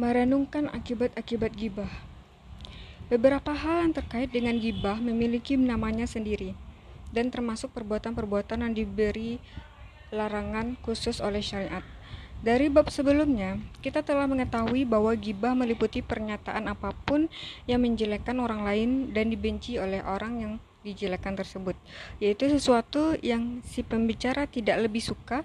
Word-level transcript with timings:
Merenungkan 0.00 0.72
akibat-akibat 0.72 1.52
gibah. 1.52 1.92
Beberapa 3.12 3.52
hal 3.52 3.84
yang 3.84 3.92
terkait 3.92 4.32
dengan 4.32 4.56
gibah 4.56 4.96
memiliki 4.96 5.60
namanya 5.60 6.08
sendiri 6.08 6.56
dan 7.12 7.28
termasuk 7.28 7.68
perbuatan-perbuatan 7.76 8.64
yang 8.64 8.72
diberi 8.72 9.36
larangan 10.08 10.80
khusus 10.80 11.20
oleh 11.20 11.44
syariat. 11.44 11.84
Dari 12.40 12.72
bab 12.72 12.88
sebelumnya, 12.88 13.60
kita 13.84 14.00
telah 14.00 14.24
mengetahui 14.24 14.88
bahwa 14.88 15.12
gibah 15.12 15.52
meliputi 15.52 16.00
pernyataan 16.00 16.72
apa 16.72 16.96
pun 17.04 17.28
yang 17.68 17.84
menjelekkan 17.84 18.40
orang 18.40 18.64
lain 18.64 19.12
dan 19.12 19.28
dibenci 19.28 19.76
oleh 19.76 20.00
orang 20.00 20.32
yang 20.40 20.52
dijelekkan 20.80 21.36
tersebut, 21.36 21.76
yaitu 22.24 22.48
sesuatu 22.48 23.20
yang 23.20 23.60
si 23.68 23.84
pembicara 23.84 24.48
tidak 24.48 24.80
lebih 24.80 25.04
suka, 25.04 25.44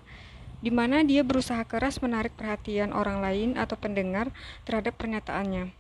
di 0.60 0.72
mana 0.72 1.04
dia 1.04 1.24
berusaha 1.26 1.64
keras 1.68 2.00
menarik 2.00 2.36
perhatian 2.36 2.96
orang 2.96 3.20
lain 3.23 3.50
atau 3.59 3.76
pendengar 3.76 4.32
terhadap 4.63 4.96
pernyataannya, 4.96 5.72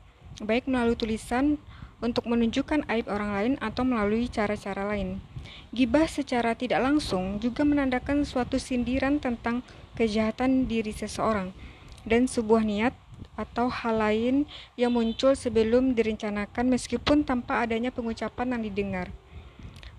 baik 0.43 0.67
melalui 0.67 0.97
tulisan 0.99 1.59
untuk 2.03 2.27
menunjukkan 2.27 2.83
aib 2.91 3.07
orang 3.07 3.31
lain 3.31 3.53
atau 3.63 3.87
melalui 3.87 4.27
cara-cara 4.27 4.83
lain. 4.83 5.23
Gibah 5.71 6.07
secara 6.09 6.57
tidak 6.57 6.83
langsung 6.83 7.39
juga 7.39 7.63
menandakan 7.63 8.27
suatu 8.27 8.59
sindiran 8.59 9.21
tentang 9.21 9.61
kejahatan 9.95 10.67
diri 10.67 10.91
seseorang 10.91 11.55
dan 12.03 12.27
sebuah 12.27 12.63
niat 12.63 12.93
atau 13.35 13.67
hal 13.67 13.99
lain 13.99 14.35
yang 14.79 14.95
muncul 14.95 15.35
sebelum 15.35 15.95
direncanakan 15.95 16.71
meskipun 16.71 17.27
tanpa 17.27 17.67
adanya 17.67 17.91
pengucapan 17.91 18.55
yang 18.55 18.61
didengar. 18.71 19.07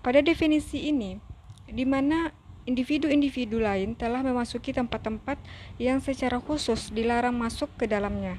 Pada 0.01 0.21
definisi 0.21 0.89
ini, 0.89 1.21
di 1.67 1.85
mana 1.85 2.33
individu-individu 2.67 3.63
lain 3.63 3.95
telah 3.95 4.19
memasuki 4.19 4.75
tempat-tempat 4.75 5.39
yang 5.79 6.03
secara 6.03 6.43
khusus 6.43 6.91
dilarang 6.91 7.33
masuk 7.33 7.71
ke 7.79 7.87
dalamnya. 7.87 8.37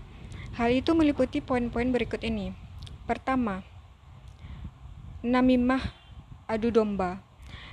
Hal 0.54 0.68
itu 0.70 0.92
meliputi 0.92 1.40
poin-poin 1.40 1.88
berikut 1.88 2.20
ini. 2.20 2.52
Pertama, 3.08 3.64
namimah 5.24 5.96
adu 6.44 6.68
domba, 6.68 7.24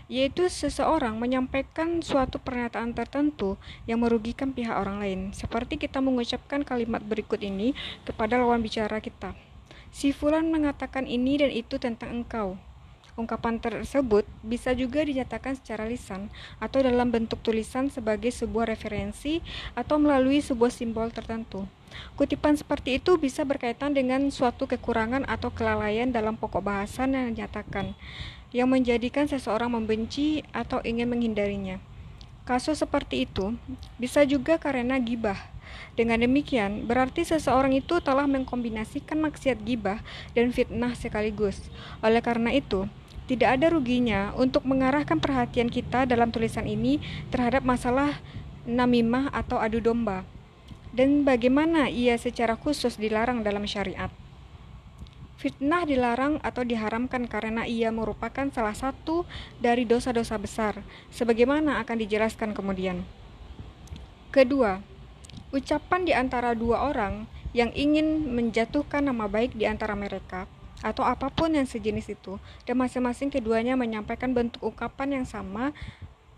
yaitu 0.08 0.48
seseorang 0.48 1.20
menyampaikan 1.20 2.00
suatu 2.00 2.40
pernyataan 2.40 2.96
tertentu 2.96 3.60
yang 3.84 4.00
merugikan 4.00 4.56
pihak 4.56 4.80
orang 4.80 5.04
lain, 5.04 5.20
seperti 5.36 5.76
kita 5.76 6.00
mengucapkan 6.00 6.64
kalimat 6.64 7.04
berikut 7.04 7.44
ini 7.44 7.76
kepada 8.08 8.40
lawan 8.40 8.64
bicara 8.64 9.04
kita. 9.04 9.36
Si 9.92 10.16
Fulan 10.16 10.52
mengatakan 10.52 11.04
ini 11.04 11.40
dan 11.40 11.52
itu 11.52 11.76
tentang 11.80 12.24
engkau. 12.24 12.56
Ungkapan 13.16 13.64
tersebut 13.64 14.28
bisa 14.44 14.76
juga 14.76 15.00
dinyatakan 15.00 15.56
secara 15.56 15.88
lisan 15.88 16.28
atau 16.60 16.84
dalam 16.84 17.08
bentuk 17.08 17.40
tulisan 17.40 17.88
sebagai 17.88 18.28
sebuah 18.28 18.76
referensi 18.76 19.40
atau 19.72 19.96
melalui 19.96 20.44
sebuah 20.44 20.68
simbol 20.68 21.08
tertentu. 21.16 21.64
Kutipan 22.20 22.60
seperti 22.60 23.00
itu 23.00 23.16
bisa 23.16 23.48
berkaitan 23.48 23.96
dengan 23.96 24.28
suatu 24.28 24.68
kekurangan 24.68 25.24
atau 25.32 25.48
kelalaian 25.48 26.12
dalam 26.12 26.36
pokok 26.36 26.60
bahasan 26.60 27.16
yang 27.16 27.32
dinyatakan, 27.32 27.96
yang 28.52 28.68
menjadikan 28.68 29.32
seseorang 29.32 29.72
membenci 29.72 30.44
atau 30.52 30.84
ingin 30.84 31.08
menghindarinya. 31.08 31.80
Kasus 32.44 32.84
seperti 32.84 33.24
itu 33.24 33.56
bisa 33.96 34.28
juga 34.28 34.60
karena 34.60 35.00
gibah. 35.00 35.40
Dengan 35.96 36.20
demikian, 36.20 36.84
berarti 36.84 37.24
seseorang 37.24 37.72
itu 37.72 38.04
telah 38.04 38.28
mengkombinasikan 38.28 39.16
maksiat 39.16 39.64
gibah 39.64 40.04
dan 40.36 40.52
fitnah 40.52 40.92
sekaligus. 40.92 41.72
Oleh 42.04 42.20
karena 42.20 42.52
itu, 42.52 42.88
tidak 43.32 43.58
ada 43.58 43.72
ruginya 43.72 44.36
untuk 44.36 44.68
mengarahkan 44.68 45.18
perhatian 45.24 45.72
kita 45.72 46.04
dalam 46.04 46.36
tulisan 46.36 46.68
ini 46.68 47.00
terhadap 47.32 47.64
masalah 47.64 48.20
namimah 48.68 49.32
atau 49.32 49.56
adu 49.56 49.80
domba 49.80 50.28
dan 50.96 51.28
bagaimana 51.28 51.92
ia 51.92 52.16
secara 52.16 52.56
khusus 52.56 52.96
dilarang 52.96 53.44
dalam 53.44 53.68
syariat. 53.68 54.08
Fitnah 55.36 55.84
dilarang 55.84 56.40
atau 56.40 56.64
diharamkan 56.64 57.28
karena 57.28 57.68
ia 57.68 57.92
merupakan 57.92 58.48
salah 58.56 58.74
satu 58.74 59.28
dari 59.60 59.84
dosa-dosa 59.84 60.40
besar, 60.40 60.80
sebagaimana 61.12 61.84
akan 61.84 61.98
dijelaskan 62.00 62.56
kemudian. 62.56 63.04
Kedua, 64.32 64.80
ucapan 65.56 66.04
di 66.04 66.12
antara 66.12 66.52
dua 66.52 66.92
orang 66.92 67.24
yang 67.56 67.72
ingin 67.72 68.28
menjatuhkan 68.36 69.08
nama 69.08 69.32
baik 69.32 69.56
di 69.56 69.64
antara 69.64 69.96
mereka 69.96 70.44
atau 70.84 71.08
apa 71.08 71.32
pun 71.32 71.56
yang 71.56 71.64
sejenis 71.64 72.14
itu, 72.14 72.36
dan 72.68 72.76
masing-masing 72.76 73.32
keduanya 73.32 73.80
menyampaikan 73.80 74.36
bentuk 74.36 74.60
ungkapan 74.60 75.24
yang 75.24 75.26
sama 75.26 75.72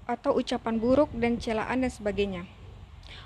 atau 0.06 0.38
ucapan 0.38 0.78
buruk 0.78 1.10
dan 1.18 1.42
celaan 1.42 1.82
dan 1.84 1.92
sebagainya. 1.92 2.46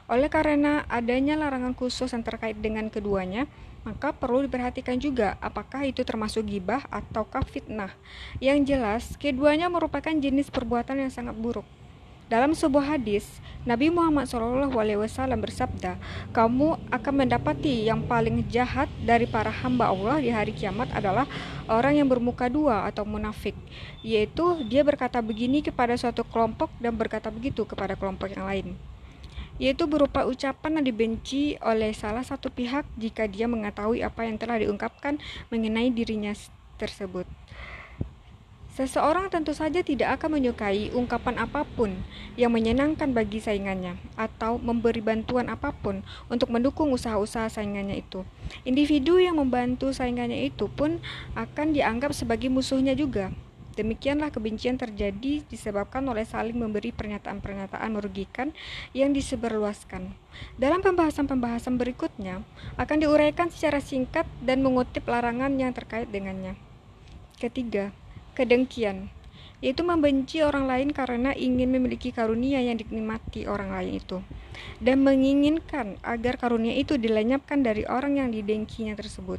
Oleh 0.07 0.31
karena 0.31 0.87
adanya 0.87 1.35
larangan 1.35 1.75
khusus 1.75 2.09
yang 2.09 2.23
terkait 2.23 2.57
dengan 2.57 2.87
keduanya, 2.87 3.45
maka 3.83 4.13
perlu 4.13 4.45
diperhatikan 4.45 4.97
juga 4.97 5.37
apakah 5.41 5.85
itu 5.85 6.05
termasuk 6.05 6.47
gibah 6.47 6.85
ataukah 6.89 7.43
fitnah. 7.45 7.91
Yang 8.39 8.57
jelas, 8.73 9.03
keduanya 9.17 9.67
merupakan 9.67 10.13
jenis 10.13 10.53
perbuatan 10.53 11.05
yang 11.05 11.11
sangat 11.11 11.37
buruk. 11.37 11.65
Dalam 12.31 12.55
sebuah 12.55 12.95
hadis, 12.95 13.27
Nabi 13.67 13.91
Muhammad 13.91 14.23
SAW 14.23 14.71
bersabda, 15.35 15.99
"Kamu 16.31 16.79
akan 16.87 17.13
mendapati 17.19 17.83
yang 17.83 18.07
paling 18.07 18.47
jahat 18.47 18.87
dari 19.03 19.27
para 19.27 19.51
hamba 19.51 19.91
Allah 19.91 20.23
di 20.23 20.31
hari 20.31 20.55
kiamat 20.55 20.87
adalah 20.95 21.27
orang 21.67 21.99
yang 21.99 22.07
bermuka 22.07 22.47
dua 22.47 22.87
atau 22.87 23.03
munafik, 23.03 23.51
yaitu 23.99 24.63
dia 24.63 24.79
berkata 24.79 25.19
begini 25.19 25.59
kepada 25.59 25.99
suatu 25.99 26.23
kelompok 26.23 26.71
dan 26.79 26.95
berkata 26.95 27.27
begitu 27.27 27.67
kepada 27.67 27.99
kelompok 27.99 28.31
yang 28.31 28.47
lain." 28.47 28.79
Yaitu 29.59 29.83
berupa 29.83 30.23
ucapan 30.23 30.79
yang 30.79 30.87
dibenci 30.87 31.59
oleh 31.59 31.91
salah 31.91 32.23
satu 32.23 32.47
pihak 32.47 32.87
jika 32.95 33.27
dia 33.27 33.51
mengetahui 33.51 34.07
apa 34.07 34.23
yang 34.23 34.39
telah 34.39 34.55
diungkapkan 34.55 35.19
mengenai 35.51 35.91
dirinya 35.91 36.31
tersebut. 36.79 37.40
Seseorang 38.71 39.27
tentu 39.27 39.51
saja 39.51 39.83
tidak 39.83 40.15
akan 40.15 40.39
menyukai 40.39 40.95
ungkapan 40.95 41.43
apa 41.43 41.67
pun 41.67 41.91
yang 42.39 42.55
menyenangkan 42.55 43.11
bagi 43.11 43.43
saingannya 43.43 43.99
atau 44.15 44.55
memberi 44.63 45.03
bantuan 45.03 45.51
apa 45.51 45.75
pun 45.75 46.07
untuk 46.31 46.55
mendukung 46.55 46.87
usaha-usaha 46.95 47.51
saingannya 47.51 47.99
itu. 47.99 48.23
Individu 48.63 49.19
yang 49.19 49.43
membantu 49.43 49.91
saingannya 49.91 50.47
itu 50.47 50.71
pun 50.71 51.03
akan 51.35 51.75
dianggap 51.75 52.15
sebagai 52.15 52.47
musuhnya 52.47 52.95
juga. 52.95 53.35
Demikianlah 53.75 54.31
kebencian 54.31 54.79
terjadi 54.79 55.43
disebabkan 55.47 56.07
oleh 56.07 56.23
saling 56.23 56.55
memberi 56.55 56.95
pernyataan-pernyataan 56.95 57.91
merugikan 57.91 58.55
yang 58.95 59.11
disebarluaskan. 59.11 60.15
Dalam 60.55 60.79
pembahasan-pembahasan 60.79 61.75
berikutnya 61.75 62.43
akan 62.79 62.97
diuraikan 63.03 63.51
secara 63.51 63.83
singkat 63.83 64.23
dan 64.43 64.63
mengutip 64.63 65.03
larangan 65.07 65.55
yang 65.59 65.75
terkait 65.75 66.07
dengannya. 66.07 66.55
Ketiga, 67.39 67.95
kedengkian, 68.33 69.11
yaitu 69.61 69.85
membenci 69.85 70.41
orang 70.41 70.65
lain 70.65 70.89
karena 70.89 71.31
ingin 71.37 71.69
memiliki 71.69 72.09
karunia 72.09 72.57
yang 72.59 72.81
dinikmati 72.81 73.45
orang 73.45 73.71
lain 73.71 74.01
itu, 74.01 74.17
dan 74.81 75.05
menginginkan 75.05 76.01
agar 76.01 76.41
karunia 76.41 76.73
itu 76.73 76.97
dilenyapkan 76.97 77.61
dari 77.61 77.85
orang 77.85 78.17
yang 78.17 78.29
didengkinya 78.33 78.97
tersebut. 78.97 79.37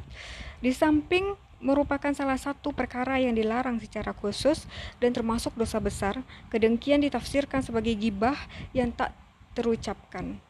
Di 0.63 0.71
samping 0.71 1.35
merupakan 1.63 2.11
salah 2.11 2.37
satu 2.37 2.75
perkara 2.75 3.23
yang 3.23 3.39
dilarang 3.39 3.79
secara 3.79 4.11
khusus 4.11 4.67
dan 4.99 5.15
termasuk 5.15 5.55
dosa 5.55 5.79
besar, 5.79 6.19
kedengkian 6.51 7.03
ditafsirkan 7.07 7.63
sebagai 7.63 7.95
gibah 7.95 8.37
yang 8.75 8.91
tak 8.91 9.15
terucapkan. 9.55 10.43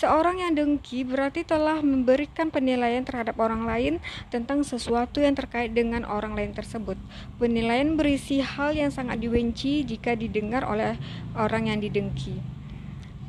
Seorang 0.00 0.40
yang 0.40 0.56
dengki 0.56 1.04
berarti 1.04 1.44
telah 1.44 1.84
memberikan 1.84 2.48
penilaian 2.48 3.04
terhadap 3.04 3.36
orang 3.36 3.68
lain 3.68 3.94
tentang 4.32 4.64
sesuatu 4.64 5.20
yang 5.20 5.36
terkait 5.36 5.76
dengan 5.76 6.08
orang 6.08 6.32
lain 6.32 6.56
tersebut. 6.56 6.96
Penilaian 7.36 8.00
berisi 8.00 8.40
hal 8.40 8.72
yang 8.72 8.88
sangat 8.88 9.20
dibenci 9.20 9.84
jika 9.84 10.16
didengar 10.16 10.64
oleh 10.64 10.96
orang 11.36 11.68
yang 11.68 11.84
didengki. 11.84 12.40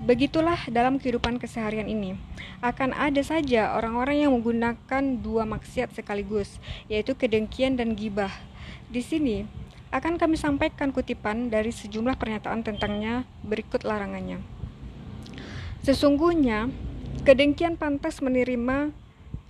Begitulah 0.08 0.64
dalam 0.72 0.96
kehidupan 0.96 1.44
keseharian 1.44 1.92
ini. 1.92 2.16
Akan 2.64 2.96
ada 2.96 3.20
saja 3.20 3.76
orang-orang 3.76 4.24
yang 4.24 4.32
menggunakan 4.32 5.04
dua 5.20 5.44
maksiat 5.44 5.92
sekaligus, 5.92 6.56
yaitu 6.88 7.20
kedengkian 7.20 7.76
dan 7.76 8.00
gibah. 8.00 8.32
Di 8.88 9.04
sini 9.04 9.44
akan 9.92 10.16
kami 10.16 10.40
sampaikan 10.40 10.96
kutipan 10.96 11.52
dari 11.52 11.76
sejumlah 11.76 12.16
pernyataan 12.16 12.64
tentangnya 12.64 13.28
berikut 13.44 13.84
larangannya. 13.84 14.61
Sesungguhnya, 15.82 16.70
kedengkian 17.26 17.74
pantas 17.74 18.22
menerima 18.22 18.94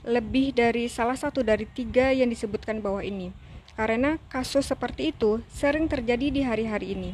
lebih 0.08 0.56
dari 0.56 0.88
salah 0.88 1.20
satu 1.20 1.44
dari 1.44 1.68
tiga 1.68 2.16
yang 2.16 2.32
disebutkan 2.32 2.80
bawah 2.80 3.04
ini, 3.04 3.36
karena 3.76 4.16
kasus 4.32 4.72
seperti 4.72 5.12
itu 5.12 5.44
sering 5.52 5.92
terjadi 5.92 6.32
di 6.32 6.40
hari-hari 6.40 6.96
ini. 6.96 7.12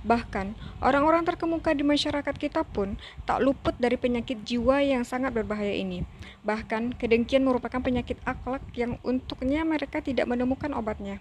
Bahkan, 0.00 0.56
orang-orang 0.80 1.28
terkemuka 1.28 1.76
di 1.76 1.84
masyarakat 1.84 2.32
kita 2.40 2.64
pun 2.64 2.96
tak 3.28 3.44
luput 3.44 3.76
dari 3.76 4.00
penyakit 4.00 4.40
jiwa 4.48 4.80
yang 4.80 5.04
sangat 5.04 5.36
berbahaya 5.36 5.76
ini. 5.76 6.08
Bahkan, 6.40 6.96
kedengkian 6.96 7.44
merupakan 7.44 7.84
penyakit 7.84 8.16
akhlak 8.24 8.64
yang 8.72 8.96
untuknya 9.04 9.60
mereka 9.60 10.00
tidak 10.00 10.24
menemukan 10.24 10.72
obatnya. 10.72 11.20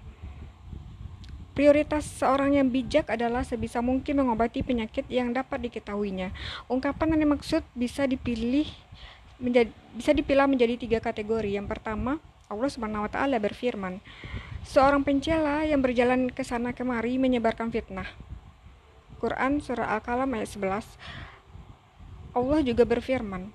Prioritas 1.54 2.10
seorang 2.18 2.58
yang 2.58 2.74
bijak 2.74 3.14
adalah 3.14 3.46
sebisa 3.46 3.78
mungkin 3.78 4.26
mengobati 4.26 4.66
penyakit 4.66 5.06
yang 5.06 5.30
dapat 5.38 5.70
diketahuinya. 5.70 6.34
Ungkapan 6.66 7.14
yang 7.14 7.30
dimaksud 7.30 7.62
bisa 7.78 8.10
dipilih 8.10 8.66
menjadi, 9.38 9.70
bisa 9.94 10.18
dipilah 10.18 10.50
menjadi 10.50 10.82
tiga 10.82 10.98
kategori. 10.98 11.54
Yang 11.54 11.70
pertama, 11.78 12.18
Allah 12.50 12.70
Subhanahu 12.74 13.06
wa 13.06 13.12
taala 13.14 13.38
berfirman, 13.38 14.02
seorang 14.66 15.06
pencela 15.06 15.62
yang 15.62 15.78
berjalan 15.78 16.34
ke 16.34 16.42
sana 16.42 16.74
kemari 16.74 17.22
menyebarkan 17.22 17.70
fitnah. 17.70 18.10
Quran 19.22 19.62
surah 19.62 19.94
Al-Qalam 19.94 20.34
ayat 20.34 20.50
11. 20.58 20.98
Allah 22.34 22.60
juga 22.66 22.82
berfirman, 22.82 23.54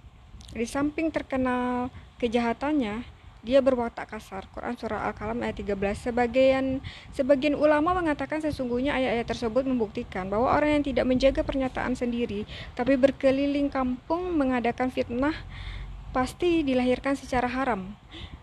di 0.54 0.64
samping 0.70 1.10
terkenal 1.10 1.90
kejahatannya, 2.22 3.02
dia 3.46 3.62
berwatak 3.62 4.11
kasar. 4.11 4.50
Quran 4.50 4.75
surah 4.75 5.06
Al-Qalam 5.11 5.38
ayat 5.46 5.62
13. 5.62 6.11
Sebagian 6.11 6.82
sebagian 7.14 7.55
ulama 7.55 7.94
mengatakan 7.94 8.43
sesungguhnya 8.43 8.99
ayat-ayat 8.99 9.26
tersebut 9.31 9.62
membuktikan 9.62 10.26
bahwa 10.26 10.50
orang 10.50 10.81
yang 10.81 10.85
tidak 10.85 11.06
menjaga 11.06 11.40
pernyataan 11.46 11.94
sendiri 11.94 12.43
tapi 12.75 12.99
berkeliling 12.99 13.70
kampung 13.70 14.35
mengadakan 14.35 14.90
fitnah 14.90 15.35
pasti 16.11 16.67
dilahirkan 16.67 17.14
secara 17.14 17.46
haram 17.46 17.94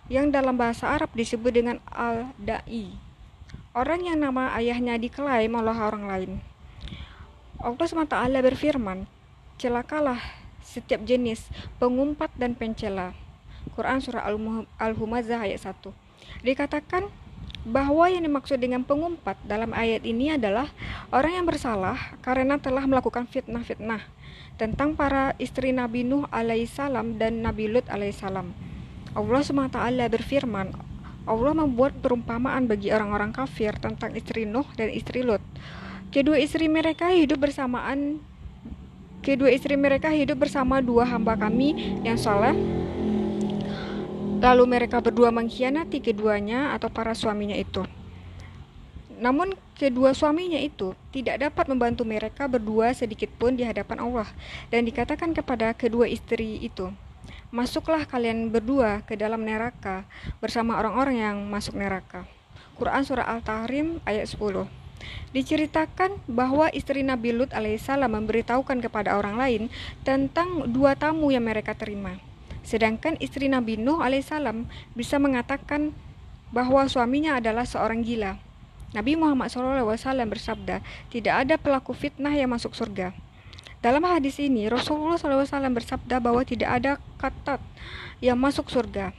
yang 0.07 0.29
dalam 0.29 0.55
bahasa 0.55 0.87
Arab 0.87 1.11
disebut 1.11 1.51
dengan 1.51 1.77
al-da'i. 1.91 2.93
Orang 3.75 4.07
yang 4.07 4.21
nama 4.21 4.55
ayahnya 4.55 4.95
diklaim 4.95 5.51
oleh 5.51 5.75
orang 5.75 6.07
lain. 6.07 6.31
Allah 7.59 7.87
SWT 7.89 8.15
berfirman, 8.45 9.09
celakalah 9.57 10.21
setiap 10.61 11.03
jenis 11.03 11.49
pengumpat 11.81 12.31
dan 12.37 12.53
pencela 12.53 13.24
Quran 13.73 13.97
Surah 14.03 14.29
Al-Humazah 14.77 15.41
ayat 15.41 15.65
1. 15.65 15.89
Dikatakan 16.45 17.09
bahwa 17.65 18.05
yang 18.05 18.21
dimaksud 18.21 18.61
dengan 18.61 18.85
pengumpat 18.85 19.41
dalam 19.41 19.73
ayat 19.73 20.05
ini 20.05 20.37
adalah 20.37 20.69
orang 21.09 21.41
yang 21.41 21.45
bersalah 21.49 21.97
karena 22.21 22.61
telah 22.61 22.85
melakukan 22.85 23.25
fitnah-fitnah 23.25 24.05
tentang 24.61 24.93
para 24.93 25.33
istri 25.41 25.73
Nabi 25.73 26.05
Nuh 26.05 26.29
alaihissalam 26.29 27.17
dan 27.17 27.41
Nabi 27.41 27.65
Lut 27.65 27.89
alaihissalam. 27.89 28.53
Allah 29.17 29.41
SWT 29.41 29.79
berfirman, 30.13 30.77
Allah 31.25 31.53
membuat 31.57 31.97
perumpamaan 31.97 32.69
bagi 32.69 32.93
orang-orang 32.93 33.33
kafir 33.33 33.73
tentang 33.81 34.13
istri 34.13 34.45
Nuh 34.45 34.69
dan 34.77 34.93
istri 34.93 35.25
Lut. 35.25 35.41
Kedua 36.13 36.37
istri 36.37 36.69
mereka 36.69 37.09
hidup 37.09 37.41
bersamaan 37.41 38.21
Kedua 39.25 39.49
istri 39.49 39.73
mereka 39.73 40.13
hidup 40.13 40.45
bersama 40.45 40.85
dua 40.85 41.01
hamba 41.01 41.33
kami 41.33 41.97
yang 42.05 42.13
soleh 42.13 42.53
Lalu 44.35 44.63
mereka 44.67 44.99
berdua 44.99 45.31
mengkhianati 45.31 46.03
keduanya 46.03 46.75
atau 46.75 46.91
para 46.91 47.15
suaminya 47.15 47.55
itu. 47.55 47.87
Namun 49.15 49.55
kedua 49.79 50.11
suaminya 50.11 50.59
itu 50.59 50.91
tidak 51.15 51.39
dapat 51.39 51.65
membantu 51.71 52.03
mereka 52.03 52.45
berdua 52.51 52.91
sedikit 52.91 53.31
pun 53.39 53.55
di 53.55 53.63
hadapan 53.63 54.03
Allah 54.03 54.27
dan 54.67 54.83
dikatakan 54.83 55.31
kepada 55.31 55.71
kedua 55.71 56.05
istri 56.11 56.59
itu, 56.59 56.91
Masuklah 57.55 58.03
kalian 58.03 58.51
berdua 58.51 58.99
ke 59.07 59.15
dalam 59.15 59.47
neraka 59.47 60.03
bersama 60.43 60.75
orang-orang 60.75 61.23
yang 61.23 61.37
masuk 61.47 61.79
neraka. 61.79 62.27
Quran 62.75 63.07
Surah 63.07 63.31
Al-Tahrim 63.31 64.03
ayat 64.03 64.27
10 64.27 64.67
Diceritakan 65.31 66.19
bahwa 66.27 66.67
istri 66.75 66.99
Nabi 67.05 67.31
Lut 67.31 67.55
alaihissalam 67.55 68.11
memberitahukan 68.11 68.83
kepada 68.83 69.15
orang 69.15 69.39
lain 69.39 69.63
tentang 70.03 70.67
dua 70.67 70.99
tamu 70.99 71.31
yang 71.31 71.47
mereka 71.47 71.71
terima. 71.71 72.19
Sedangkan 72.65 73.13
istri 73.21 73.45
Nabi 73.45 73.77
Nuh 73.77 74.01
alaihissalam 74.01 74.65
bisa 74.97 75.21
mengatakan 75.21 75.93
bahwa 76.49 76.89
suaminya 76.89 77.37
adalah 77.37 77.63
seorang 77.63 78.01
gila. 78.01 78.41
Nabi 78.95 79.13
Muhammad 79.19 79.51
SAW 79.53 79.85
bersabda, 80.25 80.81
tidak 81.11 81.33
ada 81.45 81.55
pelaku 81.61 81.91
fitnah 81.91 82.31
yang 82.31 82.49
masuk 82.49 82.73
surga. 82.73 83.11
Dalam 83.83 84.01
hadis 84.07 84.41
ini, 84.41 84.65
Rasulullah 84.65 85.19
SAW 85.19 85.45
bersabda 85.77 86.17
bahwa 86.17 86.41
tidak 86.41 86.69
ada 86.73 86.91
kata 87.21 87.61
yang 88.17 88.39
masuk 88.39 88.71
surga. 88.71 89.13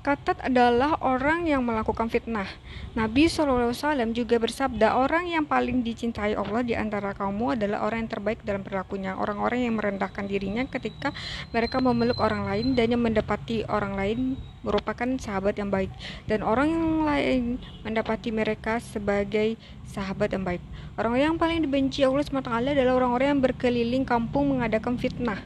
Katat 0.00 0.40
adalah 0.48 0.96
orang 1.04 1.44
yang 1.44 1.60
melakukan 1.60 2.08
fitnah. 2.08 2.48
Nabi 2.96 3.28
SAW 3.28 3.76
juga 4.16 4.40
bersabda, 4.40 4.96
orang 4.96 5.28
yang 5.28 5.44
paling 5.44 5.84
dicintai 5.84 6.32
Allah 6.32 6.64
di 6.64 6.72
antara 6.72 7.12
kaummu 7.12 7.52
adalah 7.52 7.84
orang 7.84 8.08
yang 8.08 8.10
terbaik 8.16 8.40
dalam 8.40 8.64
perilakunya. 8.64 9.12
Orang-orang 9.20 9.68
yang 9.68 9.76
merendahkan 9.76 10.24
dirinya 10.24 10.64
ketika 10.64 11.12
mereka 11.52 11.84
memeluk 11.84 12.16
orang 12.16 12.48
lain 12.48 12.72
dan 12.72 12.96
yang 12.96 13.04
mendapati 13.04 13.68
orang 13.68 13.92
lain 13.92 14.18
merupakan 14.64 15.20
sahabat 15.20 15.60
yang 15.60 15.68
baik. 15.68 15.92
Dan 16.24 16.48
orang 16.48 16.72
yang 16.72 16.88
lain 17.04 17.42
mendapati 17.84 18.32
mereka 18.32 18.80
sebagai 18.80 19.60
sahabat 19.84 20.32
yang 20.32 20.48
baik. 20.48 20.64
Orang 20.96 21.20
yang 21.20 21.36
paling 21.36 21.60
dibenci 21.60 22.08
Allah 22.08 22.24
SWT 22.24 22.48
adalah 22.48 22.96
orang-orang 22.96 23.36
yang 23.36 23.42
berkeliling 23.44 24.08
kampung 24.08 24.56
mengadakan 24.56 24.96
fitnah 24.96 25.44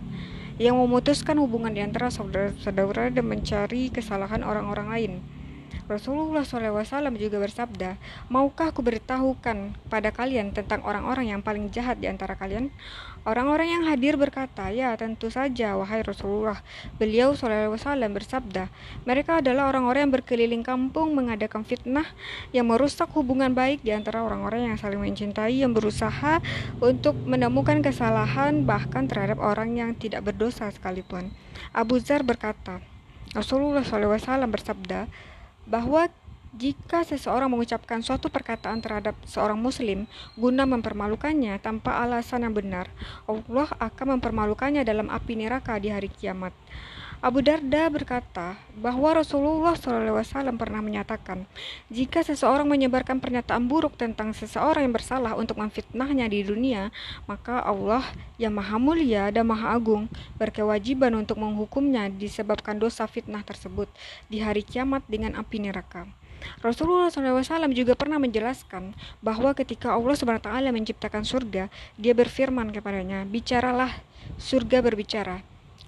yang 0.54 0.78
memutuskan 0.78 1.34
hubungan 1.42 1.74
di 1.74 1.82
antara 1.82 2.14
saudara-saudara 2.14 3.10
dan 3.10 3.26
mencari 3.26 3.90
kesalahan 3.90 4.46
orang-orang 4.46 4.88
lain. 4.90 5.12
Rasulullah 5.84 6.48
SAW 6.48 7.12
juga 7.20 7.36
bersabda, 7.36 8.00
Maukah 8.32 8.72
aku 8.72 8.80
beritahukan 8.80 9.76
pada 9.92 10.08
kalian 10.08 10.56
tentang 10.56 10.80
orang-orang 10.80 11.36
yang 11.36 11.40
paling 11.44 11.68
jahat 11.68 12.00
di 12.00 12.08
antara 12.08 12.40
kalian? 12.40 12.72
Orang-orang 13.24 13.68
yang 13.68 13.82
hadir 13.88 14.16
berkata, 14.16 14.72
Ya 14.72 14.96
tentu 14.96 15.28
saja, 15.28 15.76
wahai 15.76 16.00
Rasulullah. 16.00 16.64
Beliau 16.96 17.36
SAW 17.36 17.76
bersabda, 18.16 18.72
Mereka 19.04 19.44
adalah 19.44 19.68
orang-orang 19.68 20.08
yang 20.08 20.14
berkeliling 20.16 20.64
kampung 20.64 21.12
mengadakan 21.12 21.68
fitnah 21.68 22.08
yang 22.56 22.64
merusak 22.64 23.12
hubungan 23.12 23.52
baik 23.52 23.84
di 23.84 23.92
antara 23.92 24.24
orang-orang 24.24 24.72
yang 24.72 24.76
saling 24.80 25.00
mencintai, 25.00 25.60
yang 25.60 25.76
berusaha 25.76 26.40
untuk 26.80 27.12
menemukan 27.28 27.84
kesalahan 27.84 28.64
bahkan 28.64 29.04
terhadap 29.04 29.36
orang 29.36 29.76
yang 29.76 29.92
tidak 29.92 30.24
berdosa 30.24 30.72
sekalipun. 30.72 31.28
Abu 31.76 32.00
Zar 32.00 32.24
berkata, 32.24 32.80
Rasulullah 33.36 33.84
SAW 33.84 34.46
bersabda, 34.48 35.10
bahwa 35.64 36.08
jika 36.54 37.02
seseorang 37.02 37.50
mengucapkan 37.50 37.98
suatu 37.98 38.30
perkataan 38.30 38.78
terhadap 38.78 39.18
seorang 39.26 39.58
muslim 39.58 40.06
guna 40.38 40.62
mempermalukannya 40.62 41.58
tanpa 41.58 41.98
alasan 42.06 42.46
yang 42.46 42.54
benar, 42.54 42.86
Allah 43.26 43.68
akan 43.82 44.18
mempermalukannya 44.18 44.86
dalam 44.86 45.10
api 45.10 45.34
neraka 45.34 45.74
di 45.82 45.90
hari 45.90 46.06
kiamat. 46.06 46.54
Abu 47.24 47.40
Darda 47.40 47.88
berkata 47.88 48.52
bahwa 48.76 49.16
Rasulullah 49.16 49.72
SAW 49.72 50.60
pernah 50.60 50.84
menyatakan, 50.84 51.48
jika 51.88 52.20
seseorang 52.20 52.68
menyebarkan 52.68 53.16
pernyataan 53.16 53.64
buruk 53.64 53.96
tentang 53.96 54.36
seseorang 54.36 54.84
yang 54.84 54.92
bersalah 54.92 55.32
untuk 55.32 55.56
memfitnahnya 55.56 56.28
di 56.28 56.44
dunia, 56.44 56.92
maka 57.24 57.64
Allah 57.64 58.04
yang 58.36 58.52
Maha 58.52 58.76
Mulia 58.76 59.32
dan 59.32 59.48
Maha 59.48 59.72
Agung 59.72 60.04
berkewajiban 60.36 61.16
untuk 61.16 61.40
menghukumnya 61.40 62.12
disebabkan 62.12 62.76
dosa 62.76 63.08
fitnah 63.08 63.40
tersebut 63.40 63.88
di 64.28 64.44
hari 64.44 64.60
kiamat 64.60 65.00
dengan 65.08 65.40
api 65.40 65.64
neraka. 65.64 66.04
Rasulullah 66.60 67.08
SAW 67.08 67.72
juga 67.72 67.96
pernah 67.96 68.20
menjelaskan 68.20 68.92
bahwa 69.24 69.56
ketika 69.56 69.96
Allah 69.96 70.12
SWT 70.12 70.44
menciptakan 70.76 71.24
surga, 71.24 71.72
dia 71.96 72.12
berfirman 72.12 72.68
kepadanya, 72.68 73.24
bicaralah, 73.24 73.96
surga 74.36 74.84
berbicara. 74.84 75.40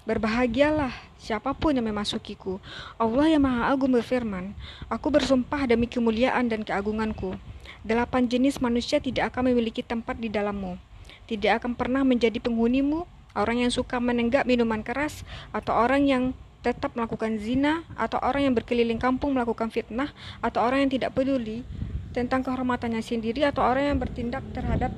Berbahagialah 0.09 1.06
siapa 1.27 1.51
pun 1.51 1.75
yang 1.75 1.83
memasukiku. 1.83 2.63
Allah 2.95 3.35
yang 3.35 3.43
Maha 3.43 3.67
Agung 3.67 3.91
berfirman, 3.91 4.55
Aku 4.87 5.11
bersumpah 5.11 5.67
demi 5.67 5.91
kemuliaan 5.91 6.47
dan 6.47 6.63
keagunganku. 6.63 7.35
Delapan 7.83 8.31
jenis 8.31 8.63
manusia 8.63 9.03
tidak 9.03 9.35
akan 9.35 9.51
memiliki 9.51 9.83
tempat 9.83 10.15
di 10.15 10.31
dalammu. 10.31 10.79
Tidak 11.27 11.59
akan 11.59 11.75
pernah 11.75 12.07
menjadi 12.07 12.39
penghunimu, 12.39 13.03
orang 13.35 13.67
yang 13.67 13.71
suka 13.75 13.99
menenggak 13.99 14.47
minuman 14.47 14.79
keras, 14.79 15.27
atau 15.51 15.75
orang 15.75 16.07
yang 16.07 16.23
tetap 16.63 16.95
melakukan 16.95 17.35
zina, 17.43 17.83
atau 17.99 18.23
orang 18.23 18.47
yang 18.47 18.55
berkeliling 18.55 18.97
kampung 18.97 19.35
melakukan 19.35 19.67
fitnah, 19.67 20.15
atau 20.39 20.63
orang 20.63 20.87
yang 20.87 20.91
tidak 20.95 21.11
peduli 21.11 21.67
tentang 22.15 22.39
kehormatannya 22.47 23.03
sendiri, 23.03 23.43
atau 23.43 23.67
orang 23.67 23.91
yang 23.91 23.99
bertindak 23.99 24.47
terhadap 24.55 24.95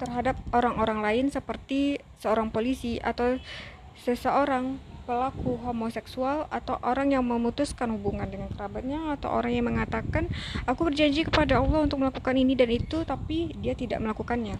terhadap 0.00 0.40
orang-orang 0.56 1.04
lain 1.04 1.26
seperti 1.28 2.00
seorang 2.16 2.48
polisi 2.48 2.96
atau 2.96 3.36
seseorang 4.00 4.80
pelaku 5.04 5.60
homoseksual 5.60 6.48
atau 6.48 6.78
orang 6.80 7.12
yang 7.12 7.26
memutuskan 7.26 7.92
hubungan 7.92 8.30
dengan 8.30 8.48
kerabatnya 8.54 9.12
atau 9.12 9.28
orang 9.28 9.52
yang 9.52 9.66
mengatakan 9.68 10.30
aku 10.64 10.88
berjanji 10.88 11.26
kepada 11.28 11.60
Allah 11.60 11.84
untuk 11.84 12.00
melakukan 12.00 12.38
ini 12.38 12.56
dan 12.56 12.70
itu 12.72 13.04
tapi 13.04 13.52
dia 13.60 13.76
tidak 13.76 14.00
melakukannya. 14.00 14.56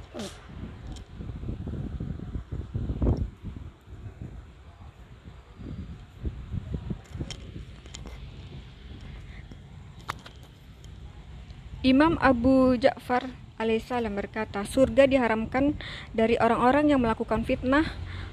Imam 11.81 12.21
Abu 12.21 12.77
Ja'far 12.77 13.33
alaihissalam 13.61 14.17
berkata, 14.17 14.65
surga 14.65 15.05
diharamkan 15.05 15.77
dari 16.17 16.41
orang-orang 16.41 16.89
yang 16.89 17.05
melakukan 17.05 17.45
fitnah 17.45 17.85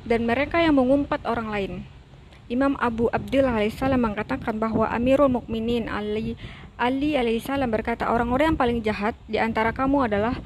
dan 0.08 0.24
mereka 0.24 0.64
yang 0.64 0.80
mengumpat 0.80 1.28
orang 1.28 1.52
lain. 1.52 1.74
Imam 2.48 2.80
Abu 2.80 3.12
Abdullah 3.12 3.60
alaihissalam 3.60 4.00
mengatakan 4.00 4.56
bahwa 4.56 4.88
Amirul 4.88 5.28
Mukminin 5.28 5.92
Ali 5.92 6.40
Ali 6.80 7.20
alaihissalam 7.20 7.68
berkata, 7.68 8.08
orang-orang 8.08 8.56
yang 8.56 8.60
paling 8.60 8.80
jahat 8.80 9.20
di 9.28 9.36
antara 9.36 9.76
kamu 9.76 10.08
adalah 10.08 10.40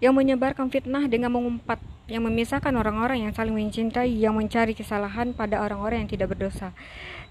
yang 0.00 0.16
menyebarkan 0.16 0.72
fitnah 0.72 1.04
dengan 1.04 1.34
mengumpat, 1.34 1.82
yang 2.08 2.24
memisahkan 2.24 2.72
orang-orang 2.72 3.28
yang 3.28 3.32
saling 3.36 3.52
mencintai, 3.52 4.08
yang 4.08 4.32
mencari 4.32 4.72
kesalahan 4.72 5.36
pada 5.36 5.60
orang-orang 5.60 6.06
yang 6.06 6.10
tidak 6.10 6.32
berdosa. 6.32 6.72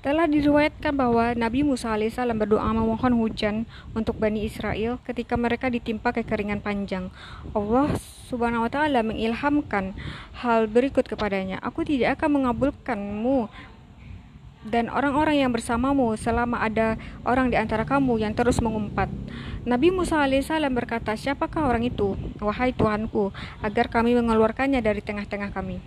Telah 0.03 0.27
diriwayatkan 0.27 0.91
bahwa 1.00 1.31
Nabi 1.31 1.63
Musa 1.63 1.95
alaihissalam 1.95 2.36
berdoa 2.36 2.75
memohon 2.75 3.15
hujan 3.24 3.63
untuk 3.95 4.19
Bani 4.19 4.43
Israel 4.43 5.00
ketika 5.07 5.39
mereka 5.39 5.72
ditimpa 5.72 6.12
kekeringan 6.12 6.60
panjang. 6.60 7.07
Allah 7.55 7.95
subhanahu 8.27 8.67
wa 8.67 8.72
ta'ala 8.72 9.00
mengilhamkan 9.00 9.95
hal 10.43 10.67
berikut 10.67 11.07
kepadanya. 11.07 11.55
Aku 11.63 11.88
tidak 11.88 12.19
akan 12.19 12.43
mengabulkanmu 12.43 13.48
dan 14.67 14.91
orang-orang 14.91 15.39
yang 15.39 15.55
bersamamu 15.55 16.19
selama 16.19 16.60
ada 16.60 17.00
orang 17.24 17.48
di 17.48 17.55
antara 17.55 17.88
kamu 17.88 18.27
yang 18.27 18.36
terus 18.36 18.60
mengumpat. 18.60 19.07
Nabi 19.63 19.88
Musa 19.88 20.19
alaihissalam 20.19 20.75
berkata, 20.75 21.15
Siapakah 21.15 21.63
orang 21.63 21.88
itu? 21.88 22.19
Wahai 22.43 22.75
Tuhanku, 22.75 23.31
agar 23.63 23.88
kami 23.88 24.19
mengeluarkannya 24.19 24.83
dari 24.83 25.00
tengah-tengah 25.00 25.55
kami. 25.55 25.79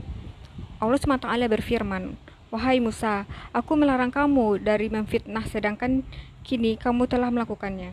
Allah 0.81 0.97
SWT 0.97 1.29
berfirman, 1.53 2.17
Wahai 2.47 2.79
Musa, 2.79 3.27
aku 3.51 3.75
melarang 3.75 4.15
kamu 4.15 4.63
dari 4.63 4.87
memfitnah 4.87 5.43
sedangkan 5.51 6.07
kini 6.47 6.79
kamu 6.79 7.11
telah 7.11 7.27
melakukannya. 7.35 7.91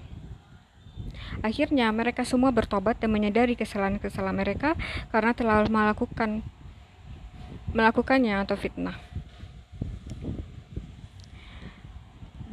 Akhirnya 1.42 1.90
mereka 1.90 2.22
semua 2.22 2.54
bertobat 2.54 3.02
dan 3.02 3.10
menyadari 3.10 3.58
kesalahan-kesalahan 3.58 4.38
mereka 4.38 4.78
karena 5.10 5.34
telah 5.34 5.66
melakukan 5.66 6.46
melakukannya 7.74 8.46
atau 8.46 8.54
fitnah. 8.54 8.94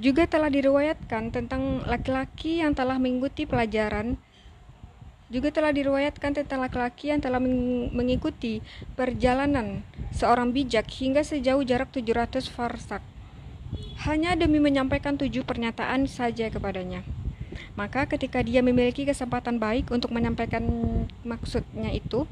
Juga 0.00 0.24
telah 0.24 0.48
diriwayatkan 0.48 1.28
tentang 1.28 1.84
laki-laki 1.84 2.64
yang 2.64 2.72
telah 2.72 2.96
mengikuti 2.96 3.44
pelajaran 3.44 4.16
juga 5.30 5.54
telah 5.54 5.70
diriwayatkan 5.70 6.42
tentang 6.42 6.58
laki-laki 6.58 7.14
yang 7.14 7.22
telah 7.22 7.38
mengikuti 7.94 8.58
perjalanan 8.98 9.86
seorang 10.10 10.50
bijak 10.50 10.90
hingga 10.90 11.22
sejauh 11.22 11.62
jarak 11.62 11.94
700 11.94 12.50
farsak 12.50 13.00
hanya 14.02 14.34
demi 14.34 14.58
menyampaikan 14.58 15.14
tujuh 15.14 15.46
pernyataan 15.46 16.10
saja 16.10 16.50
kepadanya. 16.50 17.06
Maka 17.78 18.08
ketika 18.10 18.42
dia 18.42 18.64
memiliki 18.64 19.06
kesempatan 19.06 19.62
baik 19.62 19.92
untuk 19.94 20.10
menyampaikan 20.10 20.64
maksudnya 21.22 21.92
itu, 21.94 22.26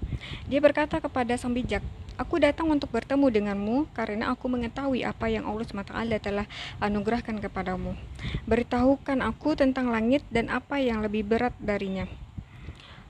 dia 0.51 0.59
berkata 0.59 0.99
kepada 0.99 1.39
sang 1.39 1.55
bijak, 1.55 1.85
Aku 2.19 2.43
datang 2.43 2.67
untuk 2.67 2.91
bertemu 2.91 3.31
denganmu 3.31 3.95
karena 3.95 4.35
aku 4.35 4.51
mengetahui 4.51 5.07
apa 5.07 5.31
yang 5.31 5.47
Allah 5.47 5.63
SWT 5.63 5.95
telah 6.19 6.51
anugerahkan 6.83 7.39
kepadamu. 7.39 7.95
Beritahukan 8.43 9.23
aku 9.23 9.55
tentang 9.55 9.95
langit 9.95 10.27
dan 10.27 10.51
apa 10.51 10.83
yang 10.83 10.99
lebih 10.99 11.23
berat 11.23 11.55
darinya 11.63 12.11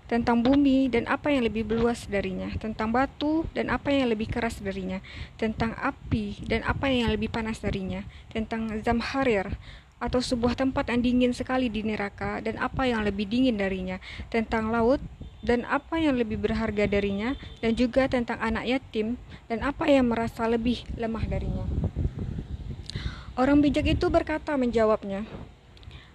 tentang 0.09 0.41
bumi 0.41 0.89
dan 0.89 1.05
apa 1.05 1.29
yang 1.29 1.45
lebih 1.45 1.69
luas 1.69 2.09
darinya, 2.09 2.49
tentang 2.57 2.89
batu 2.89 3.45
dan 3.53 3.69
apa 3.69 3.93
yang 3.93 4.09
lebih 4.09 4.27
keras 4.33 4.59
darinya, 4.59 5.05
tentang 5.37 5.77
api 5.77 6.49
dan 6.49 6.65
apa 6.65 6.89
yang 6.89 7.13
lebih 7.13 7.29
panas 7.29 7.61
darinya, 7.61 8.03
tentang 8.33 8.73
zamharir 8.81 9.53
atau 10.01 10.23
sebuah 10.23 10.57
tempat 10.57 10.89
yang 10.89 11.05
dingin 11.05 11.33
sekali 11.37 11.69
di 11.69 11.85
neraka 11.85 12.41
dan 12.41 12.57
apa 12.57 12.89
yang 12.89 13.05
lebih 13.05 13.29
dingin 13.29 13.61
darinya, 13.61 14.01
tentang 14.33 14.73
laut 14.73 14.99
dan 15.45 15.69
apa 15.69 16.01
yang 16.01 16.19
lebih 16.19 16.41
berharga 16.41 16.89
darinya, 16.89 17.37
dan 17.61 17.77
juga 17.77 18.09
tentang 18.09 18.41
anak 18.41 18.65
yatim 18.67 19.21
dan 19.47 19.63
apa 19.63 19.87
yang 19.87 20.11
merasa 20.11 20.49
lebih 20.49 20.83
lemah 20.97 21.25
darinya. 21.29 21.67
Orang 23.39 23.63
bijak 23.63 23.87
itu 23.87 24.11
berkata 24.11 24.59
menjawabnya, 24.59 25.23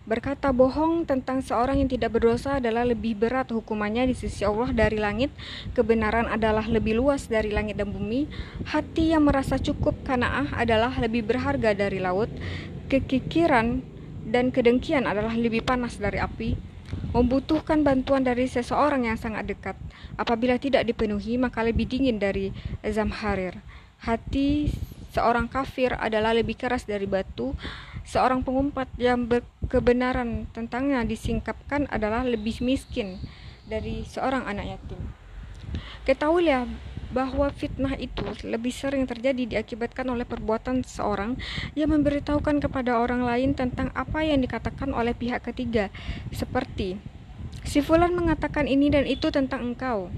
Berkata 0.04 0.52
bohong 0.52 1.08
tentang 1.08 1.40
seorang 1.40 1.80
yang 1.80 1.88
tidak 1.88 2.20
berdosa 2.20 2.60
adalah 2.60 2.84
lebih 2.84 3.16
berat 3.16 3.48
hukumannya 3.56 4.12
di 4.12 4.16
sisi 4.20 4.44
Allah 4.44 4.76
dari 4.76 5.00
langit. 5.00 5.32
Kebenaran 5.72 6.28
adalah 6.28 6.68
lebih 6.68 7.00
luas 7.00 7.32
dari 7.32 7.56
langit 7.56 7.80
dan 7.80 7.88
bumi. 7.88 8.28
Hati 8.68 9.16
yang 9.16 9.24
merasa 9.24 9.56
cukup 9.56 9.96
kanaah 10.04 10.52
adalah 10.60 10.92
lebih 11.00 11.24
berharga 11.24 11.72
dari 11.72 12.04
laut. 12.04 12.28
Kekikiran 12.92 13.80
dan 14.28 14.52
kedengkian 14.52 15.08
adalah 15.08 15.40
lebih 15.40 15.64
panas 15.64 15.96
dari 15.96 16.20
api. 16.20 16.60
Membutuhkan 17.16 17.88
bantuan 17.88 18.28
dari 18.28 18.52
seseorang 18.52 19.08
yang 19.08 19.16
sangat 19.16 19.48
dekat. 19.48 19.80
Apabila 20.20 20.60
tidak 20.60 20.84
dipenuhi, 20.84 21.40
maka 21.40 21.64
lebih 21.64 21.88
dingin 21.88 22.20
dari 22.20 22.52
zamharir. 22.84 23.56
Hati 24.04 24.68
seorang 25.14 25.46
kafir 25.46 25.94
adalah 25.94 26.34
lebih 26.34 26.58
keras 26.58 26.90
dari 26.90 27.06
batu 27.06 27.54
seorang 28.04 28.42
pengumpat 28.42 28.90
yang 28.98 29.30
berkebenaran 29.30 30.50
tentangnya 30.52 31.06
disingkapkan 31.06 31.88
adalah 31.94 32.26
lebih 32.26 32.60
miskin 32.66 33.22
dari 33.70 34.04
seorang 34.04 34.44
anak 34.50 34.76
yatim. 34.76 35.00
Ketahuilah 36.04 36.68
bahwa 37.14 37.48
fitnah 37.54 37.94
itu 37.96 38.26
lebih 38.42 38.74
sering 38.74 39.06
terjadi 39.06 39.46
diakibatkan 39.46 40.10
oleh 40.10 40.26
perbuatan 40.26 40.82
seorang 40.82 41.38
yang 41.78 41.94
memberitahukan 41.94 42.58
kepada 42.58 42.98
orang 42.98 43.22
lain 43.22 43.54
tentang 43.54 43.94
apa 43.94 44.26
yang 44.26 44.42
dikatakan 44.42 44.92
oleh 44.92 45.14
pihak 45.14 45.46
ketiga, 45.46 45.94
seperti 46.34 46.98
si 47.64 47.80
fulan 47.86 48.12
mengatakan 48.18 48.66
ini 48.66 48.90
dan 48.90 49.06
itu 49.06 49.30
tentang 49.30 49.72
engkau, 49.72 50.10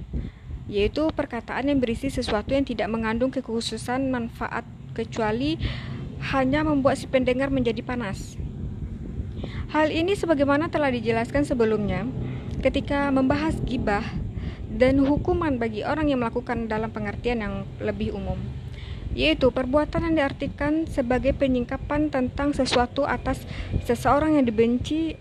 yaitu 0.72 1.12
perkataan 1.12 1.70
yang 1.70 1.84
berisi 1.84 2.08
sesuatu 2.08 2.56
yang 2.56 2.64
tidak 2.64 2.88
mengandung 2.88 3.30
kekhususan 3.30 4.10
manfaat 4.10 4.64
kecuali 4.96 5.60
hanya 6.32 6.64
membuat 6.64 6.96
si 6.96 7.06
pendengar 7.06 7.52
menjadi 7.52 7.84
panas. 7.84 8.40
Hal 9.75 9.92
ini 9.92 10.16
sebagaimana 10.16 10.72
telah 10.72 10.90
dijelaskan 10.90 11.44
sebelumnya 11.44 12.08
ketika 12.64 13.12
membahas 13.12 13.60
gibah 13.68 14.08
dan 14.72 15.04
hukuman 15.04 15.60
bagi 15.60 15.84
orang 15.84 16.08
yang 16.08 16.24
melakukan 16.24 16.72
dalam 16.72 16.90
pengertian 16.90 17.44
yang 17.44 17.56
lebih 17.84 18.16
umum 18.16 18.40
yaitu 19.16 19.48
perbuatan 19.48 20.12
yang 20.12 20.16
diartikan 20.20 20.84
sebagai 20.92 21.32
penyingkapan 21.32 22.12
tentang 22.12 22.52
sesuatu 22.52 23.08
atas 23.08 23.48
seseorang 23.88 24.36
yang 24.36 24.44
dibenci 24.44 25.16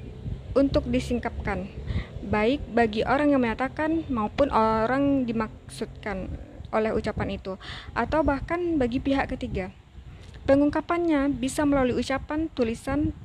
untuk 0.59 0.87
disingkapkan, 0.90 1.71
baik 2.26 2.59
bagi 2.75 3.07
orang 3.07 3.31
yang 3.31 3.43
menyatakan 3.43 4.02
maupun 4.11 4.50
orang 4.50 5.23
dimaksudkan 5.23 6.26
oleh 6.75 6.90
ucapan 6.90 7.38
itu, 7.38 7.54
atau 7.95 8.26
bahkan 8.26 8.59
bagi 8.75 8.99
pihak 8.99 9.31
ketiga. 9.31 9.71
Pengungkapannya 10.45 11.33
bisa 11.33 11.64
melalui 11.64 12.04
ucapan, 12.04 12.52
tulisan, 12.52 13.16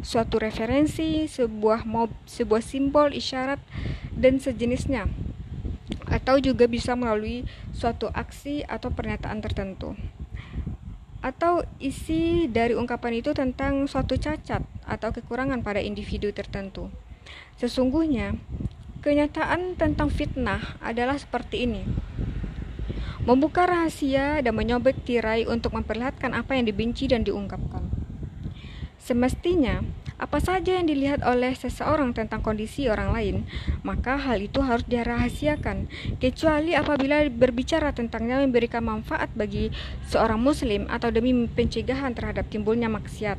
suatu 0.00 0.40
referensi, 0.40 1.28
sebuah 1.28 1.84
mob, 1.84 2.08
sebuah 2.24 2.64
simbol, 2.64 3.12
isyarat, 3.12 3.60
dan 4.16 4.40
sejenisnya. 4.40 5.04
Atau 6.08 6.40
juga 6.40 6.64
bisa 6.64 6.96
melalui 6.96 7.44
suatu 7.76 8.08
aksi 8.08 8.64
atau 8.64 8.88
pernyataan 8.88 9.44
tertentu. 9.44 9.92
Atau 11.20 11.68
isi 11.76 12.48
dari 12.48 12.72
ungkapan 12.72 13.20
itu 13.20 13.36
tentang 13.36 13.84
suatu 13.84 14.16
cacat 14.16 14.64
atau 14.88 15.08
kekurangan 15.12 15.60
pada 15.60 15.84
individu 15.84 16.32
tertentu. 16.32 16.88
Sesungguhnya, 17.60 18.32
kenyataan 19.04 19.76
tentang 19.76 20.08
fitnah 20.08 20.80
adalah 20.80 21.20
seperti 21.20 21.68
ini 21.68 21.84
membuka 23.22 23.66
rahasia 23.66 24.42
dan 24.42 24.54
menyobek 24.58 25.06
tirai 25.06 25.46
untuk 25.46 25.78
memperlihatkan 25.78 26.34
apa 26.34 26.58
yang 26.58 26.66
dibenci 26.66 27.06
dan 27.06 27.22
diungkapkan. 27.22 27.86
Semestinya, 29.02 29.82
apa 30.22 30.38
saja 30.38 30.78
yang 30.78 30.86
dilihat 30.86 31.26
oleh 31.26 31.50
seseorang 31.58 32.14
tentang 32.14 32.38
kondisi 32.46 32.86
orang 32.86 33.10
lain, 33.10 33.36
maka 33.82 34.14
hal 34.14 34.38
itu 34.38 34.62
harus 34.62 34.86
dirahasiakan, 34.86 35.90
kecuali 36.22 36.78
apabila 36.78 37.26
berbicara 37.26 37.90
tentangnya 37.90 38.38
memberikan 38.38 38.86
manfaat 38.86 39.34
bagi 39.34 39.74
seorang 40.06 40.38
muslim 40.38 40.86
atau 40.86 41.10
demi 41.10 41.34
pencegahan 41.50 42.14
terhadap 42.14 42.46
timbulnya 42.46 42.86
maksiat. 42.86 43.34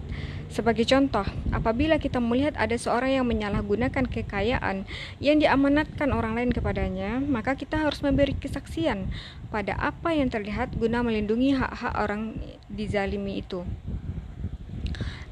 Sebagai 0.54 0.86
contoh, 0.86 1.26
apabila 1.50 1.98
kita 1.98 2.22
melihat 2.22 2.54
ada 2.62 2.78
seorang 2.78 3.18
yang 3.18 3.26
menyalahgunakan 3.26 4.06
kekayaan 4.06 4.86
yang 5.18 5.42
diamanatkan 5.42 6.14
orang 6.14 6.38
lain 6.38 6.54
kepadanya, 6.54 7.18
maka 7.18 7.58
kita 7.58 7.82
harus 7.82 8.06
memberi 8.06 8.38
kesaksian 8.38 9.10
pada 9.50 9.74
apa 9.82 10.14
yang 10.14 10.30
terlihat 10.30 10.78
guna 10.78 11.02
melindungi 11.02 11.58
hak-hak 11.58 11.98
orang 11.98 12.38
dizalimi 12.70 13.42
itu. 13.42 13.66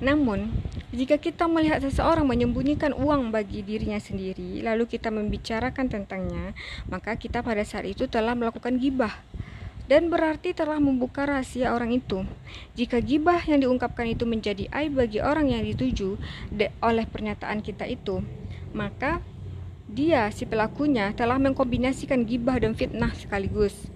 Namun, 0.02 0.50
jika 0.90 1.22
kita 1.22 1.46
melihat 1.46 1.86
seseorang 1.86 2.26
menyembunyikan 2.26 2.90
uang 2.90 3.30
bagi 3.30 3.62
dirinya 3.62 4.02
sendiri, 4.02 4.66
lalu 4.66 4.90
kita 4.90 5.14
membicarakan 5.14 5.86
tentangnya, 5.86 6.58
maka 6.90 7.14
kita 7.14 7.46
pada 7.46 7.62
saat 7.62 7.86
itu 7.86 8.10
telah 8.10 8.34
melakukan 8.34 8.82
gibah 8.82 9.22
dan 9.92 10.08
berarti 10.08 10.56
telah 10.56 10.80
membuka 10.80 11.28
rahasia 11.28 11.76
orang 11.76 11.92
itu. 11.92 12.24
Jika 12.80 13.04
gibah 13.04 13.44
yang 13.44 13.68
diungkapkan 13.68 14.08
itu 14.08 14.24
menjadi 14.24 14.72
aib 14.72 14.96
bagi 14.96 15.20
orang 15.20 15.52
yang 15.52 15.68
dituju 15.68 16.16
oleh 16.80 17.04
pernyataan 17.12 17.60
kita 17.60 17.84
itu, 17.92 18.24
maka 18.72 19.20
dia 19.92 20.32
si 20.32 20.48
pelakunya 20.48 21.12
telah 21.12 21.36
mengkombinasikan 21.36 22.24
gibah 22.24 22.56
dan 22.64 22.72
fitnah 22.72 23.12
sekaligus. 23.20 23.92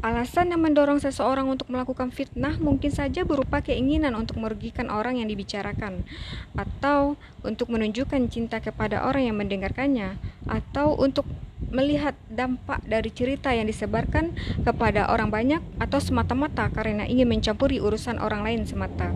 Alasan 0.00 0.54
yang 0.54 0.64
mendorong 0.64 0.96
seseorang 0.96 1.44
untuk 1.44 1.68
melakukan 1.68 2.08
fitnah 2.08 2.56
mungkin 2.56 2.88
saja 2.88 3.26
berupa 3.28 3.60
keinginan 3.60 4.16
untuk 4.16 4.40
merugikan 4.40 4.88
orang 4.88 5.20
yang 5.20 5.28
dibicarakan, 5.28 6.08
atau 6.56 7.20
untuk 7.44 7.68
menunjukkan 7.68 8.32
cinta 8.32 8.64
kepada 8.64 9.04
orang 9.04 9.28
yang 9.28 9.36
mendengarkannya, 9.36 10.16
atau 10.48 10.96
untuk 10.96 11.28
melihat 11.68 12.14
dampak 12.30 12.80
dari 12.86 13.10
cerita 13.12 13.52
yang 13.52 13.66
disebarkan 13.68 14.32
kepada 14.64 15.10
orang 15.12 15.28
banyak 15.28 15.62
atau 15.76 15.98
semata-mata 16.00 16.70
karena 16.72 17.04
ingin 17.04 17.28
mencampuri 17.28 17.82
urusan 17.82 18.16
orang 18.22 18.46
lain 18.46 18.62
semata. 18.64 19.12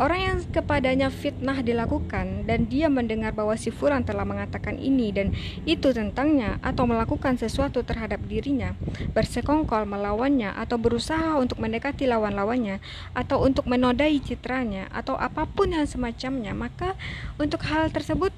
Orang 0.00 0.16
yang 0.16 0.38
kepadanya 0.48 1.12
fitnah 1.12 1.60
dilakukan 1.60 2.48
dan 2.48 2.64
dia 2.72 2.88
mendengar 2.88 3.36
bahwa 3.36 3.52
si 3.60 3.68
fulan 3.68 4.00
telah 4.00 4.24
mengatakan 4.24 4.80
ini 4.80 5.12
dan 5.12 5.36
itu 5.68 5.92
tentangnya 5.92 6.56
atau 6.64 6.88
melakukan 6.88 7.36
sesuatu 7.36 7.84
terhadap 7.84 8.16
dirinya, 8.24 8.72
bersekongkol 9.12 9.84
melawannya 9.84 10.56
atau 10.56 10.80
berusaha 10.80 11.36
untuk 11.36 11.60
mendekati 11.60 12.08
lawan-lawannya 12.08 12.80
atau 13.12 13.44
untuk 13.44 13.68
menodai 13.68 14.16
citranya 14.24 14.88
atau 14.88 15.20
apa 15.20 15.44
pun 15.44 15.76
yang 15.76 15.84
semacamnya, 15.84 16.56
maka 16.56 16.96
untuk 17.36 17.60
hal 17.68 17.92
tersebut 17.92 18.32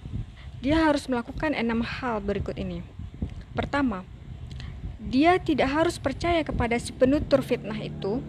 dia 0.62 0.78
harus 0.78 1.10
melakukan 1.10 1.52
enam 1.58 1.82
hal 1.82 2.22
berikut 2.22 2.54
ini. 2.54 2.86
Pertama, 3.52 4.06
dia 5.02 5.36
tidak 5.42 5.68
harus 5.74 5.98
percaya 5.98 6.46
kepada 6.46 6.78
si 6.78 6.94
penutur 6.94 7.42
fitnah 7.42 7.76
itu 7.82 8.22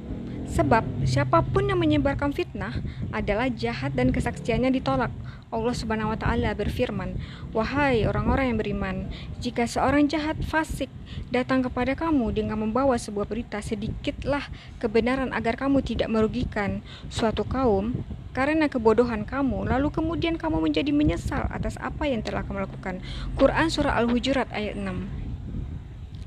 Sebab 0.53 1.07
siapa 1.07 1.39
pun 1.41 1.65
yang 1.65 1.79
menyebarkan 1.79 2.35
fitnah 2.35 2.77
adalah 3.15 3.47
jahat 3.49 3.95
dan 3.95 4.11
kesaksiannya 4.11 4.75
ditolak. 4.75 5.09
Allah 5.53 5.73
Subhanahu 5.73 6.13
wa 6.13 6.17
taala 6.19 6.51
berfirman, 6.53 7.17
"Wahai 7.57 8.05
orang-orang 8.05 8.53
yang 8.53 8.59
beriman, 8.61 8.95
jika 9.41 9.65
seorang 9.65 10.05
jahat 10.05 10.37
fasik 10.45 10.93
datang 11.33 11.65
kepada 11.65 11.97
kamu 11.97 12.37
dengan 12.37 12.61
membawa 12.61 12.97
sebuah 13.01 13.25
berita 13.25 13.65
sedikitlah 13.65 14.49
kebenaran 14.77 15.33
agar 15.33 15.57
kamu 15.57 15.81
tidak 15.81 16.09
merugikan 16.13 16.85
suatu 17.09 17.41
kaum 17.47 17.97
karena 18.33 18.67
kebodohan 18.67 19.23
kamu, 19.23 19.69
lalu 19.69 19.93
kemudian 19.93 20.35
kamu 20.35 20.59
menjadi 20.59 20.89
menyesal 20.89 21.47
atas 21.53 21.79
apa 21.79 22.09
yang 22.09 22.25
telah 22.25 22.43
kamu 22.43 22.65
lakukan." 22.65 22.99
Quran 23.37 23.69
surah 23.69 23.95
Al-Hujurat 24.01 24.49
ayat 24.51 24.75
6. 24.75 25.07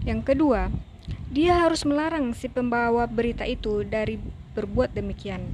Yang 0.06 0.20
kedua, 0.22 0.70
dia 1.26 1.58
harus 1.58 1.82
melarang 1.82 2.30
si 2.32 2.46
pembawa 2.46 3.04
berita 3.10 3.42
itu 3.42 3.82
dari 3.82 4.22
berbuat 4.56 4.96
demikian, 4.96 5.44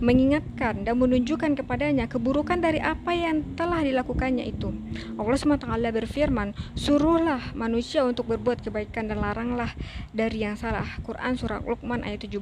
mengingatkan 0.00 0.88
dan 0.88 0.96
menunjukkan 0.96 1.60
kepadanya 1.60 2.08
keburukan 2.08 2.56
dari 2.56 2.80
apa 2.80 3.12
yang 3.12 3.44
telah 3.52 3.84
dilakukannya 3.84 4.48
itu. 4.48 4.72
Allah 5.20 5.36
SWT 5.36 5.68
berfirman, 5.68 6.56
Suruhlah 6.72 7.52
manusia 7.52 8.08
untuk 8.08 8.32
berbuat 8.32 8.64
kebaikan 8.64 9.12
dan 9.12 9.20
laranglah 9.20 9.76
dari 10.16 10.48
yang 10.48 10.56
salah. 10.56 10.88
Quran 11.04 11.36
Surah 11.36 11.60
Luqman 11.60 12.00
ayat 12.00 12.24
17 12.24 12.40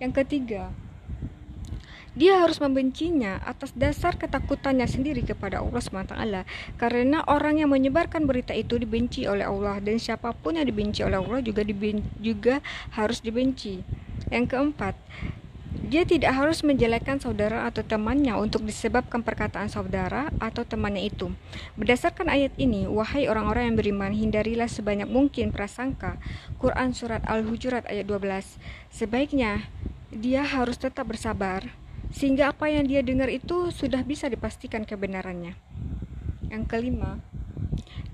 Yang 0.00 0.12
ketiga, 0.24 0.72
dia 2.16 2.40
harus 2.40 2.56
membencinya 2.64 3.44
atas 3.44 3.76
dasar 3.76 4.16
ketakutannya 4.16 4.88
sendiri 4.88 5.20
kepada 5.20 5.60
Allah 5.60 5.84
SWT 5.84 6.16
karena 6.80 7.20
orang 7.28 7.60
yang 7.60 7.68
menyebarkan 7.68 8.24
berita 8.24 8.56
itu 8.56 8.80
dibenci 8.80 9.28
oleh 9.28 9.44
Allah 9.44 9.76
dan 9.84 10.00
siapa 10.00 10.32
pun 10.32 10.56
yang 10.56 10.64
dibenci 10.64 11.04
oleh 11.04 11.20
Allah 11.20 11.44
juga 11.44 11.60
dibenci, 11.60 12.08
juga 12.16 12.64
harus 12.96 13.20
dibenci. 13.20 13.84
Yang 14.32 14.56
keempat, 14.56 14.96
dia 15.86 16.02
tidak 16.08 16.32
harus 16.34 16.64
menjelekkan 16.64 17.20
saudara 17.20 17.68
atau 17.68 17.84
temannya 17.84 18.32
untuk 18.40 18.64
disebabkan 18.64 19.20
perkataan 19.20 19.68
saudara 19.68 20.32
atau 20.40 20.64
temannya 20.64 21.06
itu. 21.12 21.30
Berdasarkan 21.76 22.32
ayat 22.32 22.56
ini, 22.56 22.88
wahai 22.88 23.28
orang-orang 23.28 23.70
yang 23.70 23.76
beriman, 23.76 24.10
hindarilah 24.16 24.66
sebanyak 24.66 25.06
mungkin 25.06 25.52
prasangka. 25.52 26.16
Quran 26.58 26.96
Surat 26.96 27.22
Al-Hujurat 27.28 27.84
ayat 27.86 28.08
12. 28.08 28.56
Sebaiknya, 28.88 29.68
dia 30.10 30.42
harus 30.42 30.80
tetap 30.80 31.12
bersabar 31.12 31.70
sehingga 32.14 32.54
apa 32.54 32.70
yang 32.70 32.86
dia 32.86 33.02
dengar 33.02 33.30
itu 33.30 33.70
sudah 33.74 34.02
bisa 34.06 34.30
dipastikan 34.30 34.86
kebenarannya. 34.86 35.58
Yang 36.46 36.64
kelima, 36.70 37.18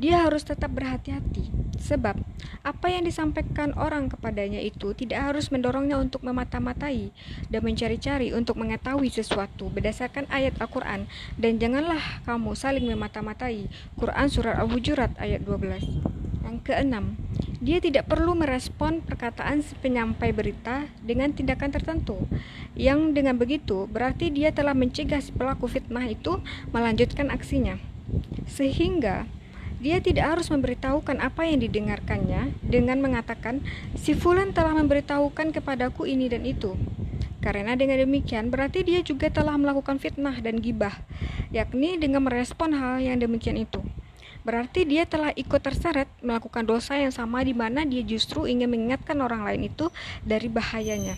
dia 0.00 0.24
harus 0.24 0.42
tetap 0.42 0.74
berhati-hati, 0.74 1.52
sebab 1.78 2.18
apa 2.66 2.86
yang 2.90 3.06
disampaikan 3.06 3.70
orang 3.78 4.10
kepadanya 4.10 4.58
itu 4.58 4.94
tidak 4.98 5.30
harus 5.30 5.50
mendorongnya 5.54 5.98
untuk 5.98 6.26
memata-matai 6.26 7.14
dan 7.50 7.60
mencari-cari 7.62 8.34
untuk 8.34 8.58
mengetahui 8.58 9.10
sesuatu 9.10 9.70
berdasarkan 9.70 10.26
ayat 10.30 10.58
Al-Quran, 10.58 11.06
dan 11.38 11.52
janganlah 11.62 12.02
kamu 12.26 12.54
saling 12.58 12.86
memata-matai. 12.86 13.70
Quran 13.94 14.26
Surat 14.26 14.58
Al-Hujurat 14.58 15.14
ayat 15.22 15.46
12. 15.46 16.02
Yang 16.42 16.56
keenam, 16.66 17.14
dia 17.62 17.78
tidak 17.78 18.10
perlu 18.10 18.34
merespon 18.34 18.98
perkataan 19.06 19.62
penyampai 19.78 20.34
berita 20.34 20.90
dengan 20.98 21.30
tindakan 21.30 21.70
tertentu. 21.70 22.18
Yang 22.74 23.14
dengan 23.14 23.38
begitu 23.38 23.86
berarti 23.86 24.34
dia 24.34 24.50
telah 24.50 24.74
mencegah 24.74 25.22
si 25.22 25.30
pelaku 25.30 25.70
fitnah 25.70 26.02
itu 26.10 26.42
melanjutkan 26.74 27.30
aksinya. 27.30 27.78
Sehingga 28.50 29.30
dia 29.78 30.02
tidak 30.02 30.34
harus 30.34 30.50
memberitahukan 30.50 31.22
apa 31.22 31.46
yang 31.46 31.62
didengarkannya 31.62 32.50
dengan 32.66 32.98
mengatakan 32.98 33.62
si 33.94 34.18
fulan 34.18 34.50
telah 34.50 34.74
memberitahukan 34.82 35.54
kepadaku 35.54 36.10
ini 36.10 36.26
dan 36.26 36.42
itu. 36.42 36.74
Karena 37.38 37.78
dengan 37.78 38.02
demikian 38.02 38.50
berarti 38.50 38.82
dia 38.82 39.06
juga 39.06 39.30
telah 39.30 39.54
melakukan 39.54 40.02
fitnah 40.02 40.34
dan 40.42 40.58
gibah, 40.58 40.98
yakni 41.54 41.94
dengan 41.94 42.26
merespon 42.26 42.74
hal 42.74 42.98
yang 42.98 43.22
demikian 43.22 43.54
itu 43.54 43.82
berarti 44.42 44.86
dia 44.86 45.06
telah 45.06 45.30
ikut 45.34 45.62
terseret 45.62 46.10
melakukan 46.22 46.66
dosa 46.66 46.98
yang 46.98 47.14
sama 47.14 47.42
di 47.46 47.54
mana 47.54 47.86
dia 47.86 48.02
justru 48.02 48.46
ingin 48.50 48.70
mengingatkan 48.70 49.18
orang 49.22 49.46
lain 49.46 49.70
itu 49.70 49.90
dari 50.26 50.50
bahayanya. 50.50 51.14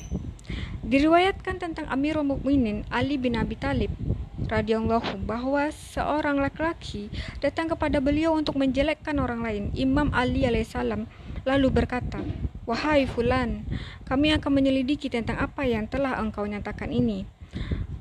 Diriwayatkan 0.85 1.57
tentang 1.57 1.89
Amirul 1.89 2.29
Mukminin 2.29 2.85
Ali 2.93 3.17
bin 3.17 3.41
Abi 3.41 3.57
Thalib 3.57 3.89
radhiyallahu 4.45 5.25
bahwa 5.25 5.73
seorang 5.73 6.37
laki-laki 6.37 7.09
datang 7.41 7.73
kepada 7.73 7.97
beliau 8.05 8.37
untuk 8.37 8.61
menjelekkan 8.61 9.17
orang 9.17 9.41
lain. 9.41 9.65
Imam 9.73 10.13
Ali 10.13 10.45
alaihissalam 10.45 11.09
lalu 11.49 11.69
berkata, 11.73 12.21
"Wahai 12.69 13.09
fulan, 13.09 13.65
kami 14.05 14.37
akan 14.37 14.53
menyelidiki 14.53 15.09
tentang 15.09 15.41
apa 15.41 15.65
yang 15.65 15.89
telah 15.89 16.21
engkau 16.21 16.45
nyatakan 16.45 16.93
ini." 16.93 17.25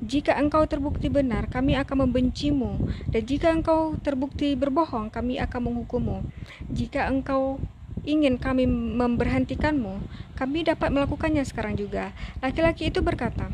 Jika 0.04 0.36
engkau 0.36 0.68
terbukti 0.68 1.08
benar, 1.08 1.48
kami 1.48 1.80
akan 1.80 2.04
membencimu, 2.04 2.76
dan 3.08 3.22
jika 3.24 3.48
engkau 3.48 3.96
terbukti 4.04 4.52
berbohong, 4.52 5.08
kami 5.08 5.40
akan 5.40 5.72
menghukummu. 5.72 6.20
Jika 6.68 7.08
engkau 7.08 7.56
ingin 8.04 8.36
kami 8.36 8.68
memberhentikanmu, 8.68 10.04
kami 10.36 10.68
dapat 10.68 10.92
melakukannya 10.92 11.40
sekarang 11.48 11.80
juga. 11.80 12.12
Laki-laki 12.44 12.92
itu 12.92 13.00
berkata, 13.00 13.48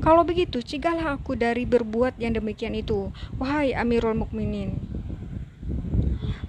Kalau 0.00 0.24
begitu, 0.24 0.64
cegahlah 0.64 1.20
aku 1.20 1.36
dari 1.36 1.68
berbuat 1.68 2.16
yang 2.16 2.32
demikian 2.32 2.72
itu, 2.72 3.12
wahai 3.36 3.76
Amirul 3.76 4.16
Mukminin. 4.16 4.80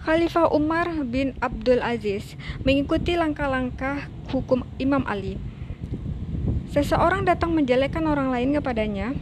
Khalifah 0.05 0.53
Umar 0.53 0.85
bin 1.01 1.33
Abdul 1.41 1.81
Aziz 1.81 2.37
mengikuti 2.61 3.17
langkah-langkah 3.17 4.05
hukum 4.29 4.61
Imam 4.77 5.01
Ali. 5.09 5.41
Seseorang 6.75 7.23
datang 7.23 7.55
menjelekkan 7.55 8.03
orang 8.03 8.29
lain 8.29 8.51
kepadanya. 8.59 9.15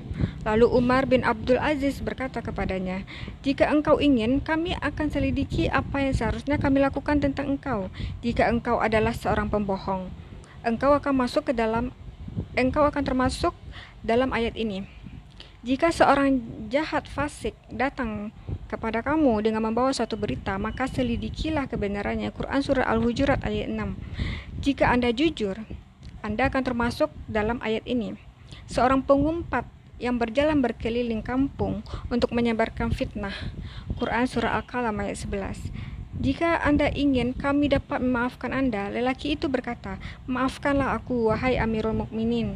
Lalu 0.44 0.68
Umar 0.74 1.08
bin 1.08 1.24
Abdul 1.24 1.62
Aziz 1.62 2.04
berkata 2.04 2.44
kepadanya, 2.44 3.08
"Jika 3.46 3.70
engkau 3.72 4.02
ingin, 4.02 4.44
kami 4.44 4.76
akan 4.82 5.08
selidiki 5.08 5.72
apa 5.72 6.04
yang 6.04 6.18
seharusnya 6.18 6.60
kami 6.60 6.84
lakukan 6.84 7.24
tentang 7.24 7.56
engkau. 7.56 7.94
Jika 8.20 8.52
engkau 8.52 8.82
adalah 8.84 9.16
seorang 9.16 9.48
pembohong, 9.48 10.12
engkau 10.68 10.92
akan 10.98 11.14
masuk 11.14 11.52
ke 11.52 11.54
dalam 11.56 11.96
engkau 12.58 12.84
akan 12.84 13.04
termasuk 13.06 13.56
dalam 14.04 14.36
ayat 14.36 14.58
ini." 14.60 14.84
Jika 15.64 15.96
seorang 15.96 16.44
jahat 16.68 17.08
fasik 17.08 17.56
datang 17.72 18.36
kepada 18.68 19.00
kamu 19.00 19.48
dengan 19.48 19.64
membawa 19.64 19.96
suatu 19.96 20.20
berita, 20.20 20.60
maka 20.60 20.92
selidikilah 20.92 21.72
kebenarannya. 21.72 22.36
Quran 22.36 22.60
Surah 22.60 22.84
Al-Hujurat 22.84 23.40
ayat 23.48 23.72
6. 23.72 23.96
Jika 24.60 24.92
Anda 24.92 25.16
jujur, 25.16 25.64
anda 26.24 26.48
akan 26.48 26.64
termasuk 26.64 27.12
dalam 27.28 27.60
ayat 27.60 27.84
ini. 27.84 28.16
Seorang 28.72 29.04
pengumpat 29.04 29.68
yang 30.00 30.16
berjalan 30.16 30.64
berkeliling 30.64 31.20
kampung 31.20 31.84
untuk 32.08 32.32
menyebarkan 32.32 32.96
fitnah. 32.96 33.36
Quran 34.00 34.24
Surah 34.24 34.56
Al-Qalam 34.56 35.04
ayat 35.04 35.20
11. 35.20 35.68
Jika 36.24 36.64
Anda 36.64 36.88
ingin 36.96 37.36
kami 37.36 37.68
dapat 37.76 38.00
memaafkan 38.00 38.56
Anda, 38.56 38.88
lelaki 38.88 39.36
itu 39.36 39.52
berkata, 39.52 40.00
Maafkanlah 40.24 40.96
aku, 40.96 41.28
wahai 41.28 41.60
Amirul 41.60 42.00
Mukminin, 42.00 42.56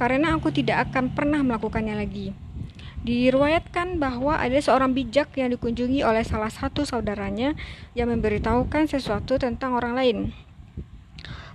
karena 0.00 0.32
aku 0.32 0.48
tidak 0.48 0.88
akan 0.88 1.12
pernah 1.12 1.44
melakukannya 1.44 1.92
lagi. 1.92 2.32
Diriwayatkan 3.04 4.00
bahwa 4.00 4.40
ada 4.40 4.56
seorang 4.56 4.96
bijak 4.96 5.36
yang 5.36 5.52
dikunjungi 5.52 6.00
oleh 6.00 6.24
salah 6.24 6.48
satu 6.48 6.88
saudaranya 6.88 7.52
yang 7.92 8.08
memberitahukan 8.08 8.88
sesuatu 8.88 9.36
tentang 9.36 9.76
orang 9.76 9.92
lain. 9.92 10.18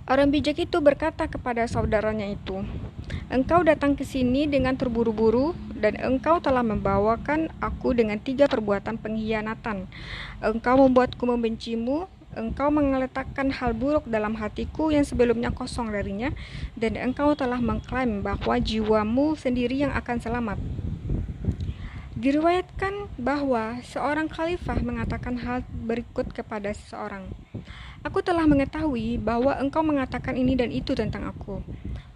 Orang 0.04 0.28
bijak 0.28 0.60
itu 0.60 0.84
berkata 0.84 1.24
kepada 1.24 1.64
saudaranya 1.64 2.28
itu, 2.28 2.60
Engkau 3.32 3.64
datang 3.64 3.96
ke 3.96 4.04
sini 4.04 4.44
dengan 4.44 4.76
terburu-buru 4.76 5.56
dan 5.80 5.96
engkau 5.96 6.44
telah 6.44 6.60
membawakan 6.60 7.48
aku 7.56 7.96
dengan 7.96 8.20
tiga 8.20 8.44
perbuatan 8.44 9.00
pengkhianatan. 9.00 9.88
Engkau 10.44 10.84
membuatku 10.84 11.24
membencimu, 11.24 12.04
engkau 12.36 12.68
mengeletakkan 12.68 13.48
hal 13.48 13.72
buruk 13.72 14.04
dalam 14.04 14.36
hatiku 14.36 14.92
yang 14.92 15.08
sebelumnya 15.08 15.52
kosong 15.56 15.88
darinya, 15.88 16.32
dan 16.76 17.00
engkau 17.00 17.32
telah 17.32 17.60
mengklaim 17.60 18.20
bahwa 18.20 18.60
jiwamu 18.60 19.36
sendiri 19.40 19.88
yang 19.88 19.92
akan 19.96 20.20
selamat. 20.20 20.60
Diriwayatkan 22.16 23.08
bahwa 23.20 23.80
seorang 23.84 24.28
khalifah 24.28 24.80
mengatakan 24.80 25.40
hal 25.40 25.64
berikut 25.68 26.32
kepada 26.32 26.72
seseorang. 26.76 27.28
Aku 28.04 28.20
telah 28.20 28.44
mengetahui 28.44 29.16
bahwa 29.16 29.56
engkau 29.56 29.80
mengatakan 29.80 30.36
ini 30.36 30.52
dan 30.52 30.68
itu 30.68 30.92
tentang 30.92 31.24
aku. 31.24 31.64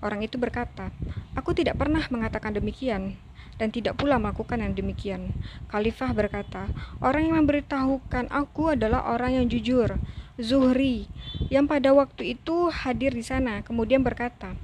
Orang 0.05 0.21
itu 0.21 0.37
berkata, 0.37 0.93
Aku 1.33 1.57
tidak 1.57 1.81
pernah 1.81 2.05
mengatakan 2.13 2.53
demikian 2.53 3.17
dan 3.57 3.73
tidak 3.73 3.97
pula 3.97 4.21
melakukan 4.21 4.61
yang 4.61 4.77
demikian. 4.77 5.33
Khalifah 5.73 6.13
berkata, 6.13 6.69
Orang 7.01 7.33
yang 7.33 7.41
memberitahukan 7.41 8.29
aku 8.29 8.77
adalah 8.77 9.09
orang 9.09 9.41
yang 9.41 9.47
jujur, 9.49 9.97
Zuhri, 10.37 11.09
yang 11.49 11.65
pada 11.65 11.97
waktu 11.97 12.37
itu 12.37 12.69
hadir 12.69 13.17
di 13.17 13.25
sana, 13.25 13.65
kemudian 13.65 14.05
berkata, 14.05 14.55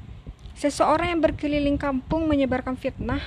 Seseorang 0.54 1.10
yang 1.10 1.20
berkeliling 1.22 1.74
kampung 1.74 2.30
menyebarkan 2.30 2.78
fitnah 2.78 3.18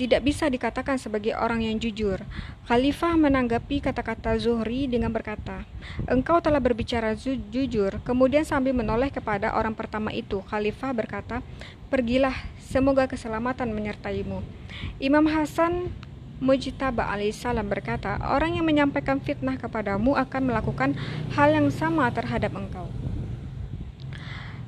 tidak 0.00 0.24
bisa 0.24 0.48
dikatakan 0.48 0.96
sebagai 0.96 1.36
orang 1.36 1.60
yang 1.60 1.76
jujur. 1.76 2.16
Khalifah 2.64 3.14
menanggapi 3.20 3.84
kata-kata 3.84 4.40
Zuhri 4.40 4.88
dengan 4.88 5.12
berkata, 5.12 5.68
"Engkau 6.08 6.40
telah 6.40 6.58
berbicara 6.64 7.12
jujur." 7.52 8.00
Kemudian 8.02 8.48
sambil 8.48 8.72
menoleh 8.72 9.12
kepada 9.12 9.52
orang 9.52 9.76
pertama 9.76 10.10
itu, 10.16 10.40
Khalifah 10.48 10.96
berkata, 10.96 11.44
"Pergilah, 11.92 12.34
semoga 12.56 13.04
keselamatan 13.04 13.68
menyertaimu." 13.70 14.40
Imam 14.96 15.28
Hasan 15.28 15.92
Mujtaba 16.42 17.06
alaihissalam 17.06 17.70
berkata, 17.70 18.18
"Orang 18.26 18.58
yang 18.58 18.66
menyampaikan 18.66 19.22
fitnah 19.22 19.54
kepadamu 19.54 20.18
akan 20.18 20.50
melakukan 20.50 20.98
hal 21.38 21.54
yang 21.54 21.70
sama 21.70 22.10
terhadap 22.10 22.50
engkau." 22.58 22.90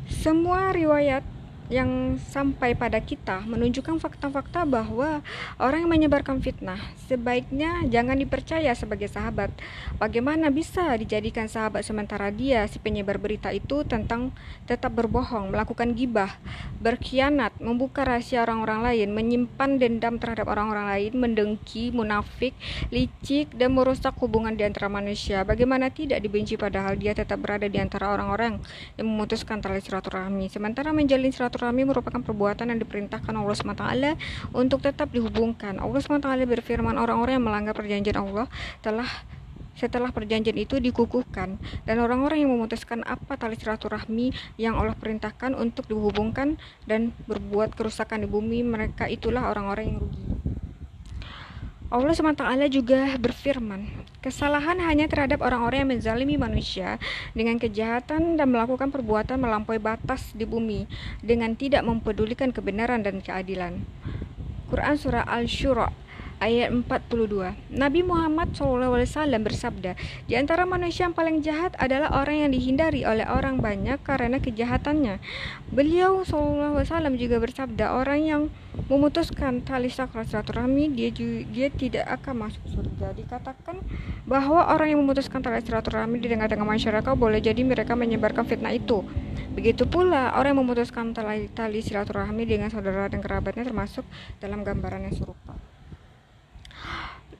Semua 0.06 0.70
riwayat 0.70 1.33
yang 1.72 2.20
sampai 2.20 2.76
pada 2.76 3.00
kita 3.00 3.40
menunjukkan 3.48 3.96
fakta-fakta 3.96 4.68
bahwa 4.68 5.24
orang 5.56 5.88
yang 5.88 5.92
menyebarkan 5.96 6.44
fitnah 6.44 6.76
sebaiknya 7.08 7.88
jangan 7.88 8.20
dipercaya 8.20 8.76
sebagai 8.76 9.08
sahabat. 9.08 9.48
Bagaimana 9.96 10.52
bisa 10.52 10.92
dijadikan 11.00 11.48
sahabat 11.48 11.80
sementara 11.88 12.28
dia 12.28 12.68
si 12.68 12.76
penyebar 12.76 13.16
berita 13.16 13.48
itu 13.48 13.80
tentang 13.88 14.36
tetap 14.68 14.92
berbohong, 14.92 15.56
melakukan 15.56 15.96
gibah, 15.96 16.36
berkhianat, 16.84 17.56
membuka 17.64 18.04
rahasia 18.04 18.44
orang-orang 18.44 18.84
lain, 18.84 19.08
menyimpan 19.16 19.80
dendam 19.80 20.20
terhadap 20.20 20.52
orang-orang 20.52 20.84
lain, 20.92 21.12
mendengki, 21.16 21.88
munafik, 21.96 22.52
licik 22.92 23.56
dan 23.56 23.72
merusak 23.72 24.12
hubungan 24.20 24.52
di 24.52 24.68
antara 24.68 24.92
manusia. 24.92 25.40
Bagaimana 25.48 25.88
tidak 25.88 26.20
dibenci 26.20 26.60
padahal 26.60 27.00
dia 27.00 27.16
tetap 27.16 27.40
berada 27.40 27.64
di 27.64 27.80
antara 27.80 28.12
orang-orang 28.12 28.60
yang 29.00 29.06
memutuskan 29.08 29.64
tali 29.64 29.80
silaturahmi 29.80 30.52
sementara 30.52 30.92
menjalin 30.92 31.32
silaturahmi 31.32 31.53
silaturahmi 31.54 31.86
merupakan 31.86 32.18
perbuatan 32.18 32.74
yang 32.74 32.82
diperintahkan 32.82 33.30
Allah 33.30 33.54
SWT 33.54 33.86
untuk 34.50 34.82
tetap 34.82 35.14
dihubungkan. 35.14 35.78
Allah 35.78 36.02
SWT 36.02 36.26
berfirman 36.26 36.98
orang-orang 36.98 37.38
yang 37.38 37.46
melanggar 37.46 37.78
perjanjian 37.78 38.18
Allah 38.18 38.50
telah 38.82 39.06
setelah 39.74 40.10
perjanjian 40.10 40.54
itu 40.54 40.78
dikukuhkan 40.78 41.58
dan 41.82 41.96
orang-orang 41.98 42.46
yang 42.46 42.54
memutuskan 42.54 43.02
apa 43.06 43.34
tali 43.34 43.58
silaturahmi 43.58 44.30
yang 44.54 44.78
Allah 44.78 44.94
perintahkan 44.94 45.54
untuk 45.54 45.86
dihubungkan 45.90 46.58
dan 46.86 47.10
berbuat 47.26 47.74
kerusakan 47.74 48.22
di 48.22 48.28
bumi 48.30 48.62
mereka 48.62 49.06
itulah 49.06 49.50
orang-orang 49.50 49.94
yang 49.94 49.98
rugi. 50.02 50.22
Allah 51.94 52.10
SWT 52.10 52.42
juga 52.74 53.14
berfirman, 53.22 53.86
kesalahan 54.18 54.82
hanya 54.82 55.06
terhadap 55.06 55.38
orang-orang 55.38 55.86
yang 55.86 55.92
menzalimi 55.94 56.34
manusia 56.34 56.98
dengan 57.38 57.54
kejahatan 57.54 58.34
dan 58.34 58.50
melakukan 58.50 58.90
perbuatan 58.90 59.38
melampaui 59.38 59.78
batas 59.78 60.34
di 60.34 60.42
bumi 60.42 60.90
dengan 61.22 61.54
tidak 61.54 61.86
mempedulikan 61.86 62.50
kebenaran 62.50 63.06
dan 63.06 63.22
keadilan. 63.22 63.86
Quran 64.74 64.98
Surah 64.98 65.22
Al-Shura 65.22 65.94
ayat 66.44 66.68
42. 66.68 67.56
Nabi 67.72 68.00
Muhammad 68.04 68.52
SAW 68.52 68.92
bersabda, 69.40 69.96
di 70.28 70.36
antara 70.36 70.68
manusia 70.68 71.08
yang 71.08 71.16
paling 71.16 71.40
jahat 71.40 71.72
adalah 71.80 72.12
orang 72.20 72.44
yang 72.44 72.50
dihindari 72.52 73.08
oleh 73.08 73.24
orang 73.24 73.64
banyak 73.64 73.96
karena 74.04 74.36
kejahatannya. 74.36 75.24
Beliau 75.72 76.20
SAW 76.28 77.16
juga 77.16 77.40
bersabda, 77.40 77.96
orang 77.96 78.20
yang 78.20 78.42
memutuskan 78.92 79.64
tali 79.64 79.88
silaturahmi 79.88 80.92
dia 80.92 81.08
dia 81.48 81.68
tidak 81.72 82.04
akan 82.20 82.50
masuk 82.50 82.64
surga. 82.68 83.16
Dikatakan 83.16 83.80
bahwa 84.28 84.68
orang 84.68 84.92
yang 84.92 85.00
memutuskan 85.00 85.40
tali 85.40 85.64
silaturahmi 85.64 86.20
di 86.20 86.28
tengah-tengah 86.28 86.68
masyarakat 86.68 87.12
boleh 87.16 87.40
jadi 87.40 87.64
mereka 87.64 87.96
menyebarkan 87.96 88.44
fitnah 88.44 88.76
itu. 88.76 89.00
Begitu 89.54 89.86
pula 89.86 90.34
orang 90.34 90.58
yang 90.58 90.66
memutuskan 90.66 91.14
tali, 91.14 91.46
tali 91.54 91.78
silaturahmi 91.78 92.42
dengan 92.42 92.68
saudara 92.68 93.06
dan 93.06 93.22
kerabatnya 93.22 93.62
termasuk 93.62 94.02
dalam 94.42 94.66
gambaran 94.66 95.06
yang 95.06 95.14
serupa. 95.14 95.54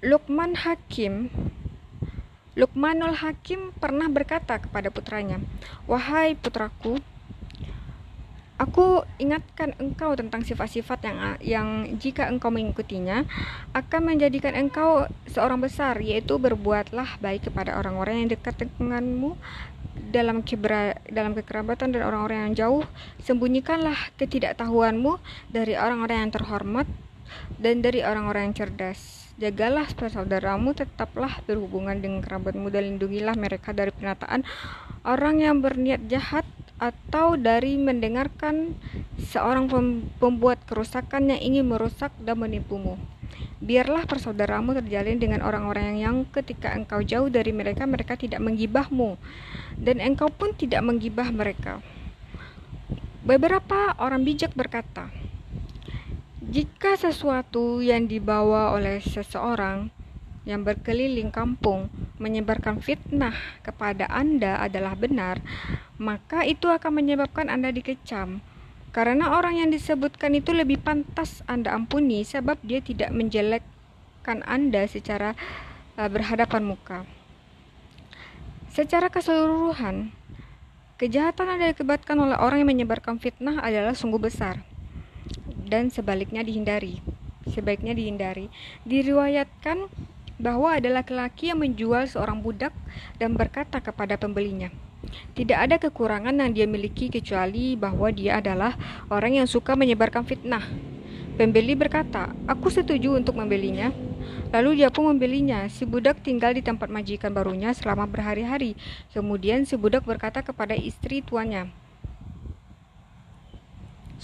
Lukman 0.05 0.53
Hakim 0.59 1.33
Lukmanul 2.55 3.19
Hakim 3.19 3.75
pernah 3.75 4.07
berkata 4.07 4.63
kepada 4.63 4.87
putranya, 4.87 5.43
"Wahai 5.91 6.39
putraku, 6.39 7.03
aku 8.63 9.03
ingatkan 9.19 9.75
engkau 9.83 10.15
tentang 10.15 10.47
sifat-sifat 10.47 10.99
yang 11.03 11.19
yang 11.43 11.69
jika 11.99 12.31
engkau 12.31 12.55
mengikutinya 12.55 13.27
akan 13.75 14.01
menjadikan 14.07 14.55
engkau 14.55 15.11
seorang 15.27 15.59
besar, 15.59 15.99
yaitu 15.99 16.39
berbuatlah 16.39 17.19
baik 17.19 17.51
kepada 17.51 17.75
orang-orang 17.75 18.23
yang 18.23 18.31
dekat 18.39 18.71
denganmu 18.79 19.35
dalam 20.15 20.47
kebera, 20.47 20.95
dalam 21.11 21.35
kekerabatan 21.35 21.91
dan 21.91 22.07
orang-orang 22.07 22.39
yang 22.47 22.55
jauh, 22.55 22.83
sembunyikanlah 23.27 24.15
ketidaktahuanmu 24.15 25.19
dari 25.51 25.75
orang-orang 25.75 26.31
yang 26.31 26.33
terhormat 26.39 26.87
dan 27.59 27.83
dari 27.83 28.07
orang-orang 28.07 28.47
yang 28.47 28.55
cerdas." 28.55 29.24
Jagalah 29.35 29.91
saudaramu, 29.91 30.79
tetaplah 30.79 31.43
berhubungan 31.43 31.99
dengan 31.99 32.23
kerabatmu 32.23 32.71
dan 32.71 32.95
lindungilah 32.95 33.35
mereka 33.35 33.75
dari 33.75 33.91
penataan 33.91 34.47
orang 35.03 35.43
yang 35.43 35.59
berniat 35.59 36.07
jahat 36.07 36.47
atau 36.79 37.35
dari 37.35 37.75
mendengarkan 37.75 38.79
seorang 39.19 39.67
pembuat 40.23 40.63
kerusakan 40.71 41.35
yang 41.35 41.41
ingin 41.43 41.67
merusak 41.67 42.15
dan 42.23 42.39
menipumu. 42.39 42.95
Biarlah 43.59 44.07
persaudaramu 44.07 44.77
terjalin 44.79 45.19
dengan 45.19 45.43
orang-orang 45.43 45.99
yang 45.99 46.17
ketika 46.31 46.71
engkau 46.71 47.03
jauh 47.03 47.27
dari 47.27 47.51
mereka, 47.51 47.89
mereka 47.91 48.15
tidak 48.15 48.39
menggibahmu, 48.39 49.19
dan 49.83 49.99
engkau 49.99 50.31
pun 50.31 50.55
tidak 50.55 50.85
menggibah 50.87 51.31
mereka. 51.35 51.83
Beberapa 53.25 53.97
orang 53.97 54.21
bijak 54.21 54.53
berkata, 54.53 55.09
jika 56.45 57.01
sesuatu 57.01 57.81
yang 57.81 58.05
dibawa 58.05 58.77
oleh 58.77 59.01
seseorang 59.01 59.89
yang 60.45 60.61
berkeliling 60.61 61.33
kampung 61.33 61.89
menyebarkan 62.21 62.85
fitnah 62.85 63.33
kepada 63.65 64.05
Anda 64.13 64.61
adalah 64.61 64.93
benar, 64.93 65.41
maka 65.97 66.45
itu 66.45 66.69
akan 66.69 67.01
menyebabkan 67.01 67.49
Anda 67.49 67.73
dikecam. 67.73 68.45
Karena 68.93 69.33
orang 69.33 69.57
yang 69.57 69.73
disebutkan 69.73 70.37
itu 70.37 70.53
lebih 70.53 70.85
pantas 70.85 71.41
Anda 71.49 71.73
ampuni 71.73 72.29
sebab 72.29 72.61
dia 72.61 72.85
tidak 72.85 73.09
menjelekkan 73.11 74.45
Anda 74.45 74.85
secara 74.85 75.33
uh, 75.97 76.09
berhadapan 76.13 76.61
muka. 76.61 77.09
Secara 78.69 79.09
keseluruhan, 79.09 80.13
kejahatan 81.01 81.57
yang 81.57 81.73
diakibatkan 81.73 82.21
oleh 82.21 82.37
orang 82.37 82.63
yang 82.63 82.71
menyebarkan 82.77 83.17
fitnah 83.17 83.65
adalah 83.65 83.97
sungguh 83.97 84.21
besar 84.21 84.74
dan 85.65 85.89
sebaliknya 85.91 86.45
dihindari. 86.45 87.01
Sebaiknya 87.49 87.93
dihindari. 87.93 88.49
Diriwayatkan 88.89 89.89
bahwa 90.41 90.75
ada 90.75 90.91
laki-laki 90.91 91.55
yang 91.55 91.63
menjual 91.63 92.11
seorang 92.11 92.43
budak 92.43 92.75
dan 93.23 93.39
berkata 93.39 93.79
kepada 93.79 94.19
pembelinya, 94.19 94.73
"Tidak 95.37 95.55
ada 95.55 95.77
kekurangan 95.79 96.35
yang 96.35 96.51
dia 96.51 96.67
miliki 96.67 97.13
kecuali 97.13 97.79
bahwa 97.79 98.11
dia 98.11 98.43
adalah 98.43 98.75
orang 99.13 99.45
yang 99.45 99.49
suka 99.49 99.79
menyebarkan 99.79 100.27
fitnah." 100.27 100.65
Pembeli 101.35 101.75
berkata, 101.75 102.31
"Aku 102.47 102.71
setuju 102.71 103.19
untuk 103.19 103.35
membelinya." 103.39 103.91
Lalu 104.55 104.87
dia 104.87 104.89
pun 104.89 105.11
membelinya. 105.11 105.67
Si 105.67 105.83
budak 105.83 106.23
tinggal 106.23 106.55
di 106.55 106.63
tempat 106.63 106.87
majikan 106.87 107.35
barunya 107.35 107.75
selama 107.75 108.07
berhari-hari. 108.07 108.79
Kemudian 109.11 109.67
si 109.67 109.75
budak 109.75 110.07
berkata 110.07 110.47
kepada 110.47 110.79
istri 110.79 111.27
tuannya, 111.27 111.75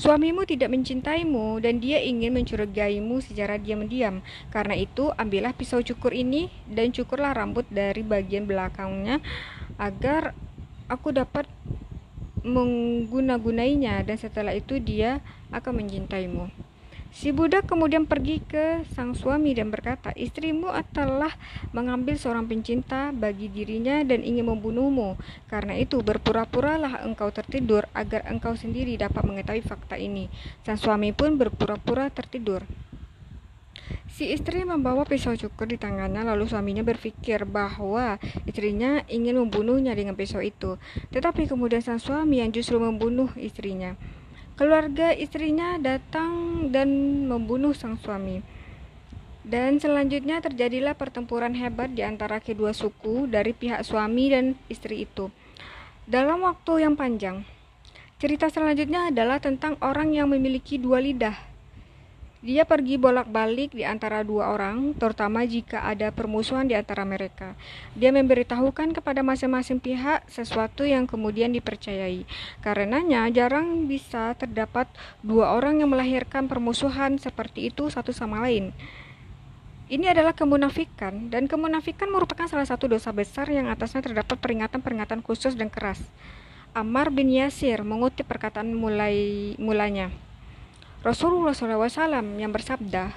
Suamimu 0.00 0.48
tidak 0.48 0.72
mencintaimu 0.72 1.60
dan 1.60 1.76
dia 1.76 2.00
ingin 2.00 2.32
mencurigaimu 2.32 3.20
secara 3.20 3.60
diam-diam. 3.60 4.24
Karena 4.48 4.72
itu, 4.72 5.12
ambillah 5.12 5.52
pisau 5.52 5.84
cukur 5.84 6.16
ini 6.16 6.48
dan 6.64 6.88
cukurlah 6.88 7.36
rambut 7.36 7.68
dari 7.68 8.00
bagian 8.00 8.48
belakangnya 8.48 9.20
agar 9.76 10.32
aku 10.88 11.12
dapat 11.12 11.44
mengguna-gunainya 12.40 14.00
dan 14.08 14.16
setelah 14.16 14.56
itu 14.56 14.80
dia 14.80 15.20
akan 15.52 15.84
mencintaimu. 15.84 16.48
Si 17.10 17.34
budak 17.34 17.66
kemudian 17.66 18.06
pergi 18.06 18.38
ke 18.38 18.86
sang 18.94 19.18
suami 19.18 19.50
dan 19.50 19.74
berkata, 19.74 20.14
"Istrimu 20.14 20.70
telah 20.94 21.34
mengambil 21.74 22.14
seorang 22.14 22.46
pencinta 22.46 23.10
bagi 23.10 23.50
dirinya 23.50 23.98
dan 24.06 24.22
ingin 24.22 24.46
membunuhmu. 24.46 25.18
Karena 25.50 25.74
itu, 25.74 25.98
berpura-puralah 26.06 27.02
engkau 27.02 27.34
tertidur 27.34 27.90
agar 27.98 28.30
engkau 28.30 28.54
sendiri 28.54 28.94
dapat 28.94 29.26
mengetahui 29.26 29.66
fakta 29.66 29.98
ini." 29.98 30.30
Sang 30.62 30.78
suami 30.78 31.10
pun 31.10 31.34
berpura-pura 31.34 32.14
tertidur. 32.14 32.62
Si 34.06 34.30
istri 34.30 34.62
membawa 34.62 35.02
pisau 35.02 35.34
cukur 35.34 35.66
di 35.66 35.74
tangannya 35.74 36.22
lalu 36.22 36.46
suaminya 36.46 36.86
berpikir 36.86 37.42
bahwa 37.42 38.22
istrinya 38.46 39.02
ingin 39.10 39.34
membunuhnya 39.34 39.98
dengan 39.98 40.14
pisau 40.14 40.38
itu. 40.38 40.78
Tetapi 41.10 41.50
kemudian 41.50 41.82
sang 41.82 41.98
suami 41.98 42.38
yang 42.38 42.54
justru 42.54 42.78
membunuh 42.78 43.34
istrinya. 43.34 43.98
Keluarga 44.60 45.16
istrinya 45.16 45.80
datang 45.80 46.68
dan 46.68 46.92
membunuh 47.24 47.72
sang 47.72 47.96
suami. 47.96 48.44
Dan 49.40 49.80
selanjutnya 49.80 50.44
terjadilah 50.44 50.92
pertempuran 51.00 51.56
hebat 51.56 51.96
di 51.96 52.04
antara 52.04 52.44
kedua 52.44 52.76
suku 52.76 53.24
dari 53.24 53.56
pihak 53.56 53.80
suami 53.88 54.28
dan 54.28 54.52
istri 54.68 55.08
itu. 55.08 55.32
Dalam 56.04 56.44
waktu 56.44 56.84
yang 56.84 56.92
panjang, 56.92 57.48
cerita 58.20 58.52
selanjutnya 58.52 59.08
adalah 59.08 59.40
tentang 59.40 59.80
orang 59.80 60.12
yang 60.12 60.28
memiliki 60.28 60.76
dua 60.76 61.00
lidah 61.00 61.49
dia 62.40 62.64
pergi 62.64 62.96
bolak-balik 62.96 63.76
di 63.76 63.84
antara 63.84 64.24
dua 64.24 64.56
orang, 64.56 64.96
terutama 64.96 65.44
jika 65.44 65.84
ada 65.84 66.08
permusuhan 66.08 66.64
di 66.64 66.72
antara 66.72 67.04
mereka. 67.04 67.52
Dia 67.92 68.08
memberitahukan 68.16 68.96
kepada 68.96 69.20
masing-masing 69.20 69.76
pihak 69.76 70.24
sesuatu 70.24 70.88
yang 70.88 71.04
kemudian 71.04 71.52
dipercayai. 71.52 72.24
Karenanya, 72.64 73.28
jarang 73.28 73.84
bisa 73.84 74.32
terdapat 74.40 74.88
dua 75.20 75.52
orang 75.52 75.84
yang 75.84 75.92
melahirkan 75.92 76.48
permusuhan 76.48 77.20
seperti 77.20 77.68
itu 77.68 77.92
satu 77.92 78.08
sama 78.16 78.40
lain. 78.40 78.72
Ini 79.92 80.16
adalah 80.16 80.32
kemunafikan, 80.32 81.28
dan 81.28 81.44
kemunafikan 81.44 82.08
merupakan 82.08 82.48
salah 82.48 82.64
satu 82.64 82.88
dosa 82.88 83.12
besar 83.12 83.52
yang 83.52 83.68
atasnya 83.68 84.00
terdapat 84.00 84.40
peringatan-peringatan 84.40 85.20
khusus 85.20 85.60
dan 85.60 85.68
keras. 85.68 86.00
Ammar 86.72 87.12
bin 87.12 87.28
Yasir 87.28 87.84
mengutip 87.84 88.24
perkataan 88.24 88.72
mulai 88.72 89.52
mulanya. 89.60 90.29
Rasulullah 91.00 91.56
SAW 91.56 92.36
yang 92.36 92.52
bersabda, 92.52 93.08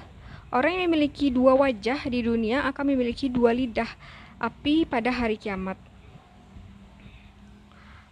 orang 0.48 0.72
yang 0.72 0.88
memiliki 0.88 1.28
dua 1.28 1.52
wajah 1.52 2.08
di 2.08 2.24
dunia 2.24 2.64
akan 2.64 2.96
memiliki 2.96 3.28
dua 3.28 3.52
lidah 3.52 3.88
api 4.40 4.88
pada 4.88 5.12
hari 5.12 5.36
kiamat. 5.36 5.76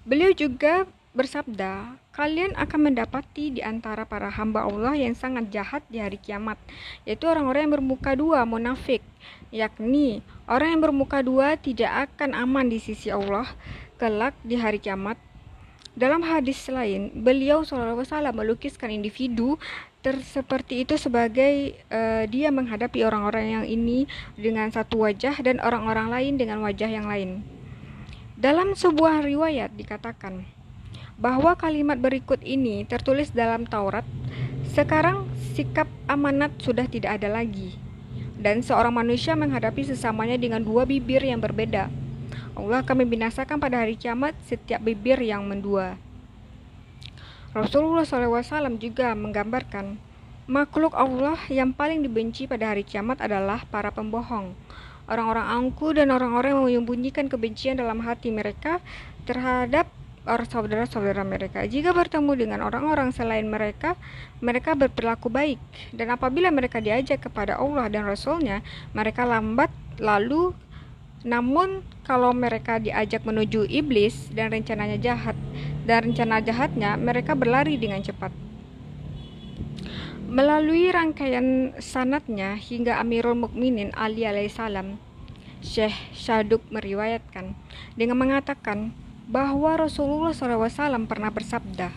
Beliau 0.05 0.29
juga 0.37 0.85
bersabda, 1.17 1.97
kalian 2.13 2.53
akan 2.53 2.93
mendapati 2.93 3.57
di 3.57 3.65
antara 3.65 4.05
para 4.05 4.29
hamba 4.29 4.69
Allah 4.69 4.93
yang 4.93 5.17
sangat 5.17 5.49
jahat 5.49 5.81
di 5.89 6.05
hari 6.05 6.21
kiamat, 6.21 6.61
yaitu 7.09 7.25
orang-orang 7.25 7.65
yang 7.65 7.75
bermuka 7.81 8.13
dua, 8.13 8.45
munafik, 8.45 9.01
yakni 9.49 10.21
orang 10.45 10.77
yang 10.77 10.83
bermuka 10.85 11.25
dua 11.25 11.57
tidak 11.57 12.13
akan 12.13 12.37
aman 12.37 12.69
di 12.69 12.77
sisi 12.77 13.09
Allah 13.09 13.49
kelak 13.97 14.37
di 14.45 14.61
hari 14.61 14.77
kiamat 14.77 15.17
dalam 15.93 16.25
hadis 16.25 16.57
lain, 16.73 17.13
beliau 17.13 17.61
SAW 17.69 18.01
melukiskan 18.33 18.89
individu 18.89 19.61
ter 20.01 20.17
seperti 20.25 20.89
itu 20.89 20.97
sebagai 20.97 21.79
uh, 21.93 22.25
dia 22.27 22.49
menghadapi 22.49 23.05
orang-orang 23.05 23.61
yang 23.61 23.65
ini 23.69 24.09
dengan 24.35 24.73
satu 24.73 25.05
wajah 25.05 25.37
dan 25.45 25.61
orang-orang 25.61 26.09
lain 26.09 26.33
dengan 26.41 26.65
wajah 26.65 26.89
yang 26.89 27.05
lain. 27.05 27.45
Dalam 28.41 28.73
sebuah 28.73 29.23
riwayat 29.23 29.77
dikatakan 29.77 30.43
bahwa 31.21 31.55
kalimat 31.55 32.01
berikut 32.01 32.41
ini 32.43 32.89
tertulis 32.89 33.31
dalam 33.31 33.69
Taurat. 33.69 34.03
Sekarang 34.73 35.29
sikap 35.53 35.87
amanat 36.09 36.57
sudah 36.57 36.89
tidak 36.89 37.21
ada 37.21 37.29
lagi, 37.29 37.77
dan 38.41 38.65
seorang 38.65 38.97
manusia 38.97 39.37
menghadapi 39.37 39.85
sesamanya 39.85 40.41
dengan 40.41 40.65
dua 40.65 40.89
bibir 40.89 41.21
yang 41.21 41.39
berbeda 41.39 42.02
Allah 42.53 42.85
akan 42.85 42.97
membinasakan 43.07 43.57
pada 43.57 43.81
hari 43.81 43.97
kiamat 43.97 44.37
setiap 44.45 44.85
bibir 44.85 45.17
yang 45.25 45.49
mendua. 45.49 45.97
Rasulullah 47.53 48.05
SAW 48.05 48.81
juga 48.81 49.13
menggambarkan 49.13 49.97
makhluk 50.49 50.97
Allah 50.97 51.37
yang 51.53 51.73
paling 51.73 52.01
dibenci 52.01 52.49
pada 52.49 52.73
hari 52.73 52.85
kiamat 52.85 53.21
adalah 53.21 53.65
para 53.69 53.93
pembohong. 53.93 54.57
Orang-orang 55.05 55.47
angku 55.49 55.93
dan 55.93 56.09
orang-orang 56.09 56.57
yang 56.57 56.65
menyembunyikan 56.65 57.29
kebencian 57.29 57.77
dalam 57.77 58.01
hati 58.01 58.33
mereka 58.33 58.81
terhadap 59.29 59.91
orang 60.23 60.47
saudara-saudara 60.47 61.27
mereka. 61.27 61.67
Jika 61.67 61.91
bertemu 61.91 62.33
dengan 62.39 62.61
orang-orang 62.63 63.11
selain 63.11 63.47
mereka, 63.47 63.99
mereka 64.39 64.79
berperilaku 64.79 65.27
baik. 65.27 65.59
Dan 65.91 66.15
apabila 66.15 66.49
mereka 66.55 66.79
diajak 66.79 67.27
kepada 67.27 67.59
Allah 67.59 67.91
dan 67.91 68.07
Rasulnya, 68.07 68.63
mereka 68.95 69.27
lambat 69.27 69.71
lalu 69.99 70.55
namun 71.23 71.87
kalau 72.03 72.35
mereka 72.35 72.83
diajak 72.83 73.23
menuju 73.23 73.71
iblis 73.71 74.27
dan 74.35 74.51
rencananya 74.51 74.99
jahat 74.99 75.39
dan 75.87 76.11
rencana 76.11 76.43
jahatnya, 76.43 76.99
mereka 76.99 77.39
berlari 77.39 77.79
dengan 77.79 78.03
cepat. 78.03 78.35
Melalui 80.27 80.91
rangkaian 80.91 81.77
sanatnya 81.79 82.59
hingga 82.59 82.99
Amirul 82.99 83.39
Mukminin 83.39 83.95
Ali 83.95 84.27
alaihissalam, 84.27 84.99
Syekh 85.63 85.95
Syaduk 86.11 86.67
meriwayatkan 86.75 87.55
dengan 87.95 88.19
mengatakan 88.19 88.91
bahwa 89.31 89.79
Rasulullah 89.79 90.35
SAW 90.35 91.07
pernah 91.07 91.31
bersabda, 91.31 91.95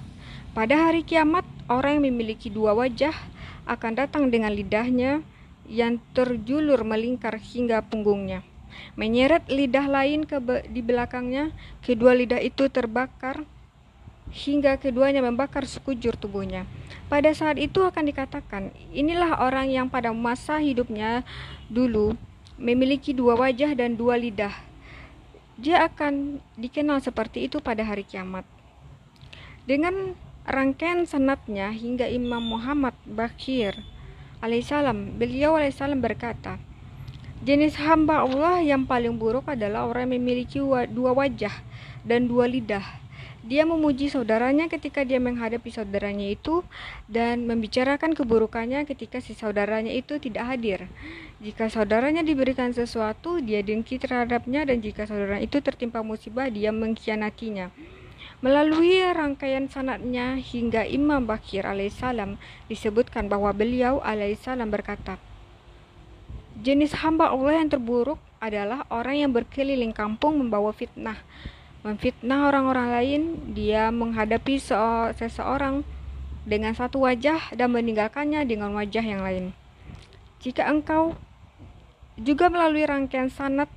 pada 0.54 0.76
hari 0.78 1.02
kiamat 1.02 1.48
orang 1.66 1.98
yang 1.98 2.14
memiliki 2.14 2.54
dua 2.54 2.78
wajah 2.78 3.16
akan 3.66 3.98
datang 3.98 4.30
dengan 4.30 4.54
lidahnya 4.54 5.26
yang 5.66 5.98
terjulur 6.14 6.86
melingkar 6.86 7.42
hingga 7.42 7.82
punggungnya 7.82 8.46
menyeret 8.96 9.46
lidah 9.52 9.86
lain 9.88 10.24
ke 10.24 10.38
be 10.40 10.64
di 10.72 10.80
belakangnya. 10.80 11.52
Kedua 11.84 12.16
lidah 12.16 12.40
itu 12.40 12.68
terbakar 12.72 13.44
hingga 14.34 14.76
keduanya 14.82 15.22
membakar 15.22 15.64
sekujur 15.70 16.18
tubuhnya. 16.18 16.66
Pada 17.06 17.30
saat 17.38 17.62
itu 17.62 17.86
akan 17.86 18.10
dikatakan, 18.10 18.74
inilah 18.90 19.38
orang 19.38 19.70
yang 19.70 19.88
pada 19.88 20.10
masa 20.10 20.58
hidupnya 20.58 21.22
dulu 21.70 22.18
memiliki 22.58 23.14
dua 23.14 23.38
wajah 23.38 23.78
dan 23.78 23.94
dua 23.94 24.18
lidah. 24.18 24.54
Dia 25.56 25.88
akan 25.88 26.44
dikenal 26.60 27.00
seperti 27.00 27.48
itu 27.48 27.64
pada 27.64 27.86
hari 27.86 28.04
kiamat. 28.04 28.44
Dengan 29.64 30.18
rangkaian 30.44 31.08
sanatnya 31.08 31.72
hingga 31.72 32.06
Imam 32.12 32.44
Muhammad 32.44 32.94
Bakir 33.08 33.80
alaihissalam, 34.44 35.16
beliau 35.16 35.56
alaihissalam 35.56 36.04
berkata, 36.04 36.60
Jenis 37.46 37.78
hamba 37.78 38.26
Allah 38.26 38.58
yang 38.66 38.90
paling 38.90 39.22
buruk 39.22 39.46
adalah 39.46 39.86
orang 39.86 40.10
yang 40.10 40.18
memiliki 40.18 40.58
dua 40.90 41.14
wajah 41.14 41.54
dan 42.02 42.26
dua 42.26 42.50
lidah. 42.50 42.82
Dia 43.46 43.62
memuji 43.70 44.10
saudaranya 44.10 44.66
ketika 44.66 45.06
dia 45.06 45.22
menghadapi 45.22 45.70
saudaranya 45.70 46.26
itu 46.26 46.66
dan 47.06 47.46
membicarakan 47.46 48.18
keburukannya 48.18 48.90
ketika 48.90 49.22
si 49.22 49.38
saudaranya 49.38 49.94
itu 49.94 50.18
tidak 50.18 50.58
hadir. 50.58 50.90
Jika 51.38 51.70
saudaranya 51.70 52.26
diberikan 52.26 52.74
sesuatu, 52.74 53.38
dia 53.38 53.62
dengki 53.62 54.02
terhadapnya 54.02 54.66
dan 54.66 54.82
jika 54.82 55.06
saudara 55.06 55.38
itu 55.38 55.62
tertimpa 55.62 56.02
musibah, 56.02 56.50
dia 56.50 56.74
mengkhianatinya. 56.74 57.70
Melalui 58.42 59.06
rangkaian 59.14 59.70
sanatnya 59.70 60.34
hingga 60.42 60.82
Imam 60.90 61.30
Bakir 61.30 61.70
alaihissalam 61.70 62.42
disebutkan 62.66 63.30
bahwa 63.30 63.54
beliau 63.54 64.02
alaihissalam 64.02 64.74
berkata, 64.74 65.22
Jenis 66.56 66.96
hamba 67.04 67.36
Allah 67.36 67.60
yang 67.60 67.68
terburuk 67.68 68.20
adalah 68.40 68.88
orang 68.88 69.20
yang 69.20 69.32
berkeliling 69.36 69.92
kampung 69.92 70.40
membawa 70.40 70.72
fitnah. 70.72 71.20
Memfitnah 71.84 72.48
orang-orang 72.50 72.88
lain, 72.96 73.22
dia 73.52 73.92
menghadapi 73.92 74.58
seseorang 75.14 75.84
dengan 76.46 76.72
satu 76.78 77.04
wajah 77.04 77.52
dan 77.58 77.74
meninggalkannya 77.74 78.46
dengan 78.46 78.72
wajah 78.78 79.04
yang 79.04 79.22
lain. 79.26 79.52
Jika 80.40 80.70
engkau 80.70 81.18
juga 82.16 82.48
melalui 82.48 82.88
rangkaian 82.88 83.28
sanat 83.28 83.68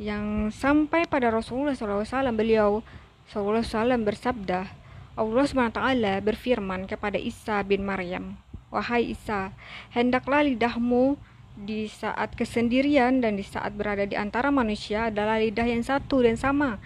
yang 0.00 0.48
sampai 0.54 1.04
pada 1.04 1.28
Rasulullah 1.28 1.76
SAW, 1.76 2.32
beliau 2.32 2.80
SAW 3.28 4.00
bersabda, 4.00 4.70
Allah 5.16 5.44
SWT 5.48 5.80
berfirman 6.22 6.84
kepada 6.88 7.16
Isa 7.20 7.60
bin 7.64 7.84
Maryam, 7.84 8.36
Wahai 8.68 9.16
Isa, 9.16 9.56
hendaklah 9.90 10.44
lidahmu 10.44 11.16
di 11.56 11.88
saat 11.88 12.36
kesendirian 12.36 13.24
dan 13.24 13.40
di 13.40 13.44
saat 13.44 13.72
berada 13.72 14.04
di 14.04 14.12
antara 14.12 14.52
manusia 14.52 15.08
adalah 15.08 15.40
lidah 15.40 15.64
yang 15.64 15.80
satu 15.80 16.20
dan 16.20 16.36
sama. 16.36 16.76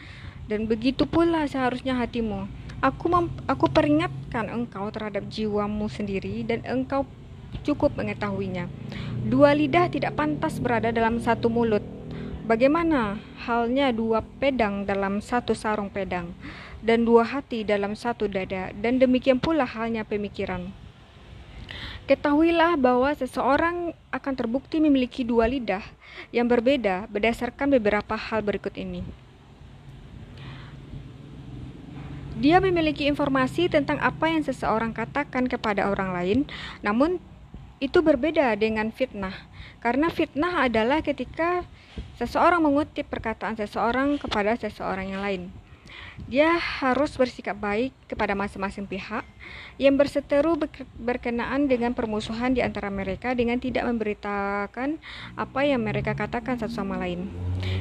Dan 0.47 0.71
begitu 0.71 1.07
pula 1.07 1.47
seharusnya 1.47 1.99
hatimu. 1.99 2.47
Aku 2.81 3.13
aku 3.45 3.67
peringatkan 3.69 4.49
engkau 4.49 4.89
terhadap 4.95 5.27
jiwamu 5.29 5.91
sendiri 5.91 6.47
dan 6.47 6.63
engkau 6.65 7.05
cukup 7.67 7.99
mengetahuinya. 7.99 8.71
Dua 9.27 9.53
lidah 9.53 9.91
tidak 9.91 10.17
pantas 10.17 10.63
berada 10.63 10.95
dalam 10.95 11.19
satu 11.21 11.51
mulut. 11.51 11.83
Bagaimana 12.47 13.21
halnya 13.47 13.95
dua 13.95 14.27
pedang 14.43 14.83
dalam 14.83 15.23
satu 15.23 15.55
sarung 15.55 15.87
pedang 15.87 16.35
dan 16.83 17.07
dua 17.07 17.23
hati 17.23 17.63
dalam 17.63 17.95
satu 17.95 18.27
dada 18.27 18.75
dan 18.75 18.99
demikian 18.99 19.39
pula 19.39 19.63
halnya 19.63 20.03
pemikiran. 20.03 20.73
Ketahuilah 22.11 22.75
bahwa 22.75 23.15
seseorang 23.15 23.95
akan 24.11 24.35
terbukti 24.35 24.83
memiliki 24.83 25.23
dua 25.23 25.47
lidah 25.47 25.87
yang 26.35 26.51
berbeda 26.51 27.07
berdasarkan 27.07 27.71
beberapa 27.71 28.19
hal 28.19 28.43
berikut 28.43 28.75
ini. 28.75 29.07
Dia 32.43 32.59
memiliki 32.59 33.07
informasi 33.07 33.71
tentang 33.71 34.03
apa 34.03 34.27
yang 34.27 34.43
seseorang 34.43 34.91
katakan 34.91 35.47
kepada 35.47 35.87
orang 35.87 36.11
lain, 36.11 36.39
namun 36.83 37.23
Itu 37.81 38.05
berbeda 38.05 38.61
dengan 38.61 38.93
fitnah, 38.93 39.33
karena 39.81 40.13
fitnah 40.13 40.69
adalah 40.69 41.01
ketika 41.01 41.65
seseorang 42.21 42.61
mengutip 42.61 43.09
perkataan 43.09 43.57
seseorang 43.57 44.21
kepada 44.21 44.53
seseorang 44.61 45.17
yang 45.17 45.25
lain. 45.25 45.43
Dia 46.29 46.61
harus 46.61 47.17
bersikap 47.17 47.57
baik 47.57 47.97
kepada 48.05 48.37
masing-masing 48.37 48.85
pihak 48.85 49.25
yang 49.81 49.97
berseteru 49.97 50.61
berkenaan 51.01 51.67
dengan 51.67 51.97
permusuhan 51.97 52.53
di 52.53 52.61
antara 52.61 52.93
mereka 52.93 53.33
dengan 53.33 53.57
tidak 53.57 53.89
memberitakan 53.89 55.01
apa 55.35 55.61
yang 55.65 55.81
mereka 55.81 56.13
katakan 56.13 56.61
satu 56.61 56.73
sama 56.73 57.01
lain. 57.01 57.33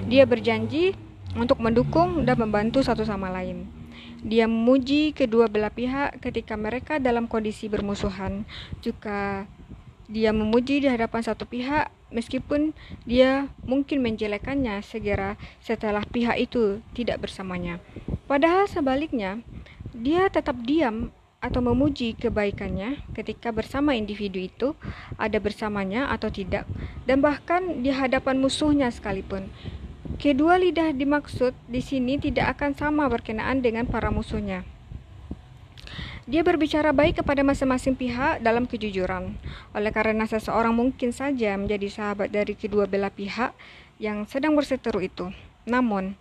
Dia 0.08 0.24
berjanji 0.24 0.96
untuk 1.38 1.62
mendukung 1.62 2.26
dan 2.26 2.40
membantu 2.40 2.82
satu 2.82 3.06
sama 3.06 3.30
lain. 3.30 3.70
Dia 4.20 4.52
memuji 4.52 5.16
kedua 5.16 5.48
belah 5.48 5.72
pihak 5.72 6.20
ketika 6.20 6.60
mereka 6.60 7.00
dalam 7.00 7.28
kondisi 7.30 7.72
bermusuhan, 7.72 8.44
juga 8.84 9.48
dia 10.10 10.34
memuji 10.34 10.82
di 10.84 10.88
hadapan 10.90 11.22
satu 11.22 11.46
pihak 11.46 11.94
meskipun 12.10 12.74
dia 13.06 13.48
mungkin 13.62 14.02
menjelekannya 14.02 14.82
segera 14.82 15.38
setelah 15.62 16.02
pihak 16.04 16.36
itu 16.42 16.82
tidak 16.98 17.22
bersamanya. 17.22 17.78
Padahal 18.26 18.66
sebaliknya, 18.66 19.40
dia 19.94 20.28
tetap 20.28 20.58
diam 20.66 21.14
atau 21.40 21.64
memuji 21.64 22.20
kebaikannya 22.20 23.00
ketika 23.16 23.56
bersama 23.56 23.96
individu 23.96 24.40
itu, 24.44 24.76
ada 25.16 25.40
bersamanya 25.40 26.12
atau 26.12 26.28
tidak, 26.28 26.68
dan 27.08 27.24
bahkan 27.24 27.80
di 27.80 27.92
hadapan 27.92 28.40
musuhnya 28.44 28.92
sekalipun. 28.92 29.48
Kedua 30.20 30.60
lidah 30.60 30.92
dimaksud 30.92 31.56
di 31.72 31.80
sini 31.80 32.20
tidak 32.20 32.60
akan 32.60 32.76
sama 32.76 33.08
berkenaan 33.08 33.64
dengan 33.64 33.88
para 33.88 34.12
musuhnya. 34.12 34.68
Dia 36.30 36.46
berbicara 36.46 36.94
baik 36.94 37.24
kepada 37.24 37.42
masing-masing 37.42 37.98
pihak 37.98 38.44
dalam 38.46 38.70
kejujuran. 38.70 39.34
Oleh 39.74 39.90
karena 39.90 40.30
seseorang 40.30 40.76
mungkin 40.76 41.10
saja 41.10 41.58
menjadi 41.58 41.90
sahabat 41.90 42.30
dari 42.30 42.54
kedua 42.54 42.86
belah 42.86 43.10
pihak 43.10 43.56
yang 43.98 44.30
sedang 44.30 44.54
berseteru 44.54 45.02
itu. 45.02 45.34
Namun, 45.66 46.14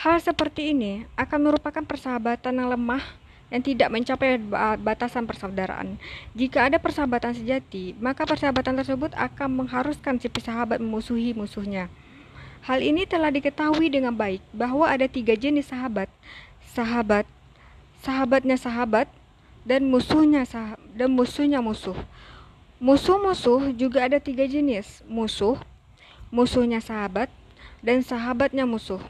hal 0.00 0.16
seperti 0.22 0.72
ini 0.72 1.04
akan 1.18 1.44
merupakan 1.44 1.84
persahabatan 1.84 2.56
yang 2.56 2.72
lemah 2.72 3.04
yang 3.48 3.64
tidak 3.64 3.88
mencapai 3.88 4.36
batasan 4.80 5.24
persaudaraan. 5.24 5.96
Jika 6.36 6.68
ada 6.68 6.76
persahabatan 6.76 7.32
sejati, 7.32 7.96
maka 7.96 8.28
persahabatan 8.28 8.76
tersebut 8.84 9.16
akan 9.16 9.64
mengharuskan 9.64 10.20
si 10.20 10.28
sahabat 10.28 10.80
memusuhi 10.80 11.32
musuhnya. 11.32 11.88
Hal 12.68 12.84
ini 12.84 13.08
telah 13.08 13.32
diketahui 13.32 13.88
dengan 13.88 14.12
baik 14.12 14.44
bahwa 14.52 14.84
ada 14.84 15.08
tiga 15.08 15.32
jenis 15.32 15.72
sahabat. 15.72 16.12
Sahabat, 16.76 17.24
sahabatnya 18.04 18.60
sahabat, 18.60 19.08
dan 19.64 19.88
musuhnya 19.88 20.44
sah 20.44 20.76
dan 20.92 21.12
musuhnya 21.12 21.60
musuh. 21.64 21.96
Musuh-musuh 22.78 23.74
juga 23.74 24.06
ada 24.06 24.22
tiga 24.22 24.46
jenis, 24.46 25.02
musuh, 25.08 25.58
musuhnya 26.30 26.78
sahabat, 26.78 27.26
dan 27.82 28.04
sahabatnya 28.04 28.68
musuh. 28.68 29.02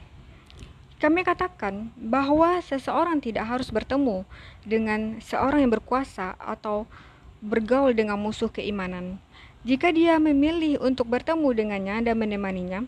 Kami 0.98 1.22
katakan 1.22 1.94
bahwa 1.94 2.58
seseorang 2.58 3.22
tidak 3.22 3.46
harus 3.46 3.70
bertemu 3.70 4.26
dengan 4.66 5.22
seorang 5.22 5.62
yang 5.62 5.72
berkuasa 5.78 6.34
atau 6.34 6.90
bergaul 7.38 7.94
dengan 7.94 8.18
musuh 8.18 8.50
keimanan. 8.50 9.22
Jika 9.62 9.94
dia 9.94 10.18
memilih 10.18 10.82
untuk 10.82 11.06
bertemu 11.06 11.54
dengannya 11.54 12.02
dan 12.02 12.18
menemaninya, 12.18 12.80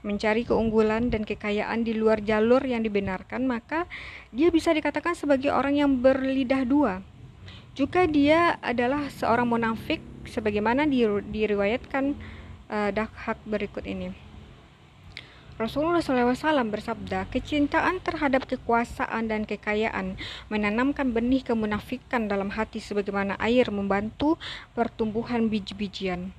mencari 0.00 0.48
keunggulan 0.48 1.12
dan 1.12 1.28
kekayaan 1.28 1.84
di 1.84 1.92
luar 1.92 2.24
jalur 2.24 2.64
yang 2.64 2.80
dibenarkan, 2.80 3.44
maka 3.44 3.84
dia 4.32 4.48
bisa 4.48 4.72
dikatakan 4.72 5.12
sebagai 5.12 5.52
orang 5.52 5.76
yang 5.76 5.92
berlidah 6.00 6.64
dua. 6.64 7.04
Juga 7.76 8.08
dia 8.08 8.56
adalah 8.64 9.12
seorang 9.12 9.44
munafik 9.44 10.00
sebagaimana 10.24 10.88
diriwayatkan 11.28 12.16
uh, 12.72 12.90
dakhak 12.96 13.36
berikut 13.44 13.84
ini. 13.84 14.27
Rasulullah 15.58 15.98
SAW 15.98 16.70
bersabda, 16.70 17.26
kecintaan 17.34 17.98
terhadap 17.98 18.46
kekuasaan 18.46 19.26
dan 19.26 19.42
kekayaan 19.42 20.14
menanamkan 20.46 21.10
benih 21.10 21.42
kemunafikan 21.42 22.30
dalam 22.30 22.54
hati 22.54 22.78
sebagaimana 22.78 23.34
air 23.42 23.66
membantu 23.74 24.38
pertumbuhan 24.78 25.50
biji-bijian. 25.50 26.30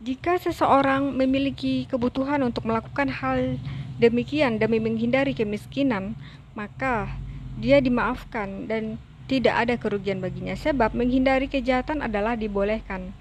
Jika 0.00 0.40
seseorang 0.40 1.12
memiliki 1.12 1.84
kebutuhan 1.84 2.40
untuk 2.48 2.64
melakukan 2.64 3.12
hal 3.12 3.60
demikian 4.00 4.56
demi 4.56 4.80
menghindari 4.80 5.36
kemiskinan, 5.36 6.16
maka 6.56 7.12
dia 7.60 7.84
dimaafkan 7.84 8.72
dan 8.72 8.96
tidak 9.28 9.68
ada 9.68 9.76
kerugian 9.76 10.24
baginya 10.24 10.56
sebab 10.56 10.96
menghindari 10.96 11.44
kejahatan 11.44 12.00
adalah 12.00 12.32
dibolehkan. 12.40 13.12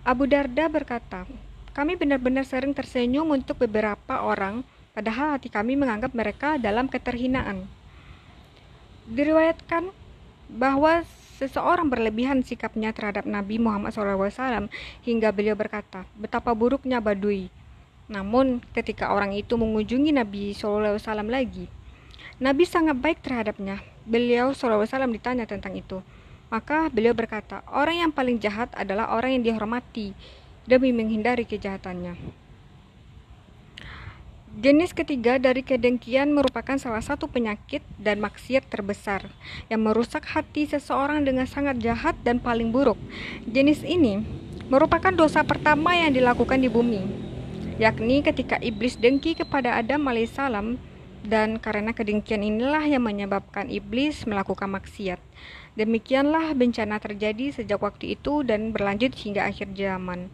Abu 0.00 0.24
Darda 0.24 0.72
berkata, 0.72 1.28
kami 1.76 1.92
benar-benar 2.00 2.48
sering 2.48 2.72
tersenyum 2.72 3.28
untuk 3.36 3.60
beberapa 3.60 4.24
orang 4.24 4.64
padahal 4.96 5.36
hati 5.36 5.52
kami 5.52 5.76
menganggap 5.76 6.16
mereka 6.16 6.56
dalam 6.56 6.88
keterhinaan. 6.88 7.68
Diriwayatkan 9.12 9.92
bahwa 10.48 11.04
seseorang 11.36 11.92
berlebihan 11.92 12.40
sikapnya 12.40 12.96
terhadap 12.96 13.28
Nabi 13.28 13.60
Muhammad 13.60 13.92
SAW 13.92 14.72
hingga 15.04 15.28
beliau 15.36 15.52
berkata, 15.52 16.08
betapa 16.16 16.56
buruknya 16.56 16.96
badui. 16.96 17.52
Namun 18.08 18.64
ketika 18.72 19.12
orang 19.12 19.36
itu 19.36 19.60
mengunjungi 19.60 20.16
Nabi 20.16 20.56
SAW 20.56 20.96
lagi, 21.28 21.68
Nabi 22.40 22.64
sangat 22.64 22.96
baik 22.96 23.20
terhadapnya 23.20 23.84
beliau 24.08 24.56
SAW 24.56 24.88
ditanya 25.12 25.44
tentang 25.44 25.76
itu. 25.76 26.00
Maka 26.48 26.88
beliau 26.88 27.12
berkata, 27.12 27.60
orang 27.68 28.08
yang 28.08 28.12
paling 28.16 28.40
jahat 28.40 28.72
adalah 28.72 29.12
orang 29.12 29.36
yang 29.36 29.44
dihormati 29.44 30.16
demi 30.66 30.90
menghindari 30.90 31.46
kejahatannya. 31.46 32.18
Jenis 34.56 34.96
ketiga 34.96 35.36
dari 35.36 35.60
kedengkian 35.60 36.32
merupakan 36.32 36.80
salah 36.80 37.04
satu 37.04 37.28
penyakit 37.28 37.84
dan 38.00 38.24
maksiat 38.24 38.64
terbesar 38.72 39.28
yang 39.68 39.84
merusak 39.84 40.24
hati 40.24 40.64
seseorang 40.64 41.28
dengan 41.28 41.44
sangat 41.44 41.76
jahat 41.76 42.16
dan 42.24 42.40
paling 42.40 42.72
buruk. 42.72 42.96
Jenis 43.44 43.84
ini 43.84 44.24
merupakan 44.72 45.12
dosa 45.12 45.44
pertama 45.44 45.92
yang 45.92 46.08
dilakukan 46.08 46.56
di 46.56 46.72
bumi, 46.72 47.04
yakni 47.76 48.24
ketika 48.24 48.56
iblis 48.64 48.96
dengki 48.96 49.36
kepada 49.36 49.76
Adam 49.76 50.08
alaihissalam 50.08 50.80
dan 51.20 51.60
karena 51.60 51.92
kedengkian 51.92 52.40
inilah 52.40 52.80
yang 52.86 53.04
menyebabkan 53.04 53.68
iblis 53.68 54.24
melakukan 54.24 54.72
maksiat. 54.72 55.20
Demikianlah 55.76 56.56
bencana 56.56 56.96
terjadi 56.96 57.52
sejak 57.52 57.76
waktu 57.84 58.16
itu 58.16 58.40
dan 58.40 58.72
berlanjut 58.72 59.12
hingga 59.12 59.44
akhir 59.44 59.76
zaman. 59.76 60.32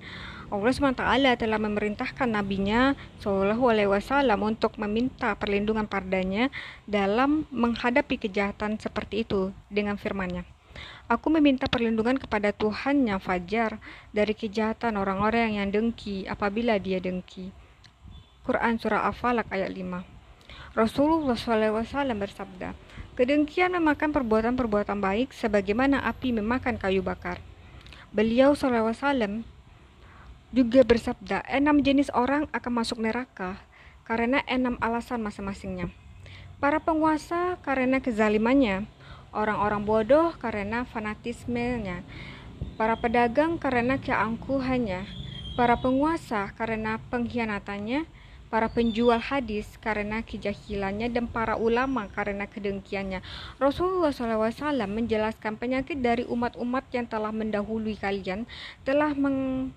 Allah 0.52 0.70
SWT 0.70 1.02
telah 1.42 1.58
memerintahkan 1.58 2.30
nabinya 2.30 2.94
Shallallahu 3.18 3.72
Alaihi 3.72 3.90
Wasallam 3.90 4.54
untuk 4.54 4.78
meminta 4.78 5.34
perlindungan 5.34 5.90
padanya 5.90 6.46
dalam 6.86 7.48
menghadapi 7.50 8.22
kejahatan 8.22 8.78
seperti 8.78 9.26
itu 9.26 9.50
dengan 9.66 9.98
firman-Nya. 9.98 10.46
Aku 11.10 11.26
meminta 11.26 11.66
perlindungan 11.66 12.22
kepada 12.22 12.54
Tuhan 12.54 13.02
yang 13.02 13.18
fajar 13.18 13.82
dari 14.14 14.38
kejahatan 14.38 14.94
orang-orang 14.94 15.58
yang 15.58 15.74
dengki 15.74 16.28
apabila 16.30 16.78
dia 16.78 17.02
dengki. 17.02 17.50
Quran 18.46 18.78
Surah 18.78 19.10
Al-Falaq 19.10 19.50
ayat 19.50 19.74
5 19.74 20.11
Rasulullah 20.72 21.36
SAW 21.36 22.16
bersabda, 22.16 22.72
Kedengkian 23.12 23.76
memakan 23.76 24.08
perbuatan-perbuatan 24.08 24.96
baik 24.96 25.36
sebagaimana 25.36 26.00
api 26.08 26.32
memakan 26.32 26.80
kayu 26.80 27.04
bakar. 27.04 27.36
Beliau 28.08 28.56
SAW 28.56 29.44
juga 30.48 30.80
bersabda, 30.80 31.44
enam 31.44 31.84
jenis 31.84 32.08
orang 32.16 32.48
akan 32.56 32.72
masuk 32.72 33.04
neraka 33.04 33.60
karena 34.08 34.40
enam 34.48 34.80
alasan 34.80 35.20
masing-masingnya. 35.20 35.92
Para 36.56 36.80
penguasa 36.80 37.60
karena 37.60 38.00
kezalimannya, 38.00 38.88
orang-orang 39.36 39.84
bodoh 39.84 40.32
karena 40.40 40.88
fanatismenya, 40.88 42.00
para 42.80 42.96
pedagang 42.96 43.60
karena 43.60 44.00
keangkuhannya, 44.00 45.04
para 45.52 45.76
penguasa 45.76 46.48
karena 46.56 46.96
pengkhianatannya, 47.12 48.08
para 48.52 48.68
penjual 48.68 49.16
hadis 49.16 49.64
karena 49.80 50.20
kejahilannya 50.20 51.08
dan 51.08 51.24
para 51.24 51.56
ulama 51.56 52.04
karena 52.12 52.44
kedengkiannya. 52.44 53.24
Rasulullah 53.56 54.12
SAW 54.12 54.52
menjelaskan 54.92 55.56
penyakit 55.56 56.04
dari 56.04 56.28
umat-umat 56.28 56.84
yang 56.92 57.08
telah 57.08 57.32
mendahului 57.32 57.96
kalian 57.96 58.44
telah 58.84 59.16
meng 59.16 59.72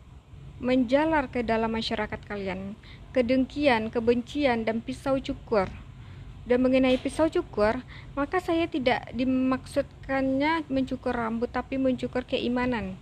menjalar 0.59 1.31
ke 1.31 1.39
dalam 1.39 1.71
masyarakat 1.71 2.19
kalian. 2.27 2.75
Kedengkian, 3.15 3.87
kebencian, 3.87 4.67
dan 4.67 4.83
pisau 4.83 5.19
cukur. 5.23 5.71
Dan 6.43 6.61
mengenai 6.61 6.99
pisau 6.99 7.31
cukur, 7.31 7.79
maka 8.13 8.43
saya 8.43 8.67
tidak 8.67 9.07
dimaksudkannya 9.15 10.67
mencukur 10.67 11.15
rambut 11.15 11.49
tapi 11.49 11.79
mencukur 11.79 12.27
keimanan. 12.27 12.99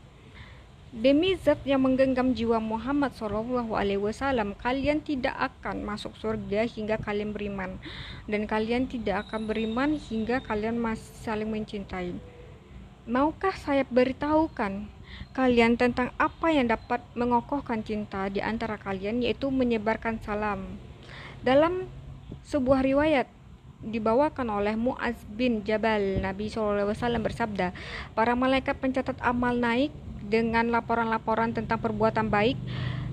Demi 0.93 1.33
zat 1.41 1.57
yang 1.65 1.81
menggenggam 1.89 2.37
jiwa 2.37 2.61
Muhammad 2.61 3.17
Shallallahu 3.17 3.73
Alaihi 3.73 3.97
Wasallam, 3.97 4.53
kalian 4.53 5.01
tidak 5.01 5.33
akan 5.41 5.81
masuk 5.81 6.13
surga 6.21 6.69
hingga 6.69 7.01
kalian 7.01 7.33
beriman, 7.33 7.81
dan 8.29 8.45
kalian 8.45 8.85
tidak 8.85 9.25
akan 9.25 9.49
beriman 9.49 9.97
hingga 9.97 10.45
kalian 10.45 10.77
masih 10.77 11.17
saling 11.25 11.49
mencintai. 11.49 12.13
Maukah 13.09 13.57
saya 13.57 13.81
beritahukan 13.89 14.85
kalian 15.33 15.81
tentang 15.81 16.13
apa 16.21 16.53
yang 16.53 16.69
dapat 16.69 17.01
mengokohkan 17.17 17.81
cinta 17.81 18.29
di 18.29 18.45
antara 18.45 18.77
kalian 18.77 19.25
yaitu 19.25 19.49
menyebarkan 19.49 20.21
salam. 20.21 20.77
Dalam 21.41 21.89
sebuah 22.45 22.85
riwayat 22.85 23.25
dibawakan 23.81 24.61
oleh 24.61 24.77
Muaz 24.77 25.17
bin 25.25 25.65
Jabal, 25.65 26.21
Nabi 26.21 26.53
SAW 26.53 26.93
bersabda, 27.17 27.73
para 28.13 28.37
malaikat 28.37 28.77
pencatat 28.77 29.17
amal 29.25 29.57
naik 29.57 29.89
dengan 30.24 30.71
laporan-laporan 30.71 31.51
tentang 31.51 31.80
perbuatan 31.84 32.32
baik 32.32 32.55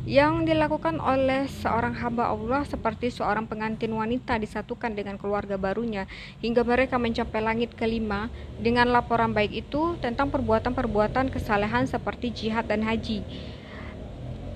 yang 0.08 0.48
dilakukan 0.48 0.96
oleh 0.96 1.44
seorang 1.60 1.92
hamba 1.92 2.32
Allah 2.32 2.64
seperti 2.64 3.12
seorang 3.12 3.44
pengantin 3.44 3.92
wanita 3.92 4.40
disatukan 4.40 4.96
dengan 4.96 5.20
keluarga 5.20 5.60
barunya 5.60 6.08
hingga 6.40 6.64
mereka 6.64 6.96
mencapai 6.96 7.44
langit 7.44 7.76
kelima. 7.76 8.32
Dengan 8.56 8.88
laporan 8.88 9.36
baik 9.36 9.68
itu 9.68 10.00
tentang 10.00 10.32
perbuatan-perbuatan 10.32 11.28
kesalehan 11.28 11.84
seperti 11.84 12.32
jihad 12.32 12.64
dan 12.64 12.80
haji. 12.80 13.20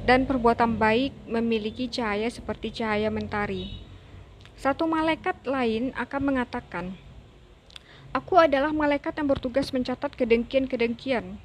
Dan 0.09 0.25
perbuatan 0.25 0.81
baik 0.81 1.13
memiliki 1.29 1.93
cahaya 1.93 2.29
seperti 2.33 2.81
cahaya 2.81 3.13
mentari. 3.13 3.85
Satu 4.57 4.89
malaikat 4.89 5.45
lain 5.45 5.93
akan 5.93 6.23
mengatakan, 6.25 6.97
Aku 8.17 8.39
adalah 8.41 8.73
malaikat 8.73 9.13
yang 9.19 9.29
bertugas 9.29 9.75
mencatat 9.75 10.15
kedengkian-kedengkian 10.15 11.37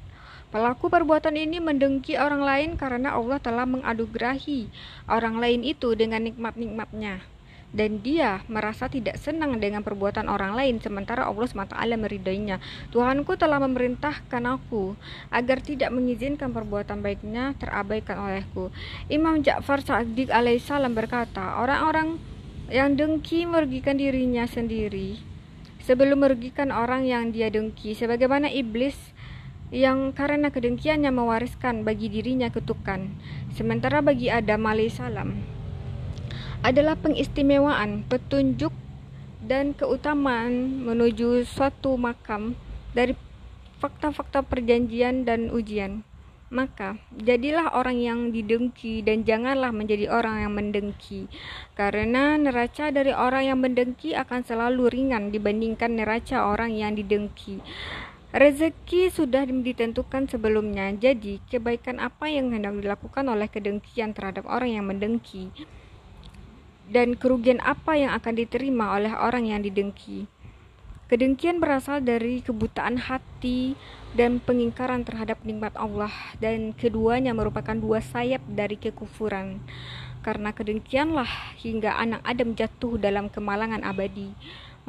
Pelaku 0.50 0.89
perbuatan 0.89 1.38
ini 1.38 1.62
mendengki 1.62 2.18
orang 2.18 2.41
lain 2.41 2.70
karena 2.74 3.14
Allah 3.14 3.38
telah 3.38 3.70
mengadugerahi 3.70 4.66
orang 5.06 5.38
lain 5.38 5.62
itu 5.62 5.93
dengan 5.93 6.26
nikmat-nikmatnya. 6.26 7.22
Dan 7.70 8.02
dia 8.02 8.41
merasa 8.50 8.89
tidak 8.89 9.22
senang 9.22 9.62
dengan 9.62 9.86
perbuatan 9.86 10.26
orang 10.26 10.58
lain 10.58 10.82
sementara 10.82 11.30
Allah 11.30 11.45
SWT 11.45 11.78
meridainya. 12.02 12.58
Tuhanku 12.89 13.38
telah 13.38 13.62
memerintahkan 13.62 14.41
aku 14.50 14.97
agar 15.30 15.62
tidak 15.62 15.93
mengizinkan 15.93 16.50
perbuatan 16.50 17.06
baiknya 17.06 17.54
terabaikan 17.62 18.18
olehku. 18.18 18.74
Imam 19.06 19.45
Ja'far 19.45 19.86
Sa'dik 19.86 20.34
alaihissalam 20.34 20.97
berkata, 20.97 21.62
orang-orang 21.62 22.18
yang 22.74 22.97
dengki 22.97 23.45
merugikan 23.45 24.02
dirinya 24.02 24.50
sendiri 24.50 25.22
sebelum 25.86 26.26
merugikan 26.26 26.74
orang 26.74 27.06
yang 27.06 27.30
dia 27.30 27.54
dengki. 27.54 27.93
Sebagaimana 27.93 28.50
iblis 28.50 28.97
yang 29.70 30.13
karena 30.17 30.49
kedengkiannya 30.49 31.13
mewariskan 31.13 31.86
bagi 31.86 32.09
dirinya 32.09 32.49
kutukan. 32.49 33.09
Sementara 33.53 34.01
bagi 34.01 34.30
Adam 34.34 34.65
alaihissalam 34.65 35.30
adalah 36.65 36.99
pengistimewaan, 36.99 38.03
petunjuk 38.09 38.74
dan 39.39 39.72
keutamaan 39.72 40.84
menuju 40.84 41.47
suatu 41.47 41.95
makam 41.95 42.59
dari 42.91 43.15
fakta-fakta 43.80 44.43
perjanjian 44.43 45.24
dan 45.24 45.47
ujian. 45.55 46.03
Maka, 46.49 46.97
jadilah 47.13 47.78
orang 47.78 48.01
yang 48.01 48.20
didengki 48.34 49.05
dan 49.05 49.22
janganlah 49.22 49.70
menjadi 49.70 50.09
orang 50.09 50.41
yang 50.41 50.53
mendengki. 50.57 51.30
Karena 51.78 52.41
neraca 52.41 52.89
dari 52.89 53.13
orang 53.13 53.53
yang 53.53 53.61
mendengki 53.61 54.17
akan 54.17 54.41
selalu 54.41 54.89
ringan 54.89 55.30
dibandingkan 55.30 55.93
neraca 55.93 56.49
orang 56.49 56.74
yang 56.74 56.97
didengki. 56.97 57.61
Rezeki 58.30 59.09
sudah 59.09 59.41
ditentukan 59.41 60.30
sebelumnya, 60.30 60.93
jadi 60.93 61.41
kebaikan 61.49 61.97
apa 61.97 62.30
yang 62.30 62.53
hendak 62.53 62.77
dilakukan 62.77 63.25
oleh 63.25 63.49
kedengkian 63.49 64.13
terhadap 64.13 64.45
orang 64.45 64.77
yang 64.77 64.86
mendengki 64.86 65.49
dan 66.93 67.17
kerugian 67.17 67.57
apa 67.65 67.97
yang 67.97 68.13
akan 68.13 68.34
diterima 68.38 68.93
oleh 69.01 69.09
orang 69.17 69.49
yang 69.49 69.65
didengki. 69.65 70.30
Kedengkian 71.09 71.57
berasal 71.57 72.05
dari 72.05 72.45
kebutaan 72.45 73.01
hati 73.01 73.73
dan 74.13 74.38
pengingkaran 74.38 75.01
terhadap 75.01 75.41
nikmat 75.41 75.73
Allah 75.73 76.13
dan 76.38 76.77
keduanya 76.77 77.34
merupakan 77.34 77.73
dua 77.73 77.97
sayap 77.97 78.45
dari 78.45 78.77
kekufuran. 78.77 79.57
Karena 80.21 80.53
kedengkianlah 80.53 81.57
hingga 81.65 81.97
anak 81.97 82.21
Adam 82.21 82.53
jatuh 82.53 83.01
dalam 83.01 83.25
kemalangan 83.25 83.82
abadi 83.82 84.38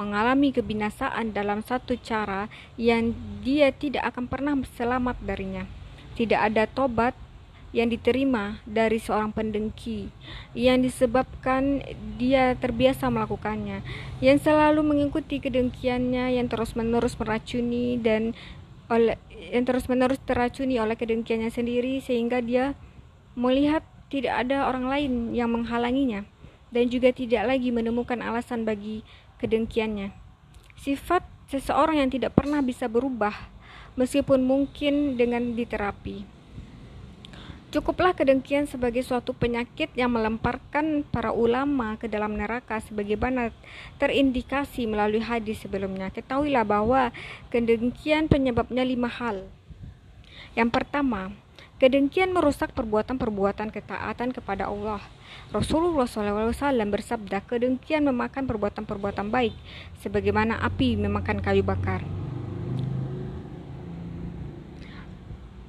mengalami 0.00 0.48
kebinasaan 0.48 1.36
dalam 1.36 1.60
satu 1.60 2.00
cara 2.00 2.48
yang 2.80 3.12
dia 3.44 3.68
tidak 3.68 4.16
akan 4.16 4.24
pernah 4.24 4.56
selamat 4.80 5.20
darinya. 5.20 5.68
Tidak 6.16 6.40
ada 6.40 6.64
tobat 6.64 7.12
yang 7.70 7.86
diterima 7.86 8.58
dari 8.66 8.98
seorang 8.98 9.30
pendengki 9.30 10.10
yang 10.58 10.82
disebabkan 10.82 11.86
dia 12.18 12.58
terbiasa 12.58 13.06
melakukannya 13.06 13.86
yang 14.18 14.42
selalu 14.42 14.82
mengikuti 14.82 15.38
kedengkiannya 15.38 16.34
yang 16.34 16.50
terus-menerus 16.50 17.14
meracuni 17.14 17.94
dan 18.02 18.34
oleh 18.90 19.14
yang 19.54 19.62
terus-menerus 19.62 20.18
teracuni 20.26 20.82
oleh 20.82 20.98
kedengkiannya 20.98 21.54
sendiri 21.54 22.02
sehingga 22.02 22.42
dia 22.42 22.74
melihat 23.38 23.86
tidak 24.10 24.42
ada 24.42 24.66
orang 24.66 24.90
lain 24.90 25.12
yang 25.30 25.54
menghalanginya 25.54 26.26
dan 26.74 26.90
juga 26.90 27.14
tidak 27.14 27.46
lagi 27.46 27.70
menemukan 27.70 28.18
alasan 28.18 28.66
bagi 28.66 29.06
kedengkiannya. 29.40 30.12
Sifat 30.76 31.24
seseorang 31.48 32.04
yang 32.04 32.12
tidak 32.12 32.36
pernah 32.36 32.60
bisa 32.60 32.86
berubah, 32.86 33.32
meskipun 33.96 34.44
mungkin 34.44 35.16
dengan 35.16 35.56
diterapi. 35.56 36.40
Cukuplah 37.70 38.10
kedengkian 38.10 38.66
sebagai 38.66 38.98
suatu 39.06 39.30
penyakit 39.30 39.94
yang 39.94 40.10
melemparkan 40.10 41.06
para 41.06 41.30
ulama 41.30 41.94
ke 42.02 42.10
dalam 42.10 42.34
neraka 42.34 42.82
sebagaimana 42.82 43.54
terindikasi 43.94 44.90
melalui 44.90 45.22
hadis 45.22 45.62
sebelumnya. 45.62 46.10
Ketahuilah 46.10 46.66
bahwa 46.66 47.14
kedengkian 47.46 48.26
penyebabnya 48.26 48.82
lima 48.82 49.06
hal. 49.06 49.46
Yang 50.58 50.82
pertama, 50.82 51.30
kedengkian 51.80 52.36
merusak 52.36 52.76
perbuatan-perbuatan 52.76 53.72
ketaatan 53.72 54.36
kepada 54.36 54.68
Allah. 54.68 55.00
Rasulullah 55.48 56.04
SAW 56.04 56.52
bersabda, 56.92 57.40
kedengkian 57.48 58.04
memakan 58.04 58.44
perbuatan-perbuatan 58.44 59.32
baik, 59.32 59.56
sebagaimana 60.04 60.60
api 60.60 61.00
memakan 61.00 61.40
kayu 61.40 61.64
bakar. 61.64 62.04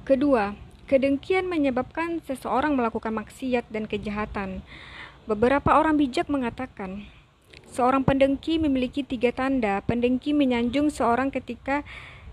Kedua, 0.04 0.52
kedengkian 0.84 1.48
menyebabkan 1.48 2.20
seseorang 2.28 2.76
melakukan 2.76 3.16
maksiat 3.16 3.72
dan 3.72 3.88
kejahatan. 3.88 4.60
Beberapa 5.24 5.80
orang 5.80 5.96
bijak 5.96 6.28
mengatakan, 6.28 7.08
seorang 7.72 8.04
pendengki 8.04 8.60
memiliki 8.60 9.00
tiga 9.00 9.32
tanda. 9.32 9.80
Pendengki 9.88 10.36
menyanjung 10.36 10.92
seorang 10.92 11.32
ketika 11.32 11.80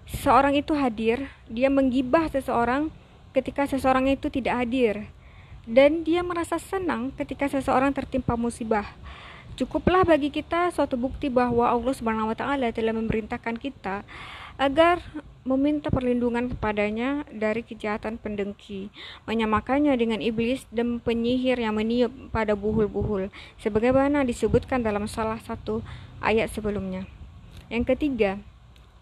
seorang 0.04 0.60
itu 0.60 0.76
hadir, 0.76 1.32
dia 1.48 1.72
menggibah 1.72 2.28
seseorang 2.28 2.92
ketika 3.36 3.70
seseorang 3.70 4.10
itu 4.10 4.28
tidak 4.34 4.66
hadir 4.66 4.96
dan 5.70 6.02
dia 6.02 6.26
merasa 6.26 6.58
senang 6.58 7.14
ketika 7.14 7.46
seseorang 7.46 7.94
tertimpa 7.94 8.34
musibah. 8.34 8.90
Cukuplah 9.60 10.08
bagi 10.08 10.32
kita 10.32 10.72
suatu 10.72 10.96
bukti 10.96 11.28
bahwa 11.28 11.68
Allah 11.68 11.92
Subhanahu 11.92 12.32
wa 12.32 12.38
taala 12.38 12.72
telah 12.72 12.96
memerintahkan 12.96 13.60
kita 13.60 14.08
agar 14.60 15.04
meminta 15.48 15.88
perlindungan 15.88 16.52
kepadanya 16.52 17.24
dari 17.32 17.64
kejahatan 17.64 18.20
pendengki, 18.20 18.92
menyamakannya 19.24 19.96
dengan 19.96 20.20
iblis 20.20 20.68
dan 20.70 21.00
penyihir 21.00 21.58
yang 21.58 21.80
meniup 21.80 22.12
pada 22.30 22.54
buhul-buhul, 22.54 23.32
sebagaimana 23.58 24.28
disebutkan 24.28 24.84
dalam 24.84 25.08
salah 25.08 25.40
satu 25.40 25.80
ayat 26.20 26.52
sebelumnya. 26.52 27.08
Yang 27.72 27.96
ketiga, 27.96 28.32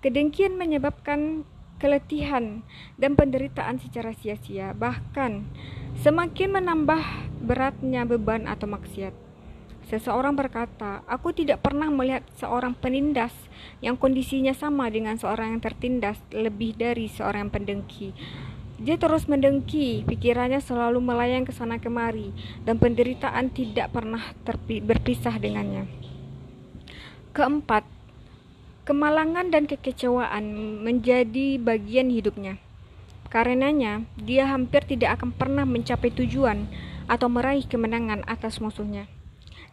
kedengkian 0.05 0.55
menyebabkan 0.55 1.43
keletihan 1.77 2.65
dan 2.97 3.13
penderitaan 3.13 3.81
secara 3.81 4.13
sia-sia, 4.17 4.73
bahkan 4.73 5.45
semakin 6.01 6.61
menambah 6.61 7.01
beratnya 7.41 8.05
beban 8.05 8.49
atau 8.49 8.69
maksiat. 8.69 9.13
Seseorang 9.87 10.35
berkata, 10.35 10.99
"Aku 11.07 11.31
tidak 11.31 11.63
pernah 11.63 11.87
melihat 11.87 12.27
seorang 12.35 12.75
penindas 12.75 13.31
yang 13.79 13.95
kondisinya 13.95 14.51
sama 14.51 14.91
dengan 14.91 15.15
seorang 15.15 15.55
yang 15.55 15.63
tertindas 15.63 16.19
lebih 16.35 16.75
dari 16.75 17.07
seorang 17.07 17.47
yang 17.47 17.53
pendengki." 17.55 18.11
Dia 18.77 18.93
terus 18.99 19.25
mendengki, 19.25 20.05
pikirannya 20.05 20.61
selalu 20.61 21.01
melayang 21.01 21.49
ke 21.49 21.55
sana 21.55 21.81
kemari, 21.81 22.29
dan 22.61 22.77
penderitaan 22.77 23.49
tidak 23.49 23.89
pernah 23.89 24.21
berpisah 24.67 25.33
dengannya. 25.41 25.89
Keempat, 27.33 27.81
Kemalangan 28.87 29.51
dan 29.51 29.67
kekecewaan 29.67 30.79
menjadi 30.79 31.59
bagian 31.59 32.07
hidupnya. 32.07 32.55
Karenanya, 33.27 34.07
dia 34.15 34.47
hampir 34.47 34.79
tidak 34.87 35.19
akan 35.19 35.35
pernah 35.35 35.67
mencapai 35.67 36.07
tujuan 36.07 36.71
atau 37.11 37.27
meraih 37.27 37.67
kemenangan 37.67 38.23
atas 38.23 38.63
musuhnya. 38.63 39.11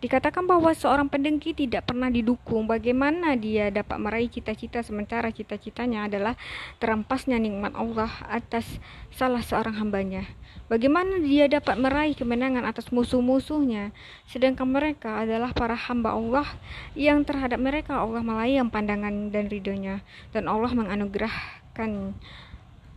Dikatakan 0.05 0.45
bahwa 0.45 0.69
seorang 0.77 1.09
pendengki 1.09 1.57
tidak 1.57 1.89
pernah 1.89 2.13
didukung. 2.13 2.69
Bagaimana 2.69 3.41
dia 3.41 3.73
dapat 3.73 3.97
meraih 3.97 4.29
cita-cita 4.29 4.85
sementara 4.85 5.33
cita-citanya 5.33 6.05
adalah 6.05 6.37
terampasnya 6.77 7.41
nikmat 7.41 7.73
Allah 7.73 8.13
atas 8.29 8.69
salah 9.17 9.41
seorang 9.41 9.81
hambanya. 9.81 10.29
Bagaimana 10.69 11.17
dia 11.25 11.49
dapat 11.49 11.81
meraih 11.81 12.13
kemenangan 12.13 12.69
atas 12.69 12.93
musuh-musuhnya, 12.93 13.97
sedangkan 14.29 14.69
mereka 14.69 15.25
adalah 15.25 15.57
para 15.57 15.73
hamba 15.73 16.13
Allah 16.13 16.45
yang 16.93 17.25
terhadap 17.25 17.57
mereka 17.57 17.97
Allah 17.97 18.21
melayang 18.21 18.69
pandangan 18.69 19.33
dan 19.33 19.49
ridhonya, 19.49 20.05
dan 20.37 20.53
Allah 20.53 20.73
menganugerah 20.73 21.65
mendapatkan 21.75 22.15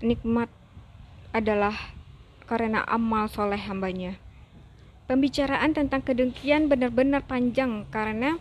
nikmat 0.05 0.49
adalah 1.33 1.73
karena 2.45 2.85
amal 2.85 3.25
soleh 3.25 3.57
hambanya. 3.57 4.21
Pembicaraan 5.07 5.71
tentang 5.71 6.03
kedengkian 6.03 6.67
benar-benar 6.67 7.23
panjang 7.23 7.87
karena 7.87 8.35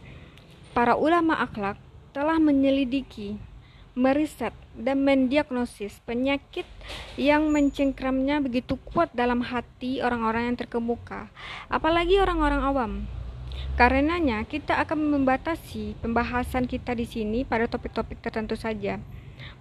para 0.75 0.99
ulama 0.99 1.39
akhlak 1.39 1.79
telah 2.11 2.43
menyelidiki, 2.43 3.39
meriset, 3.95 4.51
dan 4.75 5.07
mendiagnosis 5.07 6.03
penyakit 6.03 6.67
yang 7.15 7.49
mencengkramnya 7.55 8.43
begitu 8.43 8.75
kuat 8.83 9.15
dalam 9.15 9.47
hati 9.47 10.03
orang-orang 10.03 10.53
yang 10.53 10.57
terkemuka, 10.59 11.31
apalagi 11.71 12.19
orang-orang 12.19 12.61
awam. 12.61 12.93
Karenanya, 13.79 14.43
kita 14.45 14.77
akan 14.83 15.17
membatasi 15.17 15.97
pembahasan 16.03 16.67
kita 16.67 16.97
di 16.97 17.07
sini 17.07 17.45
pada 17.45 17.69
topik-topik 17.69 18.21
tertentu 18.21 18.57
saja. 18.57 18.99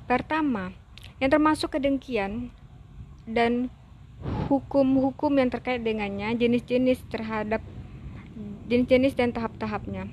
Pertama, 0.07 0.71
yang 1.19 1.31
termasuk 1.31 1.75
kedengkian 1.75 2.51
dan 3.27 3.71
hukum-hukum 4.49 5.37
yang 5.37 5.49
terkait 5.53 5.81
dengannya, 5.81 6.33
jenis-jenis 6.37 7.01
terhadap 7.09 7.61
jenis-jenis 8.65 9.13
dan 9.13 9.29
tahap-tahapnya. 9.29 10.09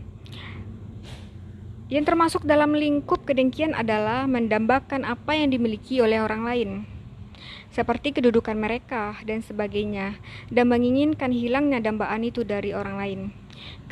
Yang 1.93 2.05
termasuk 2.09 2.43
dalam 2.49 2.73
lingkup 2.73 3.29
kedengkian 3.29 3.77
adalah 3.77 4.25
mendambakan 4.25 5.05
apa 5.05 5.37
yang 5.37 5.53
dimiliki 5.53 6.01
oleh 6.01 6.25
orang 6.25 6.49
lain, 6.49 6.71
seperti 7.69 8.17
kedudukan 8.17 8.57
mereka 8.57 9.21
dan 9.29 9.45
sebagainya, 9.45 10.17
dan 10.49 10.73
menginginkan 10.73 11.33
hilangnya 11.33 11.85
dambaan 11.85 12.25
itu 12.25 12.49
dari 12.49 12.73
orang 12.73 12.97
lain. 12.97 13.21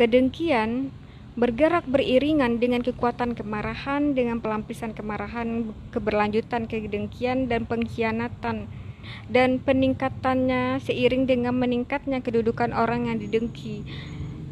Kedengkian 0.00 0.92
bergerak 1.36 1.84
beriringan 1.88 2.56
dengan 2.56 2.80
kekuatan 2.80 3.36
kemarahan, 3.36 4.16
dengan 4.16 4.40
pelampisan 4.40 4.96
kemarahan, 4.96 5.72
keberlanjutan 5.92 6.68
kedengkian, 6.68 7.52
dan 7.52 7.68
pengkhianatan 7.68 8.68
dan 9.30 9.62
peningkatannya 9.62 10.82
seiring 10.82 11.26
dengan 11.30 11.54
meningkatnya 11.56 12.22
kedudukan 12.22 12.74
orang 12.74 13.06
yang 13.08 13.18
didengki 13.18 13.86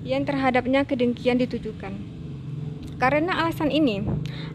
yang 0.07 0.25
terhadapnya 0.25 0.87
kedengkian 0.87 1.37
ditujukan. 1.43 2.19
Karena 2.99 3.47
alasan 3.47 3.71
ini, 3.71 4.03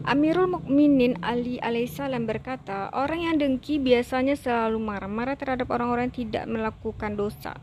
Amirul 0.04 0.60
Mukminin 0.60 1.16
Ali 1.24 1.56
alaihissalam 1.64 2.28
berkata, 2.28 2.92
orang 2.92 3.24
yang 3.24 3.36
dengki 3.40 3.80
biasanya 3.80 4.36
selalu 4.36 4.84
marah-marah 4.84 5.32
terhadap 5.32 5.72
orang-orang 5.72 6.12
yang 6.12 6.28
tidak 6.28 6.44
melakukan 6.44 7.16
dosa. 7.16 7.56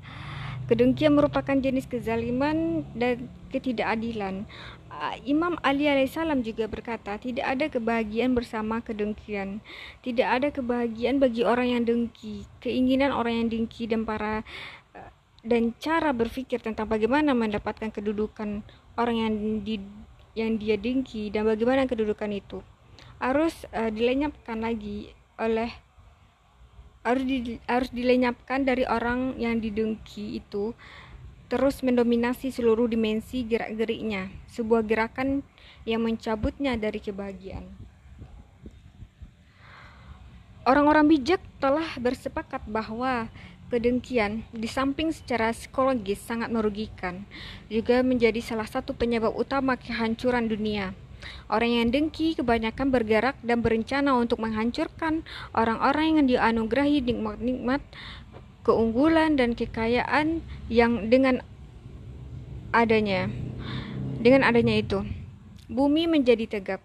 Kedengkian 0.65 1.13
merupakan 1.13 1.53
jenis 1.53 1.85
kezaliman 1.85 2.81
dan 2.97 3.29
ketidakadilan. 3.53 4.49
Ah, 5.01 5.17
Imam 5.25 5.57
Ali 5.65 5.89
alaihissalam 5.89 6.45
juga 6.45 6.69
berkata, 6.69 7.17
tidak 7.17 7.41
ada 7.41 7.65
kebahagiaan 7.73 8.37
bersama 8.37 8.85
kedengkian. 8.85 9.57
Tidak 10.05 10.21
ada 10.21 10.53
kebahagiaan 10.53 11.17
bagi 11.17 11.41
orang 11.41 11.73
yang 11.73 11.83
dengki. 11.89 12.45
Keinginan 12.61 13.09
orang 13.09 13.41
yang 13.41 13.47
dengki 13.49 13.89
dan 13.89 14.05
para 14.05 14.45
ah, 14.93 15.09
dan 15.41 15.73
cara 15.81 16.13
berpikir 16.13 16.61
tentang 16.61 16.85
bagaimana 16.85 17.33
mendapatkan 17.33 17.89
kedudukan 17.89 18.61
orang 18.93 19.17
yang 19.17 19.33
di 19.65 19.81
yang 20.37 20.61
dia 20.61 20.77
dengki 20.77 21.33
dan 21.33 21.49
bagaimana 21.49 21.89
kedudukan 21.89 22.29
itu 22.29 22.61
harus 23.17 23.65
uh, 23.73 23.89
dilenyapkan 23.89 24.61
lagi 24.61 25.11
oleh 25.41 25.73
harus 27.01 27.25
di, 27.25 27.57
harus 27.65 27.89
dilenyapkan 27.89 28.63
dari 28.63 28.85
orang 28.85 29.35
yang 29.41 29.57
didengki 29.57 30.37
itu 30.37 30.77
terus 31.51 31.83
mendominasi 31.83 32.47
seluruh 32.47 32.87
dimensi 32.87 33.43
gerak-geriknya, 33.43 34.31
sebuah 34.47 34.87
gerakan 34.87 35.43
yang 35.83 35.99
mencabutnya 35.99 36.79
dari 36.79 37.03
kebahagiaan. 37.03 37.67
Orang-orang 40.63 41.11
bijak 41.11 41.43
telah 41.59 41.91
bersepakat 41.99 42.63
bahwa 42.71 43.27
kedengkian 43.67 44.47
di 44.55 44.71
samping 44.71 45.11
secara 45.11 45.51
psikologis 45.51 46.23
sangat 46.23 46.47
merugikan, 46.47 47.27
juga 47.67 47.99
menjadi 47.99 48.39
salah 48.39 48.71
satu 48.71 48.95
penyebab 48.95 49.35
utama 49.35 49.75
kehancuran 49.75 50.47
dunia. 50.47 50.95
Orang 51.51 51.69
yang 51.69 51.87
dengki 51.93 52.33
kebanyakan 52.33 52.89
bergerak 52.89 53.37
dan 53.45 53.61
berencana 53.61 54.17
untuk 54.17 54.41
menghancurkan 54.41 55.21
orang-orang 55.53 56.17
yang 56.17 56.25
dianugerahi 56.25 57.03
nikmat-nikmat 57.03 57.81
keunggulan 58.61 59.37
dan 59.37 59.57
kekayaan 59.57 60.45
yang 60.69 61.09
dengan 61.09 61.41
adanya 62.71 63.27
dengan 64.21 64.45
adanya 64.45 64.77
itu 64.77 65.01
bumi 65.67 66.05
menjadi 66.05 66.59
tegap 66.59 66.81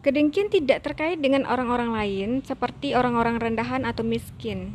kedengkian 0.00 0.48
tidak 0.48 0.82
terkait 0.82 1.20
dengan 1.20 1.44
orang-orang 1.44 1.92
lain 1.92 2.30
seperti 2.42 2.96
orang-orang 2.96 3.36
rendahan 3.36 3.84
atau 3.84 4.02
miskin 4.02 4.74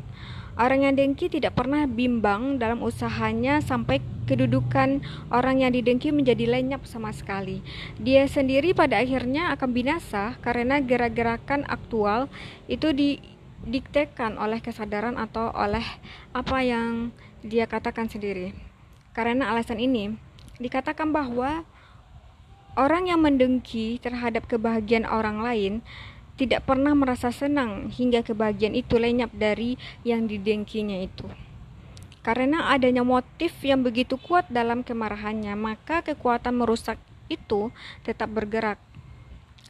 Orang 0.56 0.88
yang 0.88 0.96
dengki 0.96 1.28
tidak 1.28 1.60
pernah 1.60 1.84
bimbang 1.84 2.56
dalam 2.56 2.80
usahanya 2.80 3.60
sampai 3.60 4.00
kedudukan 4.24 5.04
orang 5.28 5.60
yang 5.60 5.76
didengki 5.76 6.16
menjadi 6.16 6.48
lenyap 6.48 6.88
sama 6.88 7.12
sekali. 7.12 7.60
Dia 8.00 8.24
sendiri 8.24 8.72
pada 8.72 9.04
akhirnya 9.04 9.52
akan 9.52 9.76
binasa 9.76 10.40
karena 10.40 10.80
gerak-gerakan 10.80 11.68
aktual 11.68 12.32
itu 12.72 12.96
di 12.96 13.20
didiktekan 13.66 14.38
oleh 14.38 14.62
kesadaran 14.62 15.18
atau 15.18 15.50
oleh 15.50 15.84
apa 16.32 16.62
yang 16.62 17.10
dia 17.42 17.66
katakan 17.66 18.06
sendiri. 18.06 18.54
Karena 19.18 19.50
alasan 19.50 19.82
ini, 19.82 20.14
dikatakan 20.62 21.10
bahwa 21.10 21.66
orang 22.78 23.10
yang 23.10 23.26
mendengki 23.26 23.98
terhadap 24.00 24.46
kebahagiaan 24.46 25.10
orang 25.10 25.42
lain 25.42 25.74
tidak 26.36 26.68
pernah 26.68 26.92
merasa 26.92 27.32
senang 27.32 27.88
hingga 27.90 28.22
kebahagiaan 28.22 28.76
itu 28.76 29.00
lenyap 29.00 29.32
dari 29.32 29.80
yang 30.04 30.28
didengkinya 30.28 31.00
itu. 31.00 31.26
Karena 32.22 32.74
adanya 32.74 33.06
motif 33.06 33.56
yang 33.64 33.86
begitu 33.86 34.20
kuat 34.20 34.50
dalam 34.52 34.82
kemarahannya, 34.82 35.54
maka 35.56 36.02
kekuatan 36.04 36.58
merusak 36.58 37.00
itu 37.32 37.72
tetap 38.04 38.30
bergerak. 38.34 38.82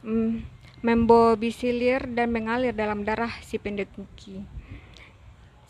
Hmm, 0.00 0.42
membobisilir 0.84 2.04
dan 2.12 2.32
mengalir 2.32 2.76
dalam 2.76 3.04
darah 3.04 3.32
si 3.44 3.56
pendengki. 3.56 4.44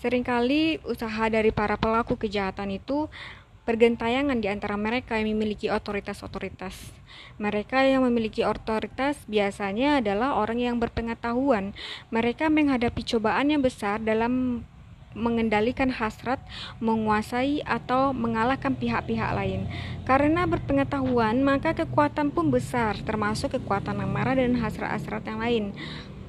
Seringkali 0.03 0.85
usaha 0.87 1.25
dari 1.33 1.51
para 1.51 1.75
pelaku 1.81 2.21
kejahatan 2.21 2.77
itu 2.77 3.09
bergentayangan 3.67 4.39
di 4.39 4.47
antara 4.47 4.79
mereka 4.79 5.19
yang 5.19 5.35
memiliki 5.35 5.67
otoritas-otoritas. 5.67 6.95
Mereka 7.43 7.83
yang 7.83 8.07
memiliki 8.07 8.47
otoritas 8.47 9.19
biasanya 9.27 9.99
adalah 9.99 10.39
orang 10.39 10.63
yang 10.63 10.77
berpengetahuan. 10.79 11.75
Mereka 12.15 12.47
menghadapi 12.47 13.03
cobaan 13.03 13.51
yang 13.51 13.67
besar 13.67 13.99
dalam 13.99 14.63
mengendalikan 15.17 15.89
hasrat, 15.89 16.37
menguasai 16.77 17.65
atau 17.65 18.13
mengalahkan 18.13 18.77
pihak-pihak 18.77 19.33
lain. 19.33 19.65
Karena 20.05 20.45
berpengetahuan, 20.45 21.41
maka 21.41 21.73
kekuatan 21.73 22.29
pun 22.29 22.53
besar, 22.53 23.01
termasuk 23.01 23.57
kekuatan 23.57 23.97
amarah 24.05 24.37
dan 24.37 24.61
hasrat-hasrat 24.61 25.25
yang 25.25 25.41
lain. 25.41 25.65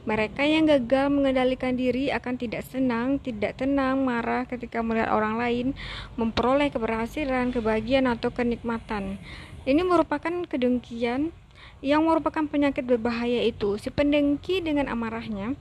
Mereka 0.07 0.39
yang 0.47 0.63
gagal 0.63 1.11
mengendalikan 1.11 1.75
diri 1.75 2.07
akan 2.15 2.39
tidak 2.39 2.63
senang, 2.63 3.19
tidak 3.19 3.59
tenang, 3.59 4.07
marah 4.07 4.47
ketika 4.47 4.79
melihat 4.79 5.11
orang 5.11 5.35
lain 5.35 5.67
memperoleh 6.15 6.71
keberhasilan, 6.71 7.51
kebahagiaan, 7.51 8.07
atau 8.07 8.31
kenikmatan. 8.31 9.19
Ini 9.67 9.83
merupakan 9.83 10.31
kedengkian 10.47 11.35
yang 11.83 12.07
merupakan 12.07 12.47
penyakit 12.47 12.87
berbahaya 12.87 13.43
itu. 13.43 13.75
Si 13.75 13.91
pendengki 13.91 14.63
dengan 14.63 14.87
amarahnya 14.87 15.59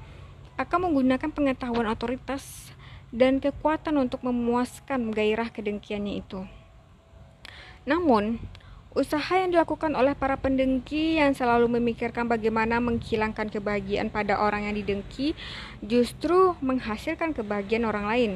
akan 0.57 0.89
menggunakan 0.89 1.29
pengetahuan 1.35 1.91
otoritas 1.91 2.71
dan 3.17 3.41
kekuatan 3.41 3.97
untuk 3.97 4.21
memuaskan 4.21 5.09
gairah 5.09 5.49
kedengkiannya 5.49 6.21
itu. 6.21 6.45
Namun, 7.89 8.37
usaha 8.93 9.41
yang 9.41 9.57
dilakukan 9.57 9.97
oleh 9.97 10.13
para 10.13 10.37
pendengki 10.37 11.17
yang 11.17 11.33
selalu 11.33 11.81
memikirkan 11.81 12.29
bagaimana 12.29 12.77
menghilangkan 12.77 13.49
kebahagiaan 13.49 14.13
pada 14.13 14.37
orang 14.37 14.69
yang 14.69 14.77
didengki 14.77 15.33
justru 15.81 16.53
menghasilkan 16.61 17.33
kebahagiaan 17.33 17.89
orang 17.89 18.05
lain. 18.05 18.33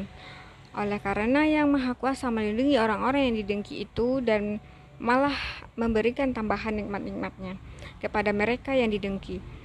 Oleh 0.72 0.97
karena 1.03 1.45
yang 1.45 1.68
Maha 1.68 1.93
Kuasa 1.93 2.33
melindungi 2.33 2.81
orang-orang 2.81 3.28
yang 3.28 3.37
didengki 3.45 3.85
itu 3.85 4.24
dan 4.24 4.64
malah 4.97 5.35
memberikan 5.76 6.33
tambahan 6.33 6.76
nikmat-nikmatnya 6.76 7.61
kepada 8.01 8.33
mereka 8.33 8.72
yang 8.72 8.89
didengki. 8.89 9.59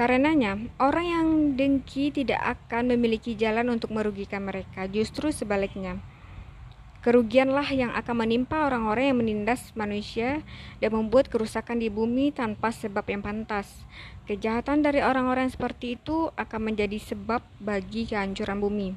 Karenanya, 0.00 0.56
orang 0.80 1.04
yang 1.04 1.28
dengki 1.60 2.08
tidak 2.08 2.40
akan 2.40 2.88
memiliki 2.88 3.36
jalan 3.36 3.68
untuk 3.68 3.92
merugikan 3.92 4.40
mereka, 4.40 4.88
justru 4.88 5.28
sebaliknya. 5.28 6.00
Kerugianlah 7.04 7.68
yang 7.68 7.92
akan 7.92 8.24
menimpa 8.24 8.64
orang-orang 8.64 9.12
yang 9.12 9.20
menindas 9.20 9.76
manusia 9.76 10.40
dan 10.80 10.96
membuat 10.96 11.28
kerusakan 11.28 11.84
di 11.84 11.92
bumi 11.92 12.32
tanpa 12.32 12.72
sebab 12.72 13.04
yang 13.12 13.20
pantas. 13.20 13.84
Kejahatan 14.24 14.80
dari 14.80 15.04
orang-orang 15.04 15.52
seperti 15.52 16.00
itu 16.00 16.32
akan 16.32 16.72
menjadi 16.72 16.96
sebab 16.96 17.44
bagi 17.60 18.08
kehancuran 18.08 18.56
bumi. 18.56 18.96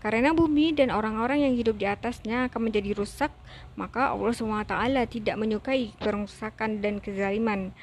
Karena 0.00 0.32
bumi 0.32 0.72
dan 0.72 0.96
orang-orang 0.96 1.44
yang 1.44 1.52
hidup 1.60 1.76
di 1.76 1.84
atasnya 1.84 2.48
akan 2.48 2.72
menjadi 2.72 2.96
rusak, 2.96 3.36
maka 3.76 4.16
Allah 4.16 4.32
SWT 4.32 5.12
tidak 5.12 5.36
menyukai 5.36 5.92
perusakan 6.00 6.80
dan 6.80 7.04
kezaliman. 7.04 7.76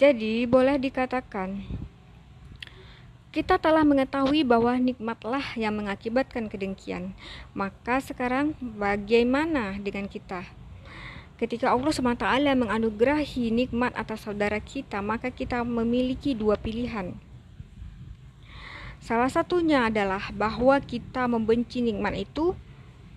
Jadi, 0.00 0.48
boleh 0.48 0.80
dikatakan 0.80 1.60
Kita 3.36 3.60
telah 3.60 3.84
mengetahui 3.84 4.48
bahwa 4.48 4.72
nikmatlah 4.80 5.44
yang 5.60 5.76
mengakibatkan 5.76 6.48
kedengkian. 6.48 7.12
Maka 7.52 8.00
sekarang 8.00 8.56
bagaimana 8.58 9.76
dengan 9.76 10.08
kita? 10.08 10.48
Ketika 11.36 11.68
Allah 11.68 11.92
SWT 11.92 12.24
menganugerahi 12.56 13.52
nikmat 13.52 13.92
atas 13.92 14.24
saudara 14.24 14.56
kita, 14.56 15.04
maka 15.04 15.28
kita 15.28 15.68
memiliki 15.68 16.32
dua 16.32 16.56
pilihan. 16.56 17.12
Salah 19.04 19.28
satunya 19.28 19.84
adalah 19.84 20.32
bahwa 20.32 20.80
kita 20.80 21.28
membenci 21.28 21.84
nikmat 21.84 22.16
itu 22.16 22.56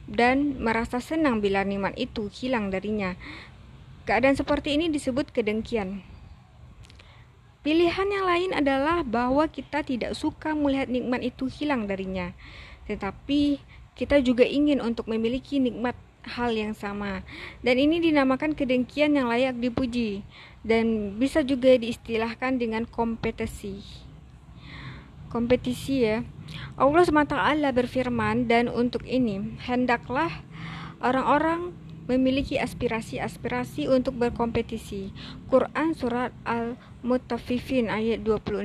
dan 0.03 0.59
merasa 0.59 0.99
senang 0.99 1.39
bila 1.39 1.63
nikmat 1.63 1.95
itu 1.95 2.27
hilang 2.27 2.75
darinya. 2.75 3.15
Keadaan 4.03 4.35
seperti 4.35 4.75
ini 4.75 4.91
disebut 4.91 5.31
kedengkian. 5.31 6.12
Pilihan 7.63 8.07
yang 8.11 8.27
lain 8.27 8.51
adalah 8.51 9.07
bahwa 9.07 9.47
kita 9.47 9.87
tidak 9.87 10.19
suka 10.19 10.51
melihat 10.51 10.91
nikmat 10.91 11.23
itu 11.23 11.47
hilang 11.47 11.87
darinya, 11.87 12.35
tetapi 12.91 13.63
kita 13.95 14.19
juga 14.19 14.43
ingin 14.43 14.83
untuk 14.83 15.07
memiliki 15.07 15.63
nikmat 15.63 15.95
hal 16.27 16.51
yang 16.51 16.75
sama. 16.75 17.23
Dan 17.63 17.79
ini 17.79 18.03
dinamakan 18.03 18.51
kedengkian 18.51 19.15
yang 19.15 19.31
layak 19.31 19.59
dipuji 19.59 20.27
dan 20.63 21.15
bisa 21.15 21.39
juga 21.39 21.75
diistilahkan 21.79 22.59
dengan 22.59 22.83
kompetisi. 22.83 23.79
Kompetisi 25.31 26.03
ya. 26.03 26.27
Allah 26.75 27.03
SWT 27.07 27.35
berfirman 27.73 28.45
dan 28.45 28.67
untuk 28.67 29.07
ini 29.07 29.55
hendaklah 29.63 30.43
orang-orang 30.99 31.73
memiliki 32.05 32.59
aspirasi-aspirasi 32.59 33.87
untuk 33.87 34.19
berkompetisi. 34.19 35.15
Quran 35.47 35.95
Surat 35.95 36.35
Al-Mutaffifin 37.03 37.91
ayat 37.91 38.23
26 38.23 38.63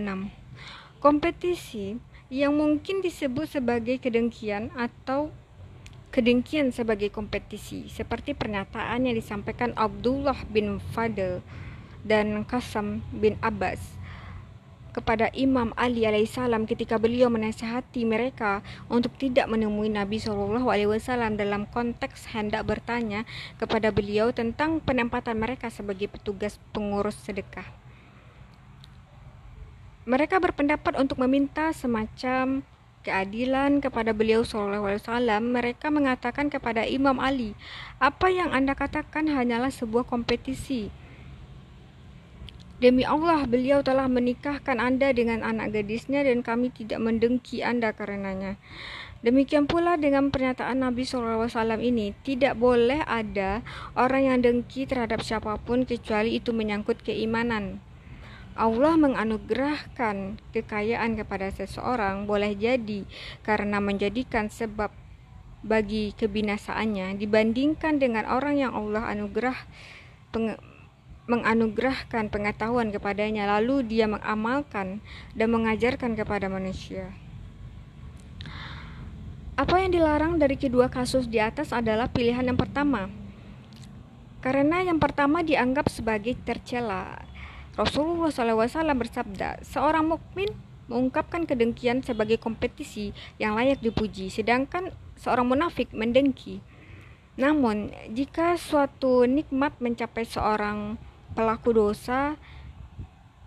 Kompetisi 1.02 1.98
yang 2.30 2.54
mungkin 2.54 3.02
disebut 3.02 3.50
sebagai 3.50 3.98
kedengkian 3.98 4.70
atau 4.78 5.34
kedengkian 6.14 6.70
sebagai 6.70 7.10
kompetisi 7.10 7.90
seperti 7.90 8.38
pernyataan 8.38 9.10
yang 9.10 9.18
disampaikan 9.18 9.74
Abdullah 9.74 10.38
bin 10.54 10.78
Fadl 10.94 11.42
dan 12.06 12.46
Qasam 12.46 13.02
bin 13.10 13.34
Abbas 13.42 13.98
kepada 14.94 15.34
Imam 15.34 15.74
Ali 15.74 16.06
alaihissalam 16.06 16.62
ketika 16.70 16.94
beliau 16.94 17.26
menasihati 17.34 18.06
mereka 18.06 18.62
untuk 18.86 19.18
tidak 19.18 19.50
menemui 19.50 19.90
Nabi 19.90 20.22
wasallam 20.22 21.34
dalam 21.34 21.66
konteks 21.74 22.30
hendak 22.30 22.62
bertanya 22.70 23.26
kepada 23.58 23.90
beliau 23.90 24.30
tentang 24.30 24.78
penempatan 24.78 25.34
mereka 25.34 25.74
sebagai 25.74 26.06
petugas 26.06 26.62
pengurus 26.70 27.18
sedekah. 27.26 27.87
Mereka 30.08 30.40
berpendapat 30.40 30.96
untuk 30.96 31.20
meminta 31.20 31.68
semacam 31.76 32.64
keadilan 33.04 33.84
kepada 33.84 34.16
beliau 34.16 34.40
Wasallam, 34.40 35.52
mereka 35.52 35.92
mengatakan 35.92 36.48
kepada 36.48 36.88
Imam 36.88 37.20
Ali, 37.20 37.52
apa 38.00 38.32
yang 38.32 38.56
anda 38.56 38.72
katakan 38.72 39.28
hanyalah 39.28 39.68
sebuah 39.68 40.08
kompetisi 40.08 40.88
Demi 42.78 43.02
Allah, 43.02 43.42
beliau 43.42 43.82
telah 43.82 44.06
menikahkan 44.06 44.78
Anda 44.78 45.10
dengan 45.10 45.42
anak 45.42 45.74
gadisnya 45.74 46.22
dan 46.22 46.46
kami 46.46 46.70
tidak 46.70 47.02
mendengki 47.02 47.58
Anda 47.58 47.90
karenanya. 47.90 48.54
Demikian 49.26 49.66
pula 49.66 49.98
dengan 49.98 50.30
pernyataan 50.30 50.86
Nabi 50.86 51.02
SAW 51.02 51.50
ini, 51.82 52.14
tidak 52.22 52.54
boleh 52.54 53.02
ada 53.02 53.66
orang 53.98 54.30
yang 54.30 54.38
dengki 54.46 54.86
terhadap 54.86 55.26
siapa 55.26 55.58
pun 55.58 55.90
kecuali 55.90 56.38
itu 56.38 56.54
menyangkut 56.54 57.02
keimanan. 57.02 57.82
Allah 58.58 58.98
menganugerahkan 58.98 60.42
kekayaan 60.50 61.14
kepada 61.14 61.54
seseorang 61.54 62.26
boleh 62.26 62.58
jadi 62.58 63.06
karena 63.46 63.78
menjadikan 63.78 64.50
sebab 64.50 64.90
bagi 65.62 66.10
kebinasaannya 66.18 67.18
dibandingkan 67.22 68.02
dengan 68.02 68.26
orang 68.26 68.58
yang 68.58 68.72
Allah 68.74 69.14
anugerah 69.14 69.58
menganugerahkan 71.28 72.32
pengetahuan 72.32 72.88
kepadanya, 72.88 73.44
lalu 73.46 73.84
dia 73.84 74.08
mengamalkan 74.08 75.04
dan 75.36 75.48
mengajarkan 75.52 76.16
kepada 76.16 76.48
manusia. 76.48 77.12
Apa 79.58 79.82
yang 79.84 79.92
dilarang 79.92 80.40
dari 80.40 80.56
kedua 80.56 80.88
kasus 80.88 81.28
di 81.28 81.36
atas 81.36 81.74
adalah 81.74 82.08
pilihan 82.08 82.46
yang 82.48 82.56
pertama, 82.56 83.12
karena 84.40 84.80
yang 84.86 84.96
pertama 84.96 85.44
dianggap 85.44 85.92
sebagai 85.92 86.32
tercela. 86.46 87.20
Rasulullah 87.78 88.34
SAW 88.34 88.98
bersabda, 88.98 89.62
seorang 89.62 90.02
mukmin 90.02 90.50
mengungkapkan 90.90 91.46
kedengkian 91.46 92.02
sebagai 92.02 92.34
kompetisi 92.42 93.14
yang 93.38 93.54
layak 93.54 93.78
dipuji, 93.78 94.34
sedangkan 94.34 94.90
seorang 95.14 95.46
munafik 95.46 95.94
mendengki. 95.94 96.58
Namun, 97.38 97.94
jika 98.10 98.58
suatu 98.58 99.22
nikmat 99.30 99.78
mencapai 99.78 100.26
seorang 100.26 100.98
pelaku 101.38 101.70
dosa 101.70 102.34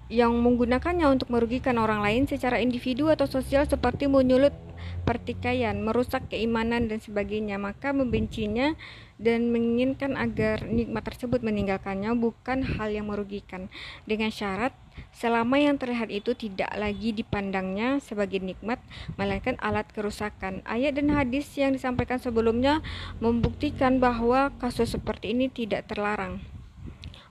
yang 0.08 0.32
menggunakannya 0.32 1.12
untuk 1.12 1.28
merugikan 1.28 1.76
orang 1.76 2.00
lain 2.00 2.24
secara 2.24 2.64
individu 2.64 3.12
atau 3.12 3.28
sosial 3.28 3.68
seperti 3.68 4.08
menyulut 4.08 4.56
pertikaian, 5.04 5.76
merusak 5.76 6.32
keimanan 6.32 6.88
dan 6.88 7.04
sebagainya, 7.04 7.60
maka 7.60 7.92
membencinya 7.92 8.80
dan 9.22 9.54
menginginkan 9.54 10.18
agar 10.18 10.66
nikmat 10.66 11.06
tersebut 11.06 11.46
meninggalkannya 11.46 12.10
bukan 12.18 12.66
hal 12.66 12.90
yang 12.90 13.08
merugikan 13.08 13.70
dengan 14.10 14.34
syarat 14.34 14.74
selama 15.14 15.62
yang 15.62 15.78
terlihat 15.78 16.10
itu 16.10 16.34
tidak 16.34 16.74
lagi 16.74 17.14
dipandangnya 17.14 18.02
sebagai 18.02 18.42
nikmat 18.42 18.82
melainkan 19.16 19.56
alat 19.62 19.86
kerusakan. 19.94 20.66
Ayat 20.66 20.98
dan 20.98 21.14
hadis 21.14 21.48
yang 21.54 21.72
disampaikan 21.72 22.18
sebelumnya 22.18 22.82
membuktikan 23.22 24.02
bahwa 24.02 24.50
kasus 24.58 24.98
seperti 24.98 25.38
ini 25.38 25.48
tidak 25.48 25.88
terlarang. 25.88 26.42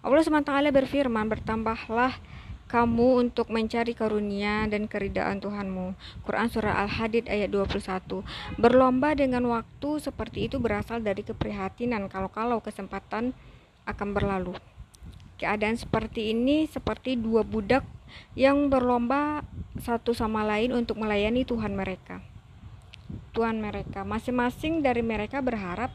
Allah 0.01 0.25
SWT 0.25 0.49
berfirman, 0.73 1.29
bertambahlah 1.29 2.17
kamu 2.71 3.27
untuk 3.27 3.51
mencari 3.51 3.99
karunia 3.99 4.71
dan 4.71 4.87
keridaan 4.87 5.43
Tuhanmu. 5.43 5.99
Quran 6.23 6.47
Surah 6.47 6.87
Al-Hadid 6.87 7.27
ayat 7.27 7.51
21 7.51 8.23
Berlomba 8.63 9.19
dengan 9.19 9.43
waktu 9.51 9.99
seperti 9.99 10.47
itu 10.47 10.63
berasal 10.63 11.03
dari 11.03 11.27
keprihatinan 11.27 12.07
kalau-kalau 12.07 12.63
kesempatan 12.63 13.35
akan 13.91 14.09
berlalu. 14.15 14.55
Keadaan 15.43 15.75
seperti 15.75 16.31
ini 16.31 16.71
seperti 16.71 17.19
dua 17.19 17.43
budak 17.43 17.83
yang 18.39 18.71
berlomba 18.71 19.43
satu 19.83 20.15
sama 20.15 20.47
lain 20.47 20.71
untuk 20.71 21.03
melayani 21.03 21.43
Tuhan 21.43 21.75
mereka. 21.75 22.23
Tuhan 23.35 23.59
mereka 23.59 24.07
masing-masing 24.07 24.87
dari 24.87 25.03
mereka 25.03 25.43
berharap 25.43 25.91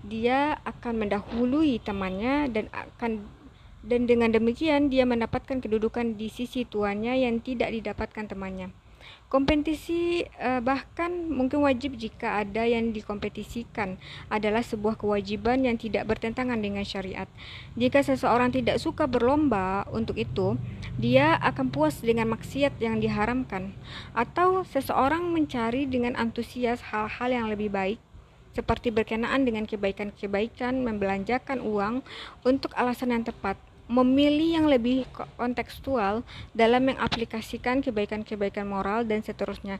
dia 0.00 0.56
akan 0.64 1.04
mendahului 1.04 1.82
temannya 1.82 2.48
dan 2.48 2.72
akan 2.72 3.35
dan 3.86 4.10
dengan 4.10 4.34
demikian 4.34 4.90
dia 4.90 5.06
mendapatkan 5.06 5.62
kedudukan 5.62 6.18
di 6.18 6.26
sisi 6.26 6.66
tuannya 6.66 7.22
yang 7.22 7.38
tidak 7.38 7.70
didapatkan 7.70 8.26
temannya. 8.26 8.74
Kompetisi 9.26 10.22
eh, 10.22 10.62
bahkan 10.62 11.10
mungkin 11.30 11.66
wajib 11.66 11.98
jika 11.98 12.42
ada 12.42 12.62
yang 12.62 12.94
dikompetisikan 12.94 13.98
adalah 14.30 14.62
sebuah 14.62 14.94
kewajiban 14.98 15.66
yang 15.66 15.74
tidak 15.74 16.06
bertentangan 16.06 16.58
dengan 16.58 16.86
syariat. 16.86 17.26
Jika 17.74 18.06
seseorang 18.06 18.54
tidak 18.54 18.78
suka 18.78 19.10
berlomba 19.10 19.82
untuk 19.90 20.14
itu, 20.14 20.54
dia 20.94 21.38
akan 21.42 21.74
puas 21.74 21.98
dengan 21.98 22.30
maksiat 22.34 22.78
yang 22.78 23.02
diharamkan 23.02 23.74
atau 24.14 24.62
seseorang 24.62 25.26
mencari 25.30 25.90
dengan 25.90 26.14
antusias 26.14 26.78
hal-hal 26.94 27.30
yang 27.30 27.46
lebih 27.50 27.70
baik 27.70 27.98
seperti 28.56 28.88
berkenaan 28.88 29.44
dengan 29.44 29.68
kebaikan-kebaikan, 29.68 30.80
membelanjakan 30.80 31.60
uang 31.60 32.00
untuk 32.40 32.72
alasan 32.72 33.12
yang 33.12 33.20
tepat, 33.20 33.60
memilih 33.86 34.58
yang 34.58 34.66
lebih 34.66 35.06
kontekstual 35.38 36.26
dalam 36.50 36.90
mengaplikasikan 36.90 37.82
kebaikan-kebaikan 37.86 38.66
moral 38.66 39.06
dan 39.06 39.22
seterusnya. 39.22 39.78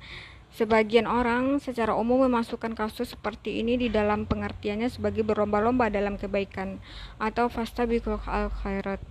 Sebagian 0.55 1.11
orang 1.11 1.59
secara 1.59 1.93
umum 1.93 2.25
memasukkan 2.25 2.73
kasus 2.79 3.13
seperti 3.13 3.61
ini 3.61 3.77
di 3.77 3.89
dalam 3.91 4.25
pengertiannya 4.25 4.89
sebagai 4.89 5.27
berlomba-lomba 5.27 5.91
dalam 5.91 6.17
kebaikan 6.17 6.79
atau 7.19 7.51
fastabiqul 7.51 8.23
al 8.25 8.49
khairat. 8.49 9.03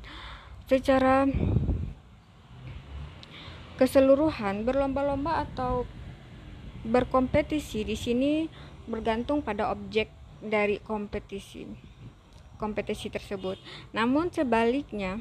Secara 0.65 1.29
keseluruhan 3.75 4.63
berlomba-lomba 4.63 5.45
atau 5.45 5.83
berkompetisi 6.87 7.83
di 7.83 7.99
sini 7.99 8.47
bergantung 8.87 9.43
pada 9.43 9.69
objek 9.69 10.09
dari 10.39 10.79
kompetisi 10.81 11.94
kompetisi 12.55 13.11
tersebut. 13.11 13.59
Namun 13.91 14.31
sebaliknya, 14.31 15.19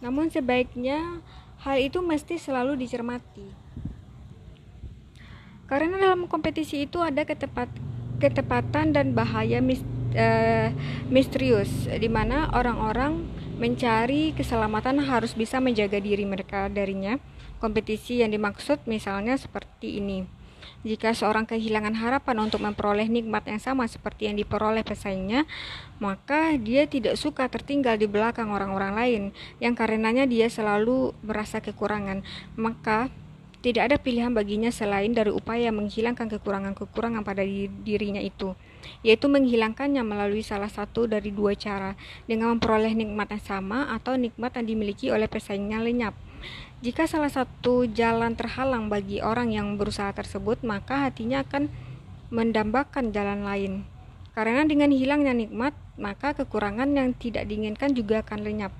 namun 0.00 0.28
sebaiknya 0.28 1.22
hal 1.62 1.76
itu 1.80 1.98
mesti 2.04 2.36
selalu 2.36 2.76
dicermati. 2.78 3.46
Karena 5.66 5.98
dalam 5.98 6.30
kompetisi 6.30 6.86
itu 6.86 7.02
ada 7.02 7.26
ketepat, 7.26 7.66
ketepatan 8.22 8.94
dan 8.94 9.18
bahaya 9.18 9.58
mis, 9.58 9.82
uh, 10.14 10.70
misterius 11.10 11.90
di 11.90 12.06
mana 12.06 12.46
orang-orang 12.54 13.26
mencari 13.56 14.36
keselamatan 14.36 15.02
harus 15.02 15.34
bisa 15.34 15.58
menjaga 15.58 15.98
diri 15.98 16.22
mereka 16.22 16.70
darinya. 16.70 17.18
Kompetisi 17.56 18.20
yang 18.20 18.30
dimaksud 18.36 18.84
misalnya 18.84 19.34
seperti 19.40 19.96
ini. 19.96 20.35
Jika 20.86 21.10
seorang 21.10 21.50
kehilangan 21.50 21.98
harapan 21.98 22.46
untuk 22.46 22.62
memperoleh 22.62 23.10
nikmat 23.10 23.42
yang 23.50 23.58
sama 23.58 23.90
seperti 23.90 24.30
yang 24.30 24.38
diperoleh 24.38 24.86
pesaingnya, 24.86 25.42
maka 25.98 26.54
dia 26.54 26.86
tidak 26.86 27.18
suka 27.18 27.50
tertinggal 27.50 27.98
di 27.98 28.06
belakang 28.06 28.54
orang-orang 28.54 28.94
lain 28.94 29.22
yang 29.58 29.74
karenanya 29.74 30.30
dia 30.30 30.46
selalu 30.46 31.10
merasa 31.26 31.58
kekurangan. 31.58 32.22
Maka 32.54 33.10
tidak 33.66 33.90
ada 33.90 33.96
pilihan 33.98 34.30
baginya 34.30 34.70
selain 34.70 35.10
dari 35.10 35.34
upaya 35.34 35.74
menghilangkan 35.74 36.30
kekurangan-kekurangan 36.38 37.26
pada 37.26 37.42
dirinya 37.82 38.22
itu, 38.22 38.54
yaitu 39.02 39.26
menghilangkannya 39.26 40.06
melalui 40.06 40.46
salah 40.46 40.70
satu 40.70 41.10
dari 41.10 41.34
dua 41.34 41.58
cara, 41.58 41.98
dengan 42.30 42.54
memperoleh 42.54 42.94
nikmat 42.94 43.34
yang 43.34 43.42
sama 43.42 43.90
atau 43.90 44.14
nikmat 44.14 44.54
yang 44.54 44.70
dimiliki 44.70 45.10
oleh 45.10 45.26
pesaingnya 45.26 45.82
lenyap. 45.82 46.14
Jika 46.84 47.08
salah 47.08 47.32
satu 47.32 47.88
jalan 47.88 48.36
terhalang 48.36 48.92
bagi 48.92 49.24
orang 49.24 49.48
yang 49.48 49.80
berusaha 49.80 50.12
tersebut, 50.12 50.60
maka 50.60 51.08
hatinya 51.08 51.40
akan 51.40 51.72
mendambakan 52.28 53.16
jalan 53.16 53.48
lain. 53.48 53.72
Karena 54.36 54.60
dengan 54.68 54.92
hilangnya 54.92 55.32
nikmat, 55.32 55.72
maka 55.96 56.36
kekurangan 56.36 56.92
yang 56.92 57.16
tidak 57.16 57.48
diinginkan 57.48 57.96
juga 57.96 58.20
akan 58.20 58.44
lenyap. 58.44 58.72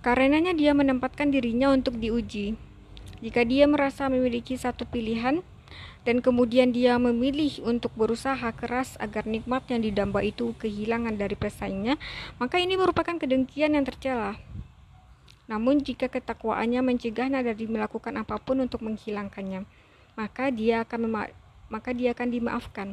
Karenanya 0.00 0.56
dia 0.56 0.72
menempatkan 0.72 1.28
dirinya 1.28 1.68
untuk 1.68 2.00
diuji. 2.00 2.56
Jika 3.20 3.44
dia 3.44 3.68
merasa 3.68 4.08
memiliki 4.08 4.56
satu 4.56 4.88
pilihan, 4.88 5.44
dan 6.08 6.20
kemudian 6.20 6.72
dia 6.72 6.96
memilih 7.00 7.64
untuk 7.64 7.92
berusaha 7.96 8.48
keras 8.56 8.96
agar 9.00 9.24
nikmat 9.24 9.64
yang 9.68 9.80
didamba 9.84 10.20
itu 10.20 10.52
kehilangan 10.60 11.16
dari 11.16 11.36
pesaingnya, 11.36 12.00
maka 12.36 12.60
ini 12.60 12.76
merupakan 12.76 13.16
kedengkian 13.16 13.76
yang 13.76 13.84
tercela. 13.84 14.36
Namun 15.44 15.84
jika 15.84 16.08
ketakwaannya 16.08 16.80
mencegahnya 16.80 17.44
dari 17.44 17.68
melakukan 17.68 18.16
apa 18.16 18.40
pun 18.40 18.64
untuk 18.64 18.80
menghilangkannya, 18.80 19.68
maka 20.16 20.48
dia 20.48 20.84
akan 20.86 21.28
maka 21.68 21.90
dia 21.92 22.16
akan 22.16 22.28
dimaafkan. 22.32 22.88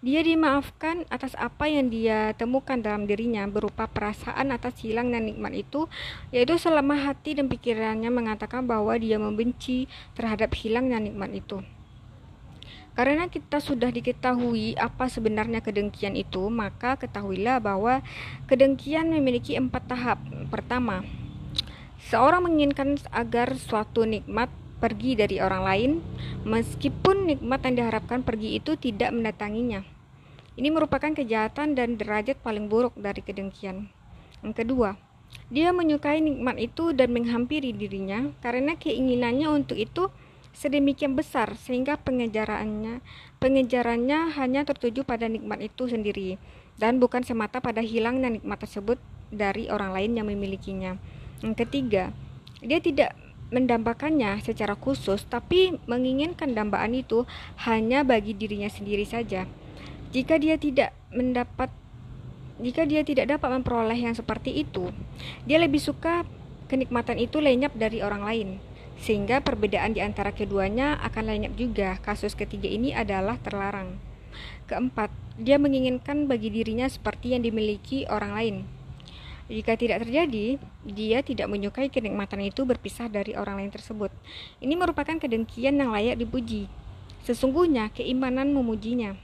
Dia 0.00 0.24
dimaafkan 0.24 1.04
atas 1.12 1.36
apa 1.36 1.68
yang 1.68 1.92
dia 1.92 2.34
temukan 2.34 2.80
dalam 2.80 3.04
dirinya 3.06 3.46
berupa 3.46 3.86
perasaan 3.86 4.50
atas 4.50 4.80
hilangnya 4.82 5.20
nikmat 5.20 5.52
itu, 5.54 5.86
yaitu 6.34 6.56
selama 6.56 6.96
hati 6.96 7.36
dan 7.38 7.46
pikirannya 7.46 8.08
mengatakan 8.08 8.66
bahwa 8.66 8.96
dia 8.96 9.20
membenci 9.20 9.86
terhadap 10.16 10.56
hilangnya 10.56 10.98
nikmat 10.98 11.30
itu. 11.36 11.62
Karena 12.98 13.30
kita 13.30 13.62
sudah 13.62 13.94
diketahui 13.94 14.74
apa 14.74 15.06
sebenarnya 15.06 15.62
kedengkian 15.62 16.18
itu, 16.18 16.50
maka 16.50 16.98
ketahuilah 16.98 17.62
bahwa 17.62 18.02
kedengkian 18.50 19.14
memiliki 19.14 19.54
empat 19.54 19.86
tahap. 19.86 20.18
Pertama, 20.50 21.06
Seorang 22.10 22.42
menginginkan 22.42 22.98
agar 23.14 23.54
suatu 23.54 24.02
nikmat 24.02 24.50
pergi 24.82 25.14
dari 25.14 25.38
orang 25.38 25.62
lain, 25.62 25.90
meskipun 26.42 27.30
nikmat 27.30 27.62
yang 27.62 27.86
diharapkan 27.86 28.26
pergi 28.26 28.58
itu 28.58 28.74
tidak 28.74 29.14
mendatanginya. 29.14 29.86
Ini 30.58 30.74
merupakan 30.74 31.14
kejahatan 31.14 31.78
dan 31.78 31.94
derajat 31.94 32.42
paling 32.42 32.66
buruk 32.66 32.98
dari 32.98 33.22
kedengkian. 33.22 33.86
Yang 34.42 34.54
kedua, 34.58 34.98
dia 35.54 35.70
menyukai 35.70 36.18
nikmat 36.18 36.58
itu 36.58 36.90
dan 36.90 37.14
menghampiri 37.14 37.70
dirinya 37.70 38.34
karena 38.42 38.74
keinginannya 38.74 39.46
untuk 39.46 39.78
itu 39.78 40.10
sedemikian 40.50 41.14
besar 41.14 41.54
sehingga 41.54 41.94
pengejarannya 41.94 42.98
pengejarannya 43.38 44.34
hanya 44.34 44.66
tertuju 44.66 45.06
pada 45.06 45.30
nikmat 45.30 45.62
itu 45.62 45.86
sendiri 45.86 46.42
dan 46.74 46.98
bukan 46.98 47.22
semata 47.22 47.62
pada 47.62 47.78
hilangnya 47.78 48.34
nikmat 48.34 48.58
tersebut 48.58 48.98
dari 49.30 49.70
orang 49.70 49.94
lain 49.94 50.18
yang 50.18 50.26
memilikinya. 50.26 50.98
Yang 51.40 51.54
ketiga, 51.66 52.12
dia 52.60 52.80
tidak 52.80 53.16
mendambakannya 53.50 54.38
secara 54.40 54.78
khusus, 54.78 55.26
tapi 55.26 55.74
menginginkan 55.90 56.54
dambaan 56.54 56.94
itu 56.94 57.26
hanya 57.66 58.06
bagi 58.06 58.32
dirinya 58.36 58.70
sendiri 58.70 59.02
saja. 59.04 59.44
Jika 60.10 60.38
dia 60.38 60.58
tidak 60.58 60.94
mendapat 61.10 61.70
jika 62.60 62.84
dia 62.84 63.00
tidak 63.00 63.32
dapat 63.32 63.56
memperoleh 63.56 63.96
yang 63.96 64.12
seperti 64.12 64.52
itu, 64.52 64.92
dia 65.48 65.56
lebih 65.56 65.80
suka 65.80 66.28
kenikmatan 66.68 67.16
itu 67.16 67.40
lenyap 67.40 67.72
dari 67.72 68.04
orang 68.04 68.22
lain. 68.22 68.48
Sehingga 69.00 69.40
perbedaan 69.40 69.96
di 69.96 70.04
antara 70.04 70.36
keduanya 70.36 71.00
akan 71.00 71.24
lenyap 71.24 71.56
juga. 71.56 71.96
Kasus 72.04 72.36
ketiga 72.36 72.68
ini 72.68 72.92
adalah 72.92 73.40
terlarang. 73.40 73.96
Keempat, 74.68 75.08
dia 75.40 75.56
menginginkan 75.56 76.28
bagi 76.28 76.52
dirinya 76.52 76.84
seperti 76.84 77.32
yang 77.32 77.40
dimiliki 77.40 78.04
orang 78.12 78.32
lain. 78.36 78.56
Jika 79.50 79.74
tidak 79.74 80.06
terjadi, 80.06 80.62
dia 80.86 81.18
tidak 81.26 81.50
menyukai 81.50 81.90
kenikmatan 81.90 82.46
itu 82.46 82.62
berpisah 82.62 83.10
dari 83.10 83.34
orang 83.34 83.58
lain 83.58 83.74
tersebut. 83.74 84.14
Ini 84.62 84.78
merupakan 84.78 85.18
kedengkian 85.18 85.74
yang 85.74 85.90
layak 85.90 86.22
dipuji. 86.22 86.70
Sesungguhnya 87.26 87.90
keimanan 87.90 88.54
memujinya, 88.54 89.18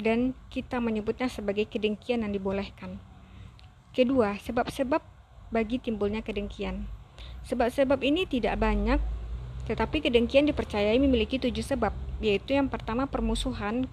dan 0.00 0.32
kita 0.48 0.80
menyebutnya 0.80 1.28
sebagai 1.28 1.68
kedengkian 1.68 2.24
yang 2.24 2.32
dibolehkan. 2.32 2.96
Kedua, 3.92 4.40
sebab-sebab 4.40 5.04
bagi 5.52 5.76
timbulnya 5.76 6.24
kedengkian. 6.24 6.88
Sebab-sebab 7.44 8.00
ini 8.00 8.24
tidak 8.24 8.56
banyak, 8.56 8.98
tetapi 9.66 10.02
kedengkian 10.02 10.48
dipercayai 10.50 10.98
memiliki 10.98 11.38
tujuh 11.38 11.62
sebab, 11.62 11.94
yaitu 12.18 12.58
yang 12.58 12.66
pertama 12.66 13.06
permusuhan, 13.06 13.86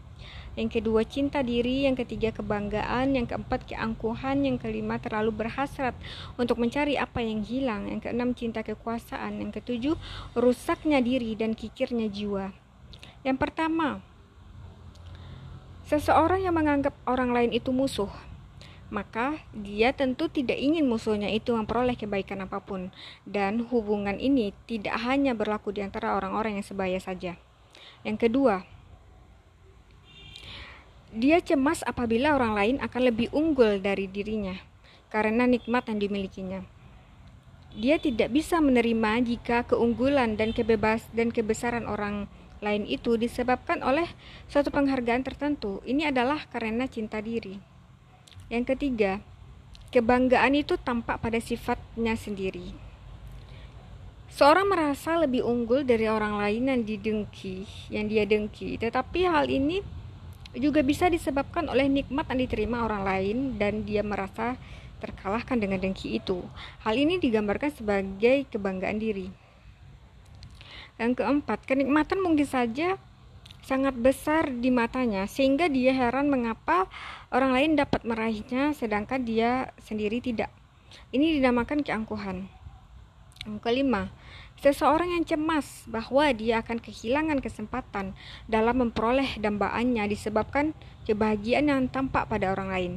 yang 0.57 0.67
kedua 0.67 1.05
cinta 1.05 1.39
diri, 1.45 1.85
yang 1.85 1.95
ketiga 1.95 2.33
kebanggaan, 2.33 3.13
yang 3.15 3.29
keempat 3.29 3.69
keangkuhan, 3.69 4.43
yang 4.43 4.57
kelima 4.57 4.97
terlalu 4.97 5.45
berhasrat 5.45 5.93
untuk 6.35 6.57
mencari 6.57 6.97
apa 6.97 7.21
yang 7.21 7.45
hilang, 7.45 7.87
yang 7.87 8.01
keenam 8.01 8.33
cinta 8.33 8.65
kekuasaan, 8.65 9.39
yang 9.39 9.53
ketujuh 9.53 9.95
rusaknya 10.33 10.99
diri 10.99 11.37
dan 11.37 11.53
kikirnya 11.53 12.09
jiwa. 12.09 12.51
Yang 13.21 13.37
pertama, 13.39 14.01
seseorang 15.85 16.43
yang 16.43 16.57
menganggap 16.57 16.97
orang 17.05 17.29
lain 17.31 17.51
itu 17.53 17.69
musuh, 17.69 18.09
maka 18.89 19.41
dia 19.53 19.93
tentu 19.93 20.29
tidak 20.29 20.57
ingin 20.57 20.85
musuhnya 20.85 21.29
itu 21.29 21.53
memperoleh 21.53 21.97
kebaikan 21.97 22.45
apa 22.45 22.61
pun, 22.61 22.89
dan 23.25 23.65
hubungan 23.69 24.17
ini 24.17 24.53
tidak 24.65 24.97
hanya 25.01 25.37
berlaku 25.37 25.73
di 25.73 25.85
antara 25.85 26.17
orang-orang 26.17 26.57
yang 26.61 26.65
sebaya 26.65 26.97
saja. 26.97 27.37
Yang 28.01 28.17
kedua, 28.29 28.65
dia 31.09 31.41
cemas 31.41 31.81
apabila 31.85 32.37
orang 32.37 32.53
lain 32.53 32.75
akan 32.85 33.01
lebih 33.01 33.33
unggul 33.33 33.81
dari 33.81 34.05
dirinya 34.05 34.53
karena 35.09 35.49
nikmat 35.49 35.89
yang 35.89 35.97
dimilikinya. 35.97 36.61
Dia 37.73 38.01
tidak 38.01 38.33
bisa 38.33 38.61
menerima 38.61 39.21
jika 39.25 39.65
keunggulan 39.65 40.37
dan 40.37 40.53
kebebas 40.53 41.05
dan 41.13 41.29
kebesaran 41.29 41.85
orang 41.85 42.29
lain 42.61 42.85
itu 42.85 43.15
disebabkan 43.15 43.81
oleh 43.81 44.09
suatu 44.51 44.69
penghargaan 44.69 45.25
tertentu. 45.25 45.81
Ini 45.85 46.13
adalah 46.13 46.45
karena 46.49 46.85
cinta 46.85 47.23
diri. 47.23 47.78
Yang 48.49 48.73
ketiga, 48.73 49.21
kebanggaan 49.93 50.57
itu 50.57 50.73
tampak 50.81 51.21
pada 51.21 51.37
sifatnya 51.37 52.17
sendiri. 52.17 52.73
Seorang 54.33 54.69
merasa 54.69 55.21
lebih 55.21 55.45
unggul 55.45 55.85
dari 55.85 56.09
orang 56.09 56.37
lain 56.41 56.69
yang 56.69 56.81
didengki, 56.81 57.69
yang 57.93 58.09
dia 58.09 58.25
dengki, 58.25 58.81
tetapi 58.81 59.29
hal 59.29 59.49
ini 59.49 59.85
juga 60.57 60.81
bisa 60.81 61.09
disebabkan 61.13 61.69
oleh 61.69 61.85
nikmat 61.85 62.25
yang 62.33 62.41
diterima 62.41 62.85
orang 62.85 63.05
lain 63.05 63.37
dan 63.61 63.85
dia 63.85 64.01
merasa 64.01 64.57
terkalahkan 64.97 65.61
dengan 65.61 65.77
dengki 65.77 66.17
itu. 66.17 66.41
Hal 66.81 66.97
ini 66.97 67.21
digambarkan 67.21 67.69
sebagai 67.69 68.49
kebanggaan 68.49 68.97
diri. 68.97 69.29
Yang 70.97 71.21
keempat, 71.21 71.69
kenikmatan 71.69 72.19
mungkin 72.19 72.49
saja 72.49 72.97
sangat 73.69 73.93
besar 73.93 74.49
di 74.49 74.73
matanya 74.73 75.29
sehingga 75.29 75.69
dia 75.69 75.93
heran 75.93 76.33
mengapa 76.33 76.89
orang 77.29 77.53
lain 77.53 77.71
dapat 77.77 78.01
meraihnya 78.01 78.73
sedangkan 78.73 79.21
dia 79.21 79.69
sendiri 79.85 80.17
tidak. 80.25 80.49
Ini 81.13 81.37
dinamakan 81.37 81.85
keangkuhan. 81.85 82.49
Yang 83.45 83.57
kelima, 83.61 84.09
Seseorang 84.59 85.15
yang 85.15 85.23
cemas 85.23 85.87
bahwa 85.87 86.27
dia 86.35 86.59
akan 86.59 86.83
kehilangan 86.83 87.39
kesempatan 87.39 88.11
dalam 88.51 88.83
memperoleh 88.83 89.39
dambaannya 89.39 90.03
disebabkan 90.11 90.75
kebahagiaan 91.07 91.71
yang 91.71 91.87
tampak 91.87 92.27
pada 92.27 92.51
orang 92.51 92.67
lain. 92.67 92.93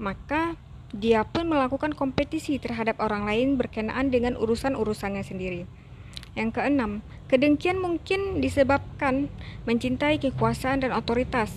Maka 0.00 0.56
dia 0.96 1.20
pun 1.28 1.44
melakukan 1.44 1.92
kompetisi 1.92 2.56
terhadap 2.56 3.04
orang 3.04 3.28
lain 3.28 3.60
berkenaan 3.60 4.08
dengan 4.08 4.32
urusan-urusannya 4.40 5.20
sendiri. 5.20 5.68
Yang 6.32 6.56
keenam, 6.56 7.04
kedengkian 7.34 7.82
mungkin 7.82 8.38
disebabkan 8.38 9.26
mencintai 9.66 10.22
kekuasaan 10.22 10.86
dan 10.86 10.94
otoritas. 10.94 11.50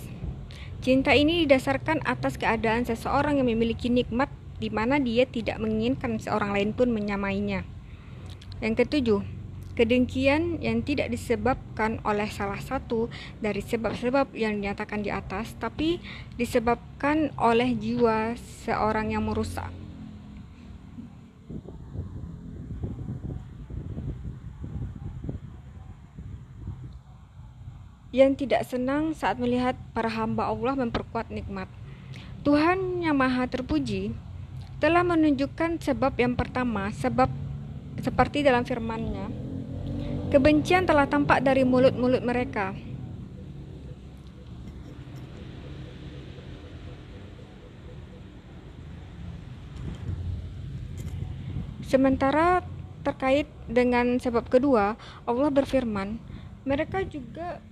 Cinta 0.82 1.14
ini 1.14 1.46
didasarkan 1.46 2.02
atas 2.02 2.34
keadaan 2.34 2.82
seseorang 2.82 3.38
yang 3.38 3.46
memiliki 3.46 3.86
nikmat 3.86 4.26
di 4.58 4.74
mana 4.74 4.98
dia 4.98 5.22
tidak 5.22 5.62
menginginkan 5.62 6.18
seorang 6.18 6.50
lain 6.50 6.74
pun 6.74 6.90
menyamainya. 6.90 7.62
Yang 8.58 8.74
ketujuh, 8.82 9.22
Kedengkian 9.78 10.58
yang 10.58 10.82
tidak 10.82 11.06
disebabkan 11.06 12.02
oleh 12.02 12.26
salah 12.26 12.58
satu 12.58 13.06
dari 13.38 13.62
sebab-sebab 13.62 14.34
yang 14.34 14.58
dinyatakan 14.58 15.06
di 15.06 15.14
atas, 15.14 15.54
tapi 15.54 16.02
disebabkan 16.34 17.30
oleh 17.38 17.78
jiwa 17.78 18.34
seorang 18.66 19.14
yang 19.14 19.22
merusak. 19.30 19.70
Yang 28.08 28.32
tidak 28.32 28.64
senang 28.64 29.12
saat 29.12 29.36
melihat 29.36 29.76
para 29.92 30.08
hamba 30.08 30.48
Allah 30.48 30.72
memperkuat 30.76 31.28
nikmat. 31.28 31.68
Tuhan 32.40 33.04
yang 33.04 33.18
Maha 33.18 33.44
Terpuji 33.44 34.16
telah 34.80 35.04
menunjukkan 35.04 35.82
sebab 35.82 36.16
yang 36.16 36.32
pertama, 36.32 36.88
sebab 36.94 37.28
seperti 38.00 38.46
dalam 38.46 38.64
firman-Nya, 38.64 39.26
kebencian 40.32 40.86
telah 40.86 41.04
tampak 41.04 41.42
dari 41.44 41.66
mulut-mulut 41.66 42.22
mereka. 42.24 42.72
Sementara 51.88 52.60
terkait 53.00 53.48
dengan 53.64 54.20
sebab 54.20 54.44
kedua, 54.52 54.94
Allah 55.24 55.48
berfirman, 55.48 56.20
mereka 56.68 57.00
juga 57.00 57.64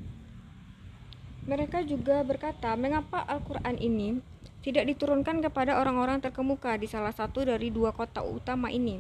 mereka 1.47 1.79
juga 1.87 2.27
berkata, 2.27 2.75
mengapa 2.75 3.23
Al-Quran 3.23 3.79
ini 3.79 4.19
tidak 4.67 4.91
diturunkan 4.91 5.47
kepada 5.47 5.79
orang-orang 5.79 6.19
terkemuka 6.19 6.75
di 6.75 6.91
salah 6.91 7.15
satu 7.15 7.47
dari 7.47 7.71
dua 7.71 7.95
kota 7.95 8.19
utama 8.27 8.67
ini. 8.67 8.99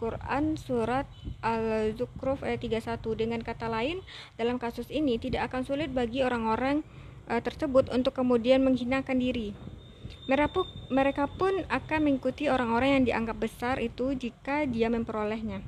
Quran 0.00 0.56
Surat 0.56 1.04
Al-Zukhruf 1.44 2.40
ayat 2.40 2.64
31 2.64 3.04
dengan 3.20 3.40
kata 3.44 3.68
lain, 3.68 4.00
dalam 4.40 4.56
kasus 4.56 4.88
ini 4.88 5.20
tidak 5.20 5.52
akan 5.52 5.62
sulit 5.68 5.92
bagi 5.92 6.24
orang-orang 6.24 6.80
uh, 7.28 7.40
tersebut 7.44 7.92
untuk 7.92 8.16
kemudian 8.16 8.64
menghinakan 8.64 9.20
diri. 9.20 9.52
Mereka 10.88 11.24
pun 11.36 11.68
akan 11.68 12.00
mengikuti 12.00 12.48
orang-orang 12.48 13.00
yang 13.00 13.04
dianggap 13.04 13.36
besar 13.44 13.76
itu 13.76 14.16
jika 14.16 14.64
dia 14.64 14.88
memperolehnya. 14.88 15.60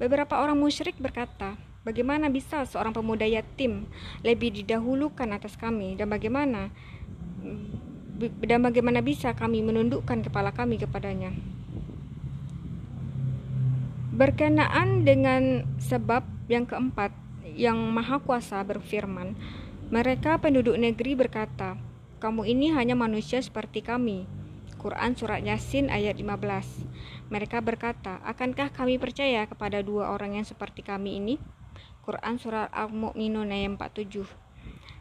Beberapa 0.00 0.40
orang 0.40 0.56
musyrik 0.56 0.96
berkata, 0.96 1.60
Bagaimana 1.86 2.26
bisa 2.26 2.66
seorang 2.66 2.90
pemuda 2.90 3.22
yatim 3.22 3.86
lebih 4.26 4.50
didahulukan 4.50 5.30
atas 5.30 5.54
kami 5.54 5.94
dan 5.94 6.10
bagaimana 6.10 6.74
dan 8.42 8.58
bagaimana 8.58 8.98
bisa 9.06 9.30
kami 9.38 9.62
menundukkan 9.62 10.26
kepala 10.26 10.50
kami 10.50 10.82
kepadanya? 10.82 11.30
Berkenaan 14.18 15.06
dengan 15.06 15.62
sebab 15.78 16.26
yang 16.50 16.66
keempat 16.66 17.14
yang 17.54 17.78
Maha 17.78 18.18
Kuasa 18.18 18.66
berfirman, 18.66 19.38
mereka 19.86 20.42
penduduk 20.42 20.74
negeri 20.74 21.14
berkata, 21.14 21.78
kamu 22.18 22.50
ini 22.50 22.74
hanya 22.74 22.98
manusia 22.98 23.38
seperti 23.38 23.86
kami. 23.86 24.26
Quran 24.74 25.14
Surat 25.14 25.38
Yasin 25.38 25.86
ayat 25.94 26.18
15 26.18 27.30
Mereka 27.30 27.62
berkata, 27.62 28.18
akankah 28.26 28.74
kami 28.74 28.98
percaya 28.98 29.46
kepada 29.46 29.86
dua 29.86 30.10
orang 30.10 30.42
yang 30.42 30.46
seperti 30.46 30.82
kami 30.82 31.22
ini? 31.22 31.36
Quran 32.06 32.38
Surat 32.38 32.70
Al-Mu'minun 32.70 33.50
ayat 33.50 33.74
47 33.74 34.30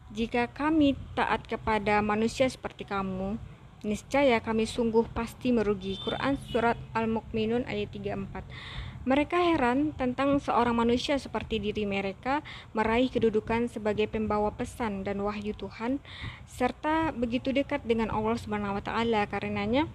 Jika 0.10 0.50
kami 0.50 0.98
taat 1.14 1.46
kepada 1.46 2.02
manusia 2.02 2.50
seperti 2.50 2.82
kamu, 2.82 3.38
niscaya 3.86 4.42
kami 4.42 4.66
sungguh 4.66 5.06
pasti 5.14 5.54
merugi. 5.54 6.02
Quran 6.02 6.34
Surat 6.50 6.74
Al-Mu'minun 6.98 7.70
ayat 7.70 7.94
34 7.94 9.06
Mereka 9.06 9.38
heran 9.38 9.94
tentang 9.94 10.42
seorang 10.42 10.74
manusia 10.74 11.22
seperti 11.22 11.62
diri 11.62 11.86
mereka 11.86 12.42
meraih 12.74 13.14
kedudukan 13.14 13.70
sebagai 13.70 14.10
pembawa 14.10 14.50
pesan 14.58 15.06
dan 15.06 15.22
wahyu 15.22 15.54
Tuhan 15.54 16.02
serta 16.50 17.14
begitu 17.14 17.54
dekat 17.54 17.86
dengan 17.86 18.10
Allah 18.10 18.34
Subhanahu 18.34 18.82
wa 18.82 18.84
taala. 18.84 19.30
Karenanya 19.30 19.86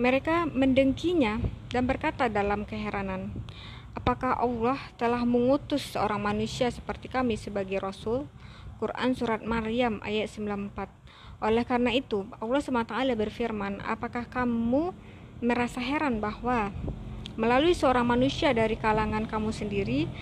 mereka 0.00 0.48
mendengkinya 0.48 1.36
dan 1.68 1.84
berkata 1.84 2.32
dalam 2.32 2.64
keheranan 2.64 3.36
Apakah 3.96 4.36
Allah 4.36 4.76
telah 5.00 5.24
mengutus 5.24 5.96
seorang 5.96 6.20
manusia 6.20 6.68
seperti 6.68 7.08
kami 7.08 7.40
sebagai 7.40 7.80
rasul? 7.80 8.28
Quran 8.76 9.16
surat 9.16 9.40
Maryam 9.40 10.04
ayat 10.04 10.28
94. 10.28 10.92
Oleh 11.40 11.64
karena 11.64 11.96
itu, 11.96 12.28
Allah 12.36 12.60
SWT 12.60 12.92
berfirman, 13.16 13.80
"Apakah 13.80 14.28
kamu 14.28 14.92
merasa 15.40 15.80
heran 15.80 16.20
bahwa 16.20 16.76
melalui 17.40 17.72
seorang 17.72 18.04
manusia 18.04 18.52
dari 18.52 18.76
kalangan 18.76 19.24
kamu 19.24 19.48
sendiri, 19.48 20.12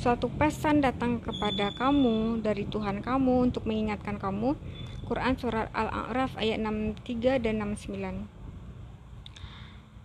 suatu 0.00 0.32
pesan 0.32 0.80
datang 0.80 1.20
kepada 1.20 1.76
kamu 1.76 2.40
dari 2.40 2.64
Tuhan 2.72 3.04
kamu 3.04 3.52
untuk 3.52 3.68
mengingatkan 3.68 4.16
kamu?" 4.16 4.56
Quran 5.04 5.36
surat 5.36 5.68
Al-A'raf 5.76 6.40
ayat 6.40 6.56
63 6.56 7.36
dan 7.36 7.60
69. 7.60 8.39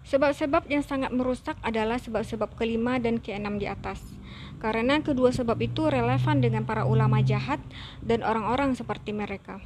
Sebab-sebab 0.05 0.69
yang 0.69 0.85
sangat 0.85 1.09
merusak 1.09 1.57
adalah 1.65 1.97
sebab-sebab 1.97 2.53
kelima 2.53 3.01
dan 3.01 3.17
keenam 3.17 3.57
di 3.57 3.65
atas. 3.65 3.97
Karena 4.61 5.01
kedua 5.01 5.33
sebab 5.33 5.57
itu 5.57 5.89
relevan 5.89 6.45
dengan 6.45 6.61
para 6.61 6.85
ulama 6.85 7.25
jahat 7.25 7.57
dan 8.05 8.21
orang-orang 8.21 8.77
seperti 8.77 9.17
mereka. 9.17 9.57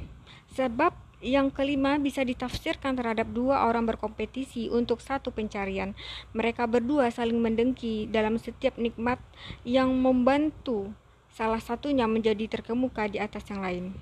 Sebab 0.56 0.96
yang 1.20 1.52
kelima 1.52 2.00
bisa 2.00 2.24
ditafsirkan 2.24 2.96
terhadap 2.96 3.28
dua 3.36 3.68
orang 3.68 3.84
berkompetisi 3.84 4.72
untuk 4.72 5.04
satu 5.04 5.28
pencarian. 5.28 5.92
Mereka 6.32 6.64
berdua 6.64 7.12
saling 7.12 7.36
mendengki 7.36 8.08
dalam 8.08 8.40
setiap 8.40 8.80
nikmat 8.80 9.20
yang 9.68 9.92
membantu 9.92 10.88
salah 11.36 11.60
satunya 11.60 12.08
menjadi 12.08 12.48
terkemuka 12.48 13.12
di 13.12 13.20
atas 13.20 13.44
yang 13.52 13.60
lain. 13.60 13.92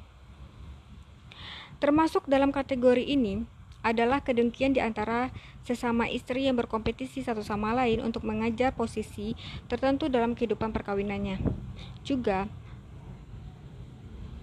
Termasuk 1.82 2.26
dalam 2.30 2.54
kategori 2.54 3.02
ini, 3.02 3.46
adalah 3.82 4.20
kedengkian 4.22 4.74
di 4.74 4.82
antara 4.82 5.30
sesama 5.68 6.08
istri 6.08 6.48
yang 6.48 6.56
berkompetisi 6.56 7.20
satu 7.20 7.44
sama 7.44 7.76
lain 7.76 8.00
untuk 8.00 8.24
mengajar 8.24 8.72
posisi 8.72 9.36
tertentu 9.68 10.08
dalam 10.08 10.32
kehidupan 10.32 10.72
perkawinannya. 10.72 11.36
Juga, 12.00 12.48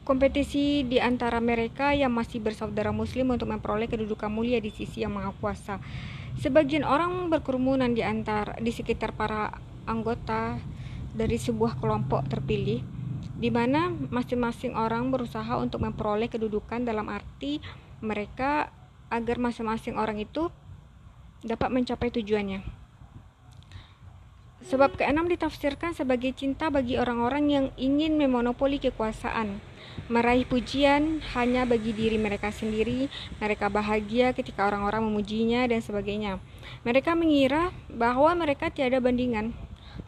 kompetisi 0.05 0.85
di 0.85 1.01
antara 1.01 1.41
mereka 1.41 1.97
yang 1.97 2.13
masih 2.13 2.37
bersaudara 2.37 2.93
muslim 2.93 3.33
untuk 3.33 3.49
memperoleh 3.49 3.89
kedudukan 3.89 4.29
mulia 4.29 4.61
di 4.61 4.69
sisi 4.69 5.01
yang 5.01 5.17
maha 5.17 5.33
kuasa. 5.41 5.81
Sebagian 6.37 6.85
orang 6.85 7.33
berkerumunan 7.33 7.89
di 7.89 8.05
antar 8.05 8.61
di 8.61 8.69
sekitar 8.69 9.17
para 9.17 9.57
anggota 9.89 10.61
dari 11.15 11.41
sebuah 11.41 11.81
kelompok 11.81 12.27
terpilih 12.29 12.85
di 13.35 13.49
mana 13.51 13.91
masing-masing 13.91 14.77
orang 14.77 15.11
berusaha 15.11 15.59
untuk 15.59 15.83
memperoleh 15.83 16.31
kedudukan 16.31 16.87
dalam 16.87 17.11
arti 17.11 17.59
mereka 17.99 18.71
agar 19.11 19.39
masing-masing 19.39 19.99
orang 19.99 20.19
itu 20.23 20.47
dapat 21.45 21.69
mencapai 21.69 22.09
tujuannya. 22.09 22.65
Sebab 24.65 24.97
keenam 24.97 25.29
ditafsirkan 25.29 25.93
sebagai 25.93 26.33
cinta 26.33 26.73
bagi 26.73 26.97
orang-orang 26.97 27.45
yang 27.53 27.65
ingin 27.77 28.17
memonopoli 28.17 28.81
kekuasaan, 28.81 29.61
meraih 30.09 30.41
pujian 30.49 31.21
hanya 31.37 31.69
bagi 31.69 31.93
diri 31.93 32.17
mereka 32.17 32.49
sendiri, 32.49 33.05
mereka 33.37 33.69
bahagia 33.69 34.33
ketika 34.33 34.65
orang-orang 34.65 35.05
memujinya, 35.05 35.69
dan 35.69 35.85
sebagainya. 35.85 36.41
Mereka 36.81 37.13
mengira 37.13 37.69
bahwa 37.93 38.33
mereka 38.33 38.73
tiada 38.73 38.97
bandingan 38.97 39.53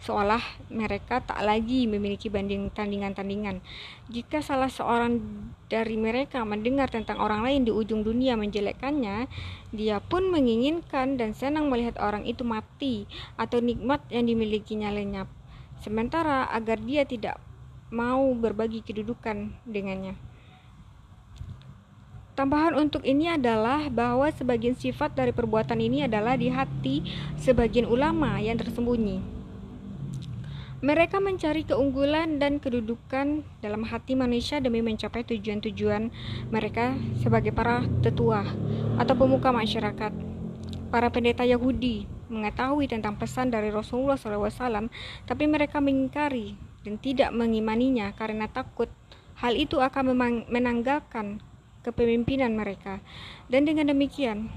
seolah 0.03 0.39
mereka 0.69 1.19
tak 1.23 1.43
lagi 1.43 1.87
memiliki 1.89 2.27
banding 2.31 2.69
tandingan-tandingan. 2.71 3.63
Jika 4.07 4.39
salah 4.39 4.71
seorang 4.71 5.19
dari 5.67 5.99
mereka 5.99 6.43
mendengar 6.47 6.87
tentang 6.87 7.19
orang 7.19 7.43
lain 7.43 7.67
di 7.67 7.71
ujung 7.75 8.03
dunia 8.03 8.39
menjelekkannya, 8.39 9.27
dia 9.75 9.97
pun 9.99 10.31
menginginkan 10.31 11.19
dan 11.19 11.35
senang 11.35 11.67
melihat 11.67 11.99
orang 11.99 12.23
itu 12.23 12.47
mati 12.47 13.07
atau 13.35 13.59
nikmat 13.59 14.03
yang 14.07 14.27
dimilikinya 14.27 14.91
lenyap. 14.91 15.27
Sementara 15.83 16.47
agar 16.49 16.81
dia 16.81 17.05
tidak 17.05 17.37
mau 17.91 18.31
berbagi 18.35 18.83
kedudukan 18.83 19.53
dengannya. 19.63 20.17
Tambahan 22.37 22.77
untuk 22.77 23.01
ini 23.01 23.33
adalah 23.33 23.89
bahwa 23.89 24.29
sebagian 24.29 24.77
sifat 24.77 25.17
dari 25.17 25.33
perbuatan 25.33 25.81
ini 25.81 26.05
adalah 26.05 26.37
di 26.37 26.53
hati 26.53 27.01
sebagian 27.41 27.89
ulama 27.89 28.37
yang 28.37 28.61
tersembunyi. 28.61 29.36
Mereka 30.77 31.17
mencari 31.17 31.65
keunggulan 31.65 32.37
dan 32.37 32.61
kedudukan 32.61 33.41
dalam 33.65 33.81
hati 33.81 34.13
manusia 34.13 34.61
demi 34.61 34.85
mencapai 34.85 35.25
tujuan-tujuan 35.25 36.13
mereka 36.53 36.93
sebagai 37.17 37.49
para 37.49 37.81
tetua 38.05 38.45
atau 39.01 39.17
pemuka 39.17 39.49
masyarakat. 39.49 40.13
Para 40.93 41.09
pendeta 41.09 41.41
Yahudi 41.49 42.05
mengetahui 42.29 42.85
tentang 42.85 43.17
pesan 43.17 43.49
dari 43.49 43.73
Rasulullah 43.73 44.21
SAW, 44.21 44.93
tapi 45.25 45.49
mereka 45.49 45.81
mengingkari 45.81 46.53
dan 46.85 47.01
tidak 47.01 47.33
mengimaninya 47.33 48.13
karena 48.13 48.45
takut 48.45 48.93
hal 49.41 49.57
itu 49.57 49.81
akan 49.81 50.13
menanggalkan 50.45 51.41
kepemimpinan 51.81 52.53
mereka. 52.53 53.01
Dan 53.49 53.65
dengan 53.65 53.89
demikian, 53.89 54.53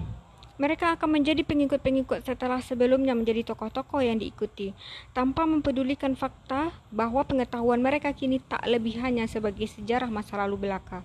mereka 0.60 0.92
akan 0.92 1.16
menjadi 1.16 1.40
pengikut-pengikut 1.40 2.20
setelah 2.20 2.60
sebelumnya 2.60 3.16
menjadi 3.16 3.48
tokoh-tokoh 3.48 4.04
yang 4.04 4.20
diikuti, 4.20 4.76
tanpa 5.16 5.48
mempedulikan 5.48 6.12
fakta 6.12 6.76
bahwa 6.92 7.24
pengetahuan 7.24 7.80
mereka 7.80 8.12
kini 8.12 8.44
tak 8.44 8.68
lebih 8.68 9.00
hanya 9.00 9.24
sebagai 9.24 9.64
sejarah 9.64 10.12
masa 10.12 10.36
lalu 10.36 10.68
belaka. 10.68 11.00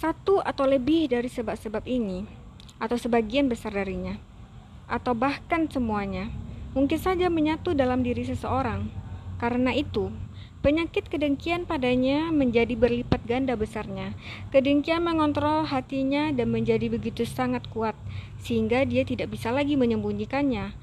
Satu 0.00 0.40
atau 0.40 0.64
lebih 0.64 1.12
dari 1.12 1.28
sebab-sebab 1.28 1.84
ini, 1.84 2.24
atau 2.80 2.96
sebagian 2.96 3.52
besar 3.52 3.76
darinya, 3.76 4.16
atau 4.88 5.12
bahkan 5.12 5.68
semuanya, 5.68 6.32
mungkin 6.72 6.96
saja 6.96 7.28
menyatu 7.28 7.76
dalam 7.76 8.00
diri 8.00 8.24
seseorang. 8.24 8.88
Karena 9.36 9.76
itu, 9.76 10.08
Penyakit 10.60 11.08
kedengkian 11.08 11.64
padanya 11.64 12.28
menjadi 12.28 12.76
berlipat 12.76 13.24
ganda 13.24 13.56
besarnya. 13.56 14.12
Kedengkian 14.52 15.00
mengontrol 15.00 15.64
hatinya 15.64 16.28
dan 16.36 16.52
menjadi 16.52 16.84
begitu 16.92 17.24
sangat 17.24 17.64
kuat, 17.72 17.96
sehingga 18.44 18.84
dia 18.84 19.00
tidak 19.08 19.32
bisa 19.32 19.48
lagi 19.56 19.80
menyembunyikannya. 19.80 20.76